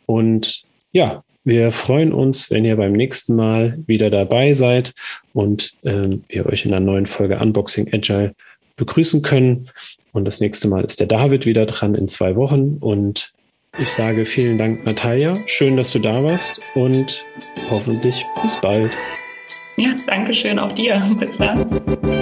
Und 0.06 0.64
ja, 0.92 1.24
wir 1.44 1.72
freuen 1.72 2.12
uns, 2.12 2.50
wenn 2.50 2.64
ihr 2.64 2.76
beim 2.76 2.92
nächsten 2.92 3.36
Mal 3.36 3.78
wieder 3.86 4.10
dabei 4.10 4.54
seid 4.54 4.94
und 5.32 5.74
äh, 5.82 6.18
wir 6.28 6.46
euch 6.46 6.64
in 6.64 6.72
einer 6.72 6.84
neuen 6.84 7.06
Folge 7.06 7.38
Unboxing 7.38 7.92
Agile 7.92 8.34
begrüßen 8.76 9.22
können. 9.22 9.68
Und 10.12 10.24
das 10.24 10.40
nächste 10.40 10.68
Mal 10.68 10.84
ist 10.84 11.00
der 11.00 11.06
David 11.06 11.44
wieder 11.44 11.66
dran 11.66 11.94
in 11.94 12.08
zwei 12.08 12.36
Wochen 12.36 12.78
und 12.80 13.32
ich 13.78 13.88
sage 13.88 14.24
vielen 14.24 14.58
Dank, 14.58 14.84
Natalia. 14.84 15.34
Schön, 15.46 15.76
dass 15.76 15.92
du 15.92 15.98
da 15.98 16.22
warst 16.22 16.60
und 16.74 17.24
hoffentlich 17.70 18.24
bis 18.42 18.56
bald. 18.60 18.96
Ja, 19.76 19.90
danke 20.06 20.34
schön 20.34 20.58
auch 20.58 20.72
dir. 20.72 21.02
Bis 21.18 21.36
dann. 21.36 22.15